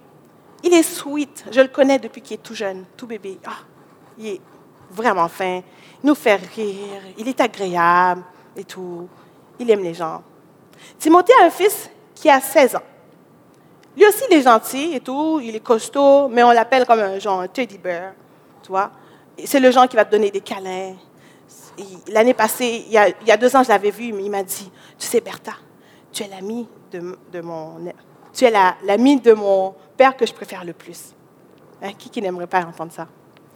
Il 0.62 0.72
est 0.72 0.84
sweet, 0.84 1.46
je 1.50 1.60
le 1.60 1.66
connais 1.66 1.98
depuis 1.98 2.22
qu'il 2.22 2.34
est 2.34 2.42
tout 2.42 2.54
jeune, 2.54 2.84
tout 2.96 3.08
bébé. 3.08 3.40
Ah, 3.44 3.58
il 4.16 4.26
est 4.28 4.40
vraiment 4.92 5.26
fin, 5.26 5.56
il 5.56 6.06
nous 6.06 6.14
fait 6.14 6.36
rire, 6.36 7.02
il 7.18 7.26
est 7.26 7.40
agréable 7.40 8.22
et 8.56 8.62
tout, 8.62 9.08
il 9.58 9.68
aime 9.68 9.82
les 9.82 9.92
gens. 9.92 10.22
Timothée 11.00 11.32
a 11.40 11.46
un 11.46 11.50
fils 11.50 11.90
qui 12.14 12.30
a 12.30 12.40
16 12.40 12.76
ans. 12.76 12.82
Lui 13.96 14.06
aussi, 14.06 14.22
il 14.30 14.36
est 14.36 14.42
gentil 14.42 14.94
et 14.94 15.00
tout, 15.00 15.40
il 15.42 15.56
est 15.56 15.60
costaud, 15.60 16.28
mais 16.28 16.44
on 16.44 16.52
l'appelle 16.52 16.86
comme 16.86 17.00
un 17.00 17.18
genre 17.18 17.40
un 17.40 17.48
teddy 17.48 17.78
bear, 17.78 18.12
tu 18.62 18.68
vois. 18.68 18.92
C'est 19.44 19.58
le 19.58 19.72
genre 19.72 19.88
qui 19.88 19.96
va 19.96 20.04
te 20.04 20.12
donner 20.12 20.30
des 20.30 20.42
câlins. 20.42 20.94
L'année 22.06 22.34
passée, 22.34 22.84
il 22.86 22.92
y, 22.92 22.98
a, 22.98 23.08
il 23.08 23.26
y, 23.26 23.32
a, 23.32 23.36
deux 23.36 23.54
ans, 23.56 23.64
je 23.64 23.68
l'avais 23.68 23.90
vu, 23.90 24.04
il 24.04 24.30
m'a 24.30 24.44
dit, 24.44 24.70
tu 24.96 25.06
sais, 25.06 25.20
Bertha, 25.20 25.54
tu 26.12 26.22
es 26.22 26.28
l'ami 26.28 26.68
de, 26.92 27.40
mon, 27.40 27.76
tu 28.32 28.44
es 28.44 28.50
l'ami 28.50 29.20
de 29.20 29.32
mon 29.32 29.74
père 29.96 30.16
que 30.16 30.26
je 30.26 30.32
préfère 30.32 30.64
le 30.64 30.72
plus. 30.72 31.14
Hein, 31.82 31.92
qui, 31.98 32.08
qui 32.08 32.22
n'aimerait 32.22 32.46
pas 32.46 32.60
entendre 32.64 32.92
ça? 32.92 33.06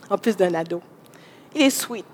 En 0.09 0.19
plus 0.19 0.37
d'un 0.37 0.53
ado. 0.55 0.83
Il 1.55 1.63
est 1.63 1.71
sweet. 1.71 2.07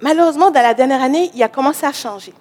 Malheureusement, 0.00 0.50
dans 0.50 0.62
la 0.62 0.74
dernière 0.74 1.02
année, 1.02 1.30
il 1.34 1.42
a 1.42 1.48
commencé 1.48 1.86
à 1.86 1.92
changer. 1.92 2.34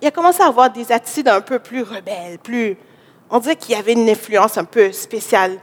Il 0.00 0.08
a 0.08 0.10
commencé 0.10 0.42
à 0.42 0.46
avoir 0.46 0.70
des 0.70 0.90
attitudes 0.92 1.28
un 1.28 1.40
peu 1.40 1.58
plus 1.58 1.82
rebelles, 1.82 2.38
plus... 2.38 2.76
On 3.30 3.38
dirait 3.40 3.56
qu'il 3.56 3.72
y 3.72 3.78
avait 3.78 3.92
une 3.92 4.08
influence 4.08 4.56
un 4.56 4.64
peu 4.64 4.90
spéciale. 4.90 5.58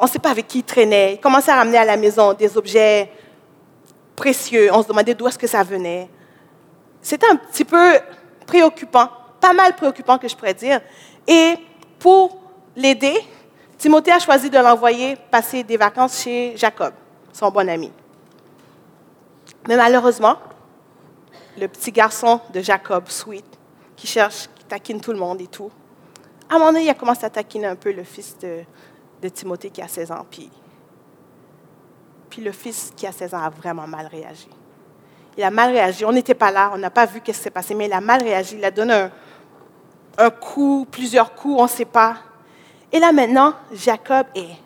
On 0.00 0.04
ne 0.04 0.08
sait 0.08 0.18
pas 0.18 0.30
avec 0.30 0.48
qui 0.48 0.60
il 0.60 0.64
traînait. 0.64 1.14
Il 1.14 1.20
commençait 1.20 1.50
à 1.50 1.56
ramener 1.56 1.76
à 1.76 1.84
la 1.84 1.98
maison 1.98 2.32
des 2.32 2.56
objets 2.56 3.12
précieux. 4.14 4.70
On 4.72 4.82
se 4.82 4.88
demandait 4.88 5.14
d'où 5.14 5.28
est-ce 5.28 5.38
que 5.38 5.46
ça 5.46 5.62
venait. 5.62 6.08
C'était 7.02 7.26
un 7.30 7.36
petit 7.36 7.64
peu 7.64 7.98
préoccupant, 8.46 9.10
pas 9.40 9.52
mal 9.52 9.74
préoccupant 9.76 10.18
que 10.18 10.28
je 10.28 10.36
pourrais 10.36 10.54
dire. 10.54 10.80
Et 11.26 11.56
pour 11.98 12.38
l'aider, 12.74 13.16
Timothée 13.78 14.12
a 14.12 14.18
choisi 14.18 14.48
de 14.50 14.58
l'envoyer 14.58 15.16
passer 15.30 15.62
des 15.62 15.76
vacances 15.76 16.22
chez 16.22 16.56
Jacob, 16.56 16.94
son 17.32 17.50
bon 17.50 17.68
ami. 17.68 17.92
Mais 19.68 19.76
malheureusement, 19.76 20.36
le 21.58 21.68
petit 21.68 21.92
garçon 21.92 22.40
de 22.52 22.60
Jacob, 22.60 23.08
Sweet, 23.08 23.44
qui 23.96 24.06
cherche, 24.06 24.48
qui 24.54 24.64
taquine 24.64 25.00
tout 25.00 25.12
le 25.12 25.18
monde 25.18 25.40
et 25.40 25.46
tout, 25.46 25.70
à 26.48 26.54
un 26.54 26.58
moment 26.58 26.72
donné, 26.72 26.84
il 26.84 26.90
a 26.90 26.94
commencé 26.94 27.24
à 27.24 27.30
taquiner 27.30 27.66
un 27.66 27.76
peu 27.76 27.92
le 27.92 28.04
fils 28.04 28.36
de, 28.38 28.64
Timothée 29.28 29.70
qui 29.70 29.82
a 29.82 29.88
16 29.88 30.12
ans. 30.12 30.24
Puis, 30.30 30.48
puis 32.30 32.42
le 32.42 32.52
fils 32.52 32.92
qui 32.96 33.08
a 33.08 33.12
16 33.12 33.34
ans 33.34 33.42
a 33.42 33.50
vraiment 33.50 33.86
mal 33.88 34.06
réagi. 34.06 34.48
Il 35.36 35.42
a 35.42 35.50
mal 35.50 35.72
réagi. 35.72 36.04
On 36.04 36.12
n'était 36.12 36.34
pas 36.34 36.52
là, 36.52 36.70
on 36.72 36.78
n'a 36.78 36.90
pas 36.90 37.06
vu 37.06 37.18
ce 37.18 37.24
qui 37.24 37.34
s'est 37.34 37.50
passé, 37.50 37.74
mais 37.74 37.86
il 37.86 37.92
a 37.92 38.00
mal 38.00 38.22
réagi. 38.22 38.54
Il 38.56 38.64
a 38.64 38.70
donné 38.70 38.94
un, 38.94 39.10
un 40.18 40.30
coup, 40.30 40.86
plusieurs 40.90 41.34
coups, 41.34 41.56
on 41.58 41.64
ne 41.64 41.68
sait 41.68 41.84
pas. 41.84 42.16
Et 42.92 42.98
là 42.98 43.12
maintenant, 43.12 43.54
Jacob 43.72 44.26
est 44.34 44.56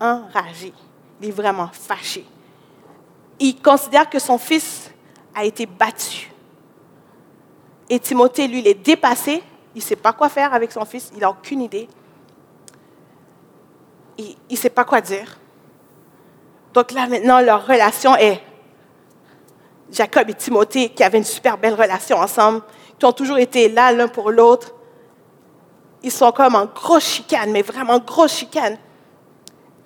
enragé. 0.00 0.72
Il 1.20 1.28
est 1.28 1.32
vraiment 1.32 1.68
fâché. 1.72 2.24
Il 3.38 3.60
considère 3.60 4.08
que 4.08 4.18
son 4.18 4.38
fils 4.38 4.90
a 5.34 5.44
été 5.44 5.66
battu. 5.66 6.30
Et 7.88 7.98
Timothée, 7.98 8.46
lui, 8.46 8.60
il 8.60 8.68
est 8.68 8.74
dépassé. 8.74 9.42
Il 9.74 9.78
ne 9.78 9.82
sait 9.82 9.96
pas 9.96 10.12
quoi 10.12 10.28
faire 10.28 10.52
avec 10.54 10.70
son 10.70 10.84
fils. 10.84 11.10
Il 11.14 11.20
n'a 11.20 11.30
aucune 11.30 11.62
idée. 11.62 11.88
Il 14.18 14.36
ne 14.50 14.56
sait 14.56 14.70
pas 14.70 14.84
quoi 14.84 15.00
dire. 15.00 15.38
Donc 16.72 16.92
là, 16.92 17.06
maintenant, 17.08 17.40
leur 17.40 17.66
relation 17.66 18.14
est 18.16 18.40
Jacob 19.90 20.28
et 20.30 20.34
Timothée, 20.34 20.90
qui 20.90 21.02
avaient 21.02 21.18
une 21.18 21.24
super 21.24 21.58
belle 21.58 21.74
relation 21.74 22.18
ensemble, 22.18 22.62
qui 23.00 23.06
ont 23.06 23.12
toujours 23.12 23.38
été 23.38 23.70
là 23.70 23.90
l'un 23.92 24.08
pour 24.08 24.30
l'autre. 24.30 24.74
Ils 26.02 26.12
sont 26.12 26.30
comme 26.32 26.54
en 26.54 26.66
grosse 26.66 27.04
chicane, 27.04 27.50
mais 27.50 27.62
vraiment 27.62 27.98
grosse 27.98 28.34
chicane. 28.34 28.76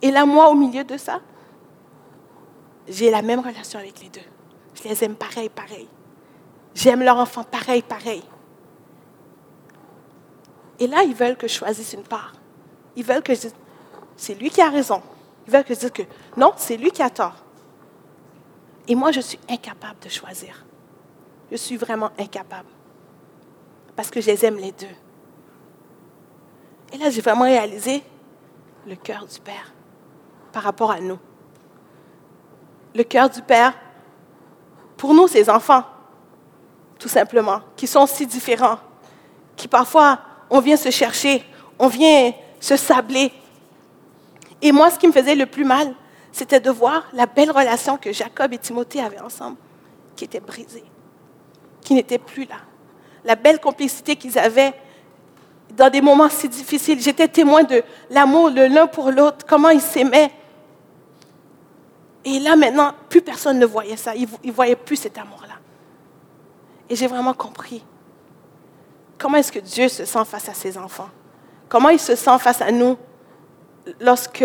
Et 0.03 0.11
là, 0.11 0.27
moi, 0.27 0.51
au 0.51 0.55
milieu 0.55 0.83
de 0.83 0.97
ça, 0.97 1.21
j'ai 2.89 3.11
la 3.11 3.23
même 3.23 3.39
relation 3.39 3.79
avec 3.79 4.01
les 4.03 4.09
deux. 4.09 4.21
Je 4.75 4.89
les 4.89 5.05
aime 5.05 5.15
pareil, 5.15 5.49
pareil. 5.49 5.89
J'aime 6.75 7.03
leur 7.03 7.17
enfant 7.17 7.45
pareil, 7.45 7.83
pareil. 7.83 8.23
Et 10.81 10.89
là, 10.89 11.05
ils 11.05 11.15
veulent 11.15 11.37
que 11.37 11.47
je 11.47 11.55
choisisse 11.55 11.93
une 11.93 12.03
part. 12.03 12.33
Ils 12.97 13.05
veulent 13.05 13.23
que 13.23 13.33
je 13.33 13.43
dise, 13.43 13.55
c'est 14.17 14.35
lui 14.35 14.51
qui 14.51 14.61
a 14.61 14.69
raison. 14.69 15.01
Ils 15.47 15.53
veulent 15.53 15.65
que 15.65 15.75
je 15.75 15.79
dise 15.79 15.91
que 15.93 16.03
non, 16.37 16.53
c'est 16.57 16.77
lui 16.77 16.91
qui 16.91 17.03
a 17.03 17.11
tort. 17.11 17.37
Et 18.89 18.97
moi, 18.97 19.12
je 19.12 19.21
suis 19.21 19.39
incapable 19.49 20.01
de 20.03 20.09
choisir. 20.09 20.65
Je 21.53 21.57
suis 21.57 21.77
vraiment 21.77 22.11
incapable. 22.19 22.74
Parce 23.97 24.11
que 24.11 24.21
je 24.21 24.27
les 24.27 24.45
aime 24.45 24.57
les 24.57 24.73
deux. 24.73 24.87
Et 26.93 26.99
là, 26.99 27.11
j'ai 27.11 27.21
vraiment 27.21 27.45
réalisé 27.45 28.03
le 28.87 28.97
cœur 28.97 29.27
du 29.27 29.41
Père 29.41 29.73
par 30.53 30.63
rapport 30.63 30.91
à 30.91 31.01
nous. 31.01 31.19
Le 32.95 33.03
cœur 33.03 33.29
du 33.29 33.43
Père 33.43 33.75
pour 34.97 35.13
nous, 35.15 35.27
ces 35.27 35.51
enfants, 35.51 35.85
tout 36.99 37.09
simplement, 37.09 37.61
qui 37.77 37.87
sont 37.87 38.07
si 38.07 38.27
différents, 38.27 38.79
qui 39.57 39.69
parfois, 39.69 40.21
on 40.51 40.61
vient 40.61 40.77
se 40.77 40.91
chercher, 40.91 41.45
on 41.79 41.89
vient 41.89 42.33
se 42.61 42.77
sabler. 42.77 43.33
Et 44.63 44.73
moi, 44.73 44.91
ce 44.91 44.99
qui 44.99 45.07
me 45.07 45.13
faisait 45.13 45.35
le 45.35 45.47
plus 45.47 45.65
mal, 45.65 45.95
c'était 46.33 46.61
de 46.61 46.71
voir 46.71 47.07
la 47.13 47.27
belle 47.27 47.51
relation 47.51 47.97
que 47.97 48.13
Jacob 48.13 48.53
et 48.53 48.59
Timothée 48.59 49.01
avaient 49.01 49.21
ensemble, 49.21 49.57
qui 50.17 50.25
était 50.25 50.41
brisée, 50.41 50.85
qui 51.81 51.95
n'était 51.95 52.19
plus 52.19 52.45
là. 52.45 52.57
La 53.25 53.37
belle 53.37 53.61
complicité 53.61 54.16
qu'ils 54.16 54.39
avaient 54.39 54.75
dans 55.70 55.91
des 55.91 56.01
moments 56.01 56.29
si 56.29 56.49
difficiles. 56.49 57.01
J'étais 57.01 57.29
témoin 57.29 57.64
de 57.64 57.83
l'amour 58.11 58.51
de 58.51 58.62
l'un 58.62 58.87
pour 58.87 59.11
l'autre, 59.11 59.45
comment 59.47 59.70
ils 59.70 59.81
s'aimaient. 59.81 60.31
Et 62.25 62.39
là, 62.39 62.57
maintenant, 62.57 62.93
plus 63.09 63.20
personne 63.20 63.59
ne 63.59 63.66
voyait 63.66 63.97
ça. 63.97 64.14
Ils 64.14 64.29
ne 64.45 64.53
voyaient 64.53 64.77
plus 64.77 64.97
cet 64.97 65.18
amour-là. 65.18 65.55
Et 66.89 66.97
j'ai 66.97 67.07
vraiment 67.07 67.35
compris 67.35 67.83
comment 69.18 69.39
est-ce 69.39 69.53
que 69.53 69.59
Dieu 69.59 69.89
se 69.89 70.05
sent 70.05 70.25
face 70.25 70.49
à 70.49 70.55
ses 70.55 70.77
enfants. 70.79 71.09
Comment 71.68 71.89
il 71.89 71.99
se 71.99 72.14
sent 72.14 72.39
face 72.39 72.61
à 72.61 72.70
nous 72.70 72.97
lorsque 74.01 74.45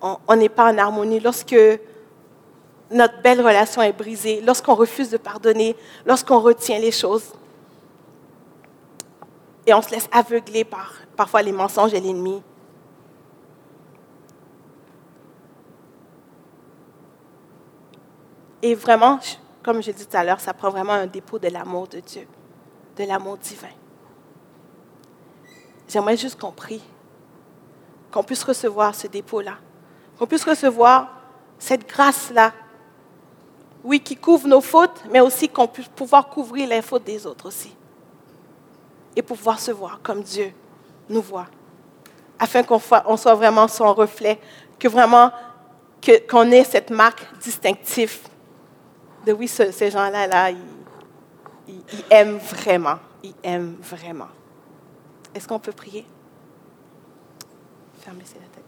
on 0.00 0.36
n'est 0.36 0.48
pas 0.48 0.72
en 0.72 0.78
harmonie, 0.78 1.20
lorsque 1.20 1.56
notre 2.90 3.20
belle 3.22 3.40
relation 3.40 3.82
est 3.82 3.92
brisée, 3.92 4.40
lorsqu'on 4.44 4.74
refuse 4.74 5.10
de 5.10 5.16
pardonner, 5.16 5.76
lorsqu'on 6.06 6.40
retient 6.40 6.78
les 6.78 6.92
choses. 6.92 7.32
Et 9.68 9.74
on 9.74 9.82
se 9.82 9.90
laisse 9.90 10.08
aveugler 10.10 10.64
par 10.64 10.94
parfois 11.14 11.42
les 11.42 11.52
mensonges 11.52 11.92
et 11.92 12.00
l'ennemi. 12.00 12.42
Et 18.62 18.74
vraiment, 18.74 19.20
comme 19.62 19.82
je 19.82 19.90
dit 19.90 20.06
tout 20.06 20.16
à 20.16 20.24
l'heure, 20.24 20.40
ça 20.40 20.54
prend 20.54 20.70
vraiment 20.70 20.94
un 20.94 21.06
dépôt 21.06 21.38
de 21.38 21.48
l'amour 21.48 21.86
de 21.86 22.00
Dieu, 22.00 22.26
de 22.96 23.04
l'amour 23.04 23.36
divin. 23.36 23.68
J'aimerais 25.86 26.16
juste 26.16 26.40
qu'on 26.40 26.50
prie, 26.50 26.82
qu'on 28.10 28.22
puisse 28.22 28.44
recevoir 28.44 28.94
ce 28.94 29.06
dépôt-là, 29.06 29.58
qu'on 30.18 30.26
puisse 30.26 30.44
recevoir 30.44 31.08
cette 31.58 31.86
grâce-là, 31.86 32.54
oui, 33.84 34.00
qui 34.00 34.16
couvre 34.16 34.48
nos 34.48 34.62
fautes, 34.62 35.04
mais 35.10 35.20
aussi 35.20 35.46
qu'on 35.46 35.68
puisse 35.68 35.88
pouvoir 35.88 36.30
couvrir 36.30 36.70
les 36.70 36.80
fautes 36.80 37.04
des 37.04 37.26
autres 37.26 37.48
aussi. 37.48 37.76
Et 39.18 39.22
pouvoir 39.22 39.58
se 39.58 39.72
voir 39.72 39.98
comme 40.00 40.22
Dieu 40.22 40.52
nous 41.08 41.20
voit, 41.20 41.48
afin 42.38 42.62
qu'on 42.62 43.16
soit 43.16 43.34
vraiment 43.34 43.66
son 43.66 43.92
reflet, 43.92 44.38
que 44.78 44.86
vraiment 44.86 45.32
qu'on 46.30 46.52
ait 46.52 46.62
cette 46.62 46.90
marque 46.90 47.26
distinctive 47.40 48.20
de 49.26 49.32
oui, 49.32 49.48
ces 49.48 49.90
gens-là, 49.90 50.28
là, 50.28 50.50
ils, 50.52 52.04
aiment 52.10 52.38
vraiment. 52.38 53.00
Ils 53.24 53.34
aiment 53.42 53.74
vraiment. 53.80 54.28
Est-ce 55.34 55.48
qu'on 55.48 55.58
peut 55.58 55.72
prier? 55.72 56.06
Fermez 58.00 58.22
la 58.22 58.46
tête. 58.46 58.64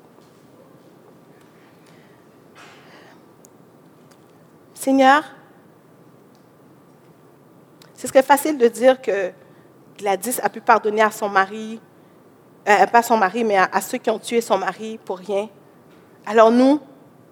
Seigneur, 4.74 5.22
ce 7.94 8.08
serait 8.08 8.24
facile 8.24 8.58
de 8.58 8.66
dire 8.66 9.00
que 9.00 9.30
Gladys 10.00 10.40
a 10.42 10.48
pu 10.48 10.60
pardonner 10.60 11.02
à 11.02 11.10
son 11.10 11.28
mari, 11.28 11.78
euh, 12.66 12.86
pas 12.86 12.98
à 12.98 13.02
son 13.02 13.18
mari, 13.18 13.44
mais 13.44 13.58
à, 13.58 13.80
ceux 13.80 13.98
qui 13.98 14.10
ont 14.10 14.18
tué 14.18 14.40
son 14.40 14.56
mari 14.56 14.98
pour 15.04 15.18
rien. 15.18 15.48
Alors 16.26 16.50
nous, 16.50 16.80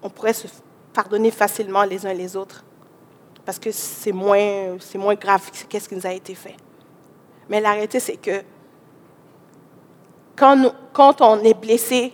on 0.03 0.09
pourrait 0.09 0.33
se 0.33 0.47
pardonner 0.93 1.31
facilement 1.31 1.83
les 1.83 2.05
uns 2.05 2.13
les 2.13 2.35
autres 2.35 2.63
parce 3.45 3.57
que 3.57 3.71
c'est 3.71 4.11
moins, 4.11 4.77
moins 4.95 5.15
grave 5.15 5.49
qu'est-ce 5.67 5.89
qui 5.89 5.95
nous 5.95 6.05
a 6.05 6.13
été 6.13 6.35
fait. 6.35 6.55
Mais 7.49 7.59
la 7.59 7.71
réalité, 7.71 7.99
c'est 7.99 8.17
que 8.17 8.43
quand, 10.35 11.21
on 11.21 11.39
est 11.43 11.59
blessé, 11.59 12.13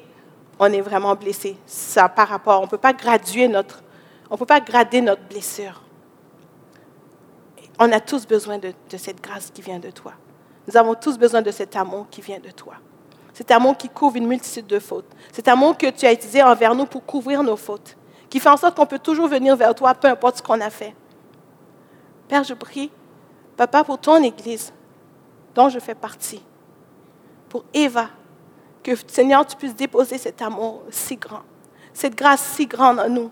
on 0.57 0.71
est 0.71 0.81
vraiment 0.81 1.15
blessé. 1.15 1.57
Ça 1.65 2.07
par 2.07 2.29
rapport, 2.29 2.61
on 2.61 2.65
ne 2.65 2.69
peut 2.69 2.77
pas 2.77 2.93
graduer 2.93 3.47
notre, 3.49 3.83
On 4.29 4.37
peut 4.37 4.45
pas 4.45 4.61
grader 4.61 5.01
notre 5.01 5.23
blessure. 5.23 5.81
On 7.77 7.91
a 7.91 7.99
tous 7.99 8.25
besoin 8.25 8.57
de 8.57 8.73
cette 8.97 9.21
grâce 9.21 9.51
qui 9.51 9.61
vient 9.61 9.79
de 9.79 9.91
toi. 9.91 10.13
Nous 10.67 10.77
avons 10.77 10.95
tous 10.95 11.17
besoin 11.17 11.41
de 11.41 11.51
cet 11.51 11.75
amour 11.75 12.07
qui 12.09 12.21
vient 12.21 12.39
de 12.39 12.51
toi. 12.51 12.75
Cet 13.33 13.51
amour 13.51 13.75
qui 13.77 13.89
couvre 13.89 14.15
une 14.15 14.27
multitude 14.27 14.67
de 14.67 14.79
fautes. 14.79 15.09
Cet 15.31 15.47
amour 15.47 15.77
que 15.77 15.89
tu 15.89 16.05
as 16.05 16.13
utilisé 16.13 16.41
envers 16.41 16.73
nous 16.73 16.85
pour 16.85 17.05
couvrir 17.05 17.43
nos 17.43 17.57
fautes. 17.57 17.97
Qui 18.29 18.39
fait 18.39 18.49
en 18.49 18.57
sorte 18.57 18.75
qu'on 18.75 18.85
peut 18.85 18.99
toujours 18.99 19.27
venir 19.27 19.55
vers 19.55 19.75
toi, 19.75 19.93
peu 19.93 20.07
importe 20.07 20.37
ce 20.37 20.43
qu'on 20.43 20.59
a 20.61 20.69
fait. 20.69 20.95
Père, 22.27 22.43
je 22.43 22.53
prie, 22.53 22.91
Papa, 23.55 23.83
pour 23.83 23.99
ton 23.99 24.21
Église, 24.23 24.73
dont 25.53 25.69
je 25.69 25.79
fais 25.79 25.95
partie, 25.95 26.41
pour 27.49 27.63
Eva, 27.73 28.09
que 28.83 28.91
Seigneur, 29.07 29.45
tu 29.45 29.55
puisses 29.55 29.75
déposer 29.75 30.17
cet 30.17 30.41
amour 30.41 30.83
si 30.89 31.15
grand, 31.15 31.43
cette 31.93 32.15
grâce 32.15 32.41
si 32.41 32.65
grande 32.65 32.99
en 32.99 33.09
nous, 33.09 33.31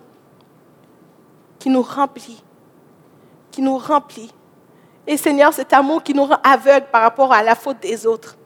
qui 1.59 1.69
nous 1.69 1.81
remplit, 1.81 2.43
qui 3.51 3.61
nous 3.61 3.77
remplit. 3.77 4.31
Et 5.05 5.17
Seigneur, 5.17 5.53
cet 5.53 5.73
amour 5.73 6.01
qui 6.01 6.13
nous 6.13 6.25
rend 6.25 6.39
aveugles 6.43 6.87
par 6.91 7.01
rapport 7.01 7.33
à 7.33 7.43
la 7.43 7.55
faute 7.55 7.79
des 7.81 8.05
autres. 8.05 8.37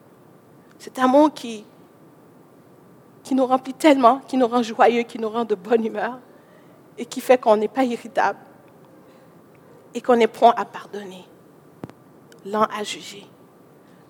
Cet 0.79 0.97
amour 0.99 1.33
qui, 1.33 1.65
qui 3.23 3.35
nous 3.35 3.45
remplit 3.45 3.73
tellement, 3.73 4.19
qui 4.27 4.37
nous 4.37 4.47
rend 4.47 4.63
joyeux, 4.63 5.03
qui 5.03 5.19
nous 5.19 5.29
rend 5.29 5.45
de 5.45 5.55
bonne 5.55 5.85
humeur 5.85 6.19
et 6.97 7.05
qui 7.05 7.21
fait 7.21 7.37
qu'on 7.37 7.57
n'est 7.57 7.67
pas 7.67 7.83
irritable 7.83 8.39
et 9.93 10.01
qu'on 10.01 10.19
est 10.19 10.27
prompt 10.27 10.53
à 10.57 10.65
pardonner, 10.65 11.25
lent 12.45 12.67
à 12.75 12.83
juger. 12.83 13.25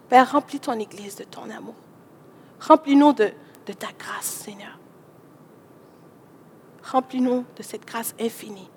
Père, 0.09 0.31
remplis 0.31 0.59
ton 0.59 0.79
Église 0.79 1.17
de 1.17 1.25
ton 1.25 1.49
amour. 1.49 1.75
Remplis-nous 2.61 3.13
de, 3.13 3.31
de 3.65 3.73
ta 3.73 3.87
grâce, 3.97 4.25
Seigneur. 4.25 4.79
Remplis-nous 6.91 7.43
de 7.57 7.63
cette 7.63 7.85
grâce 7.85 8.15
infinie 8.19 8.69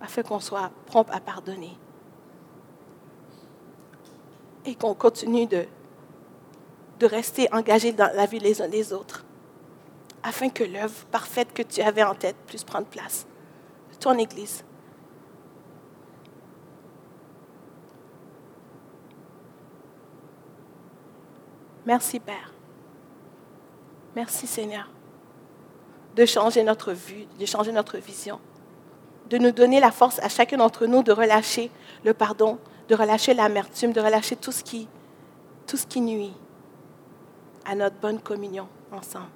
afin 0.00 0.22
qu'on 0.22 0.38
soit 0.38 0.70
prompt 0.86 1.06
à 1.10 1.18
pardonner 1.18 1.76
et 4.68 4.74
qu'on 4.74 4.94
continue 4.94 5.46
de, 5.46 5.64
de 6.98 7.06
rester 7.06 7.48
engagé 7.52 7.92
dans 7.92 8.10
la 8.14 8.26
vie 8.26 8.38
les 8.38 8.60
uns 8.62 8.68
des 8.68 8.92
autres, 8.92 9.24
afin 10.22 10.48
que 10.48 10.64
l'œuvre 10.64 11.04
parfaite 11.10 11.52
que 11.52 11.62
tu 11.62 11.80
avais 11.80 12.02
en 12.02 12.14
tête 12.14 12.36
puisse 12.46 12.64
prendre 12.64 12.86
place 12.86 13.26
ton 14.00 14.16
Église. 14.16 14.64
Merci 21.84 22.20
Père. 22.20 22.52
Merci 24.14 24.46
Seigneur 24.46 24.88
de 26.16 26.26
changer 26.26 26.64
notre 26.64 26.92
vue, 26.92 27.26
de 27.38 27.46
changer 27.46 27.70
notre 27.70 27.96
vision, 27.98 28.40
de 29.30 29.38
nous 29.38 29.52
donner 29.52 29.78
la 29.78 29.92
force 29.92 30.18
à 30.18 30.28
chacun 30.28 30.56
d'entre 30.56 30.86
nous 30.86 31.04
de 31.04 31.12
relâcher 31.12 31.70
le 32.04 32.12
pardon, 32.12 32.58
de 32.88 32.94
relâcher 32.94 33.34
l'amertume, 33.34 33.92
de 33.92 34.00
relâcher 34.00 34.36
tout 34.36 34.52
ce 34.52 34.64
qui, 34.64 34.88
nuit 36.00 36.32
à 37.64 37.74
notre 37.74 37.96
bonne 37.96 38.20
communion 38.20 38.66
ensemble, 38.90 39.26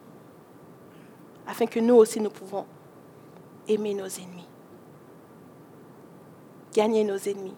afin 1.46 1.66
que 1.66 1.78
nous 1.78 1.94
aussi 1.94 2.20
nous 2.20 2.30
pouvons 2.30 2.64
aimer 3.68 3.94
nos 3.94 4.06
ennemis, 4.06 4.48
gagner 6.72 7.04
nos 7.04 7.18
ennemis. 7.18 7.54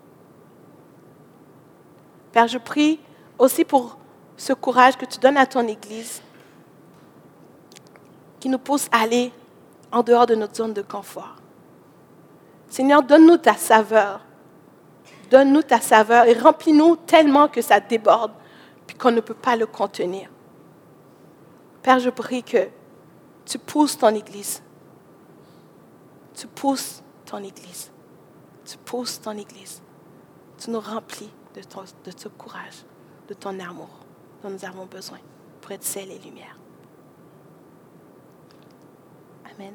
Père, 2.32 2.48
je 2.48 2.58
prie 2.58 2.98
aussi 3.38 3.64
pour 3.64 3.96
ce 4.36 4.52
courage 4.52 4.96
que 4.96 5.06
tu 5.06 5.18
donnes 5.20 5.36
à 5.36 5.46
ton 5.46 5.66
Église, 5.68 6.20
qui 8.40 8.48
nous 8.48 8.58
pousse 8.58 8.88
à 8.90 9.02
aller 9.02 9.32
en 9.92 10.02
dehors 10.02 10.26
de 10.26 10.34
notre 10.34 10.56
zone 10.56 10.72
de 10.72 10.82
confort. 10.82 11.36
Seigneur, 12.68 13.04
donne-nous 13.04 13.36
ta 13.36 13.54
saveur. 13.54 14.20
Donne-nous 15.30 15.62
ta 15.62 15.80
saveur 15.80 16.26
et 16.26 16.34
remplis-nous 16.34 16.96
tellement 16.96 17.48
que 17.48 17.62
ça 17.62 17.80
déborde, 17.80 18.32
puis 18.86 18.96
qu'on 18.96 19.10
ne 19.10 19.20
peut 19.20 19.34
pas 19.34 19.56
le 19.56 19.66
contenir. 19.66 20.28
Père, 21.82 21.98
je 21.98 22.10
prie 22.10 22.42
que 22.42 22.68
tu 23.44 23.58
pousses 23.58 23.98
ton 23.98 24.14
Église. 24.14 24.62
Tu 26.34 26.46
pousses 26.46 27.02
ton 27.26 27.38
Église. 27.38 27.90
Tu 28.64 28.76
pousses 28.78 29.20
ton 29.20 29.36
Église. 29.36 29.82
Tu 30.58 30.70
nous 30.70 30.80
remplis 30.80 31.30
de, 31.54 31.62
ton, 31.62 31.84
courage, 32.38 32.84
de 33.28 33.34
ton 33.34 33.58
amour 33.60 33.90
dont 34.42 34.50
nous 34.50 34.64
avons 34.64 34.86
besoin 34.86 35.18
pour 35.60 35.72
être 35.72 35.84
sel 35.84 36.10
et 36.10 36.18
lumière. 36.18 36.56
Amen. 39.54 39.74